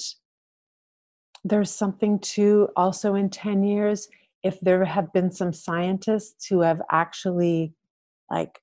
there's 1.43 1.69
something 1.69 2.17
to 2.19 2.69
also 2.76 3.13
in 3.13 3.30
10 3.30 3.63
years 3.63 4.07
if 4.43 4.59
there 4.61 4.84
have 4.86 5.13
been 5.13 5.32
some 5.32 5.53
scientists 5.53 6.47
who 6.47 6.61
have 6.61 6.82
actually 6.91 7.73
like 8.30 8.59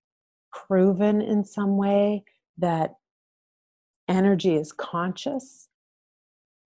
proven 0.53 1.21
in 1.21 1.45
some 1.45 1.77
way 1.77 2.25
that 2.59 2.95
energy 4.09 4.57
is 4.57 4.73
conscious 4.73 5.69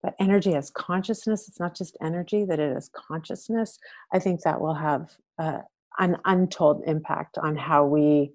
that 0.05 0.14
energy 0.20 0.53
has 0.53 0.70
consciousness 0.70 1.49
it's 1.49 1.59
not 1.59 1.76
just 1.76 1.97
energy 2.01 2.45
that 2.45 2.61
it 2.61 2.76
is 2.76 2.88
consciousness 2.95 3.78
i 4.12 4.18
think 4.18 4.40
that 4.42 4.61
will 4.61 4.74
have 4.74 5.11
uh, 5.38 5.59
an 5.99 6.16
untold 6.24 6.82
impact 6.86 7.38
on 7.38 7.57
how 7.57 7.84
we 7.84 8.32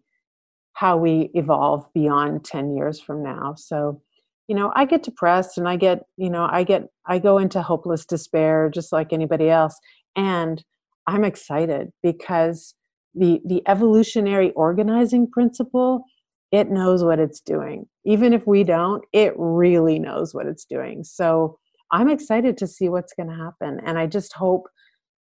how 0.73 0.95
we 0.95 1.29
evolve 1.33 1.85
beyond 1.93 2.45
10 2.45 2.73
years 2.73 3.01
from 3.01 3.21
now. 3.21 3.53
So 3.57 4.01
you 4.49 4.55
know 4.55 4.73
i 4.75 4.83
get 4.83 5.03
depressed 5.03 5.57
and 5.57 5.69
i 5.69 5.77
get 5.77 5.99
you 6.17 6.29
know 6.29 6.49
i 6.51 6.63
get 6.63 6.87
i 7.05 7.19
go 7.19 7.37
into 7.37 7.61
hopeless 7.61 8.03
despair 8.05 8.69
just 8.73 8.91
like 8.91 9.13
anybody 9.13 9.49
else. 9.49 9.79
And 10.15 10.63
i'm 11.07 11.23
excited 11.23 11.91
because 12.03 12.73
the 13.15 13.39
the 13.45 13.61
evolutionary 13.67 14.51
organizing 14.51 15.29
principle 15.29 16.03
it 16.51 16.71
knows 16.71 17.03
what 17.03 17.19
it's 17.19 17.41
doing. 17.41 17.85
Even 18.05 18.33
if 18.33 18.47
we 18.47 18.63
don't 18.63 19.05
it 19.13 19.33
really 19.37 19.99
knows 19.99 20.33
what 20.33 20.47
it's 20.47 20.65
doing. 20.65 21.03
So 21.03 21.59
i'm 21.91 22.09
excited 22.09 22.57
to 22.57 22.67
see 22.67 22.89
what's 22.89 23.13
going 23.13 23.29
to 23.29 23.35
happen. 23.35 23.79
And 23.85 23.99
i 23.99 24.07
just 24.07 24.33
hope 24.33 24.67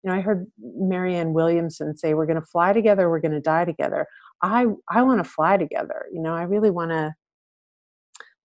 you 0.03 0.09
know 0.09 0.15
i 0.15 0.21
heard 0.21 0.47
marianne 0.59 1.33
williamson 1.33 1.95
say 1.95 2.13
we're 2.13 2.25
going 2.25 2.39
to 2.39 2.45
fly 2.45 2.73
together 2.73 3.09
we're 3.09 3.19
going 3.19 3.31
to 3.31 3.39
die 3.39 3.65
together. 3.65 4.07
I 4.41 4.67
i 4.89 5.01
want 5.01 5.23
to 5.23 5.29
fly 5.29 5.57
together 5.57 6.05
you 6.11 6.21
know 6.21 6.33
i 6.33 6.43
really 6.43 6.71
want 6.71 6.91
to 6.91 7.13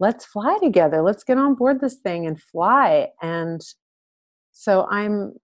let's 0.01 0.25
fly 0.25 0.59
together 0.63 1.03
let's 1.03 1.25
get 1.25 1.39
on 1.39 1.55
board 1.55 1.81
this 1.81 1.97
thing 1.97 2.27
and 2.27 2.41
fly. 2.41 3.09
And 3.23 3.61
so 4.53 4.87
i'm 4.91 5.35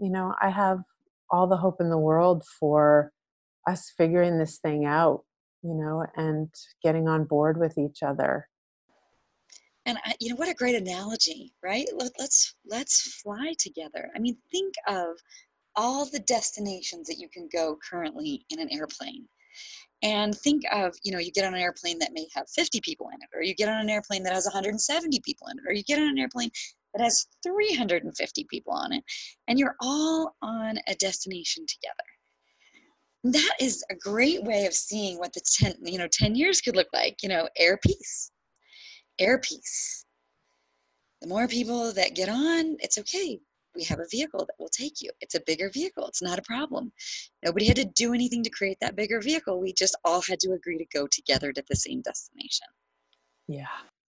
you 0.00 0.10
know 0.10 0.34
i 0.40 0.50
have 0.50 0.78
all 1.30 1.46
the 1.46 1.56
hope 1.56 1.80
in 1.80 1.90
the 1.90 1.98
world 1.98 2.44
for 2.58 3.12
us 3.68 3.92
figuring 3.96 4.38
this 4.38 4.58
thing 4.58 4.86
out 4.86 5.24
you 5.62 5.74
know 5.74 6.06
and 6.16 6.48
getting 6.82 7.08
on 7.08 7.24
board 7.24 7.58
with 7.58 7.76
each 7.78 8.02
other. 8.02 8.48
And 9.86 9.96
I, 10.04 10.14
you 10.20 10.28
know 10.28 10.36
what 10.36 10.50
a 10.50 10.54
great 10.54 10.74
analogy 10.74 11.52
right? 11.62 11.86
Let, 11.96 12.12
let's 12.18 12.54
let's 12.66 13.20
fly 13.22 13.54
together. 13.58 14.10
I 14.14 14.18
mean 14.18 14.36
think 14.50 14.74
of 14.86 15.16
all 15.78 16.04
the 16.04 16.18
destinations 16.18 17.06
that 17.06 17.18
you 17.18 17.28
can 17.28 17.48
go 17.50 17.78
currently 17.88 18.44
in 18.50 18.60
an 18.60 18.68
airplane. 18.72 19.26
And 20.02 20.36
think 20.36 20.62
of 20.72 20.94
you 21.02 21.12
know 21.12 21.18
you 21.18 21.32
get 21.32 21.44
on 21.44 21.54
an 21.54 21.60
airplane 21.60 21.98
that 22.00 22.12
may 22.12 22.26
have 22.34 22.46
50 22.54 22.80
people 22.82 23.08
in 23.08 23.18
it 23.22 23.36
or 23.36 23.42
you 23.42 23.54
get 23.54 23.68
on 23.68 23.80
an 23.80 23.88
airplane 23.88 24.22
that 24.24 24.32
has 24.32 24.44
170 24.44 25.20
people 25.24 25.48
in 25.48 25.58
it 25.58 25.64
or 25.66 25.72
you 25.72 25.82
get 25.82 25.98
on 25.98 26.08
an 26.08 26.18
airplane 26.18 26.50
that 26.94 27.02
has 27.02 27.26
350 27.42 28.46
people 28.50 28.72
on 28.72 28.92
it 28.92 29.02
and 29.48 29.58
you're 29.58 29.76
all 29.80 30.34
on 30.42 30.78
a 30.86 30.94
destination 30.96 31.64
together. 31.66 33.34
That 33.36 33.54
is 33.60 33.84
a 33.90 33.96
great 33.96 34.44
way 34.44 34.66
of 34.66 34.74
seeing 34.74 35.18
what 35.18 35.32
the 35.32 35.40
10 35.58 35.74
you 35.84 35.98
know 35.98 36.08
10 36.10 36.34
years 36.34 36.60
could 36.60 36.76
look 36.76 36.88
like 36.92 37.16
you 37.22 37.28
know 37.28 37.48
air 37.56 37.78
peace. 37.84 38.30
Air 39.18 39.38
peace. 39.38 40.04
The 41.22 41.28
more 41.28 41.48
people 41.48 41.92
that 41.92 42.14
get 42.14 42.28
on 42.28 42.76
it's 42.80 42.98
okay 42.98 43.40
we 43.74 43.84
have 43.84 44.00
a 44.00 44.06
vehicle 44.10 44.40
that 44.40 44.54
will 44.58 44.68
take 44.68 45.00
you. 45.00 45.10
It's 45.20 45.34
a 45.34 45.40
bigger 45.46 45.70
vehicle. 45.70 46.06
It's 46.06 46.22
not 46.22 46.38
a 46.38 46.42
problem. 46.42 46.92
Nobody 47.44 47.66
had 47.66 47.76
to 47.76 47.84
do 47.84 48.14
anything 48.14 48.42
to 48.42 48.50
create 48.50 48.78
that 48.80 48.96
bigger 48.96 49.20
vehicle. 49.20 49.60
We 49.60 49.72
just 49.72 49.96
all 50.04 50.22
had 50.22 50.40
to 50.40 50.52
agree 50.52 50.78
to 50.78 50.86
go 50.92 51.06
together 51.06 51.52
to 51.52 51.62
the 51.68 51.76
same 51.76 52.02
destination. 52.02 52.66
Yeah. 53.46 53.66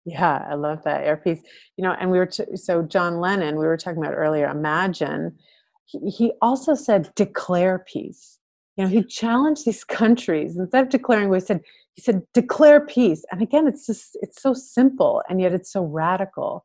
Yeah, 0.05 0.47
I 0.49 0.55
love 0.55 0.85
that 0.85 1.03
air 1.03 1.17
peace. 1.17 1.43
You 1.77 1.83
know, 1.83 1.97
and 1.99 2.11
we 2.11 2.19
were 2.19 2.27
t- 2.27 2.57
so 2.57 2.83
John 2.83 3.19
Lennon, 3.19 3.57
we 3.57 3.67
were 3.67 3.77
talking 3.77 4.01
about 4.01 4.15
earlier, 4.15 4.47
imagine. 4.47 5.37
He, 5.85 6.11
he 6.11 6.33
also 6.41 6.75
said 6.75 7.11
declare 7.17 7.81
peace. 7.81 8.39
You 8.77 8.85
know, 8.85 8.91
he 8.91 9.03
challenged 9.03 9.65
these 9.65 9.83
countries 10.01 10.57
instead 10.57 10.85
of 10.85 10.91
declaring, 10.91 11.29
we 11.29 11.41
said 11.41 11.61
he 11.95 12.03
said 12.03 12.23
declare 12.35 12.87
peace. 12.87 13.25
And 13.33 13.43
again, 13.43 13.67
it's 13.67 13.87
just 13.87 14.17
it's 14.23 14.41
so 14.41 14.55
simple 14.55 15.23
and 15.29 15.41
yet 15.41 15.53
it's 15.53 15.73
so 15.73 15.83
radical. 15.83 16.65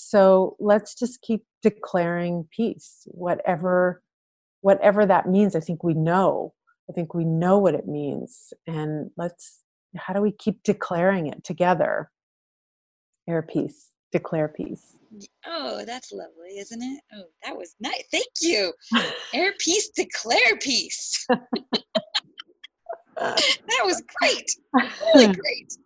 So 0.00 0.54
let's 0.60 0.94
just 0.94 1.22
keep 1.22 1.42
declaring 1.60 2.46
peace, 2.54 3.02
whatever 3.06 4.00
whatever 4.60 5.04
that 5.04 5.28
means. 5.28 5.56
I 5.56 5.60
think 5.60 5.82
we 5.82 5.92
know. 5.92 6.54
I 6.88 6.92
think 6.92 7.14
we 7.14 7.24
know 7.24 7.58
what 7.58 7.74
it 7.74 7.88
means. 7.88 8.52
And 8.68 9.10
let's 9.16 9.64
how 9.96 10.14
do 10.14 10.20
we 10.20 10.30
keep 10.30 10.62
declaring 10.62 11.26
it 11.26 11.42
together? 11.42 12.12
Air 13.28 13.42
peace, 13.42 13.90
declare 14.12 14.46
peace. 14.46 14.94
Oh, 15.44 15.84
that's 15.84 16.12
lovely, 16.12 16.58
isn't 16.58 16.80
it? 16.80 17.00
Oh, 17.16 17.24
that 17.44 17.56
was 17.56 17.74
nice. 17.80 18.04
Thank 18.12 18.28
you. 18.40 18.72
Air 19.34 19.52
peace, 19.58 19.90
declare 19.96 20.58
peace. 20.60 21.26
that 23.16 23.82
was 23.84 24.00
great. 24.20 24.48
Really 25.12 25.34
great. 25.34 25.76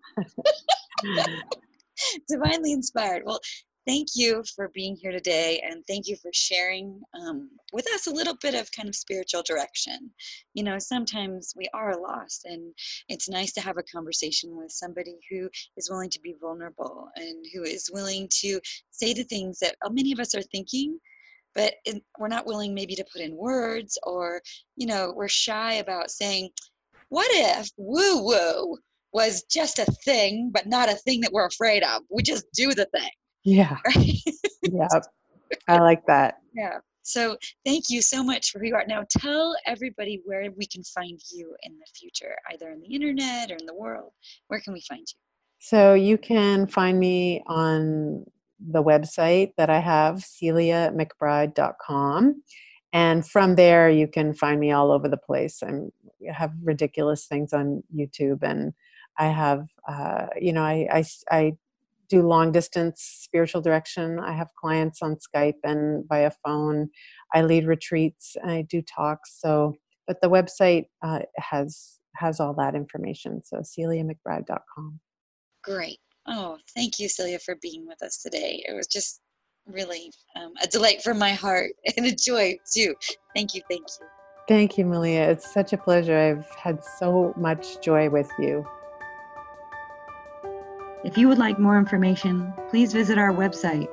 Divinely 2.28 2.72
inspired. 2.72 3.22
Well, 3.24 3.40
thank 3.86 4.08
you 4.14 4.44
for 4.54 4.68
being 4.68 4.96
here 4.96 5.10
today 5.10 5.62
and 5.68 5.82
thank 5.86 6.06
you 6.06 6.16
for 6.16 6.30
sharing 6.32 7.00
um, 7.14 7.50
with 7.72 7.86
us 7.94 8.06
a 8.06 8.12
little 8.12 8.36
bit 8.40 8.54
of 8.54 8.70
kind 8.72 8.88
of 8.88 8.94
spiritual 8.94 9.42
direction. 9.42 10.10
You 10.54 10.64
know 10.64 10.78
sometimes 10.78 11.54
we 11.56 11.68
are 11.74 12.00
lost 12.00 12.44
and 12.44 12.72
it's 13.08 13.28
nice 13.28 13.52
to 13.54 13.60
have 13.60 13.78
a 13.78 13.82
conversation 13.82 14.56
with 14.56 14.70
somebody 14.70 15.18
who 15.30 15.48
is 15.76 15.90
willing 15.90 16.10
to 16.10 16.20
be 16.20 16.36
vulnerable 16.40 17.08
and 17.16 17.44
who 17.52 17.62
is 17.62 17.90
willing 17.92 18.28
to 18.40 18.60
say 18.90 19.12
the 19.12 19.24
things 19.24 19.58
that 19.60 19.76
uh, 19.84 19.90
many 19.90 20.12
of 20.12 20.20
us 20.20 20.34
are 20.34 20.42
thinking 20.42 20.98
but 21.54 21.74
we're 22.18 22.28
not 22.28 22.46
willing 22.46 22.72
maybe 22.72 22.94
to 22.94 23.04
put 23.12 23.20
in 23.20 23.36
words 23.36 23.98
or 24.04 24.40
you 24.76 24.86
know 24.86 25.12
we're 25.14 25.28
shy 25.28 25.74
about 25.74 26.10
saying 26.10 26.48
what 27.08 27.28
if 27.32 27.68
woo 27.76 28.22
woo 28.22 28.78
was 29.12 29.42
just 29.50 29.78
a 29.78 29.84
thing 30.04 30.50
but 30.52 30.66
not 30.66 30.88
a 30.88 30.94
thing 30.94 31.20
that 31.20 31.32
we're 31.32 31.46
afraid 31.46 31.82
of? 31.82 32.02
We 32.10 32.22
just 32.22 32.46
do 32.54 32.68
the 32.72 32.86
thing 32.86 33.10
yeah. 33.44 33.76
Right? 33.96 34.18
yeah. 34.62 34.88
I 35.68 35.78
like 35.78 36.06
that. 36.06 36.36
Yeah. 36.54 36.78
So 37.02 37.36
thank 37.66 37.90
you 37.90 38.00
so 38.00 38.22
much 38.22 38.50
for 38.50 38.60
who 38.60 38.66
you 38.66 38.76
are. 38.76 38.86
Now 38.86 39.04
tell 39.10 39.56
everybody 39.66 40.22
where 40.24 40.48
we 40.56 40.66
can 40.66 40.84
find 40.84 41.20
you 41.32 41.54
in 41.62 41.72
the 41.72 41.86
future, 41.94 42.36
either 42.52 42.70
in 42.70 42.80
the 42.80 42.94
internet 42.94 43.50
or 43.50 43.56
in 43.56 43.66
the 43.66 43.74
world. 43.74 44.12
Where 44.48 44.60
can 44.60 44.72
we 44.72 44.82
find 44.88 45.00
you? 45.00 45.18
So 45.58 45.92
you 45.94 46.16
can 46.18 46.66
find 46.66 46.98
me 46.98 47.44
on 47.46 48.24
the 48.60 48.82
website 48.82 49.52
that 49.56 49.70
I 49.70 49.78
have, 49.80 50.16
celiamcbride.com. 50.16 52.42
And 52.92 53.26
from 53.26 53.54
there, 53.54 53.88
you 53.88 54.06
can 54.06 54.34
find 54.34 54.60
me 54.60 54.72
all 54.72 54.92
over 54.92 55.08
the 55.08 55.16
place. 55.16 55.62
I'm, 55.62 55.90
I 56.28 56.32
have 56.32 56.52
ridiculous 56.62 57.26
things 57.26 57.52
on 57.52 57.82
YouTube, 57.94 58.42
and 58.42 58.72
I 59.18 59.28
have, 59.28 59.66
uh, 59.88 60.26
you 60.40 60.52
know, 60.52 60.62
I, 60.62 60.88
I, 60.92 61.04
I 61.30 61.56
do 62.12 62.20
long 62.20 62.52
distance 62.52 63.00
spiritual 63.22 63.62
direction. 63.62 64.18
I 64.20 64.32
have 64.32 64.48
clients 64.60 65.00
on 65.00 65.16
Skype 65.16 65.60
and 65.64 66.04
via 66.08 66.30
phone. 66.44 66.90
I 67.34 67.40
lead 67.40 67.66
retreats. 67.66 68.36
I 68.44 68.66
do 68.68 68.82
talks. 68.82 69.40
So, 69.40 69.74
but 70.06 70.20
the 70.20 70.28
website 70.28 70.86
uh, 71.02 71.20
has 71.38 71.98
has 72.16 72.38
all 72.38 72.54
that 72.54 72.74
information. 72.74 73.40
So 73.42 73.62
celiamcbride.com. 73.62 75.00
Great. 75.64 75.98
Oh, 76.28 76.58
thank 76.76 76.98
you, 76.98 77.08
Celia, 77.08 77.38
for 77.38 77.56
being 77.62 77.86
with 77.86 78.02
us 78.02 78.18
today. 78.18 78.62
It 78.68 78.74
was 78.74 78.86
just 78.86 79.22
really 79.66 80.12
um, 80.36 80.52
a 80.62 80.66
delight 80.66 81.02
for 81.02 81.14
my 81.14 81.32
heart 81.32 81.70
and 81.96 82.04
a 82.04 82.14
joy 82.14 82.58
too. 82.74 82.94
Thank 83.34 83.54
you. 83.54 83.62
Thank 83.70 83.86
you. 83.98 84.06
Thank 84.48 84.76
you, 84.76 84.84
Malia. 84.84 85.30
It's 85.30 85.50
such 85.50 85.72
a 85.72 85.78
pleasure. 85.78 86.18
I've 86.18 86.50
had 86.56 86.84
so 86.98 87.32
much 87.38 87.80
joy 87.80 88.10
with 88.10 88.30
you. 88.38 88.66
If 91.04 91.18
you 91.18 91.26
would 91.28 91.38
like 91.38 91.58
more 91.58 91.78
information, 91.78 92.54
please 92.70 92.92
visit 92.92 93.18
our 93.18 93.32
website 93.32 93.88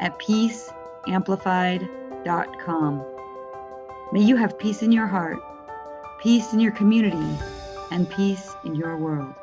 at 0.00 0.16
peaceamplified.com. 0.20 3.04
May 4.12 4.20
you 4.20 4.36
have 4.36 4.56
peace 4.58 4.82
in 4.82 4.92
your 4.92 5.08
heart, 5.08 5.40
peace 6.22 6.52
in 6.52 6.60
your 6.60 6.70
community, 6.70 7.36
and 7.90 8.08
peace 8.08 8.54
in 8.64 8.76
your 8.76 8.96
world. 8.96 9.34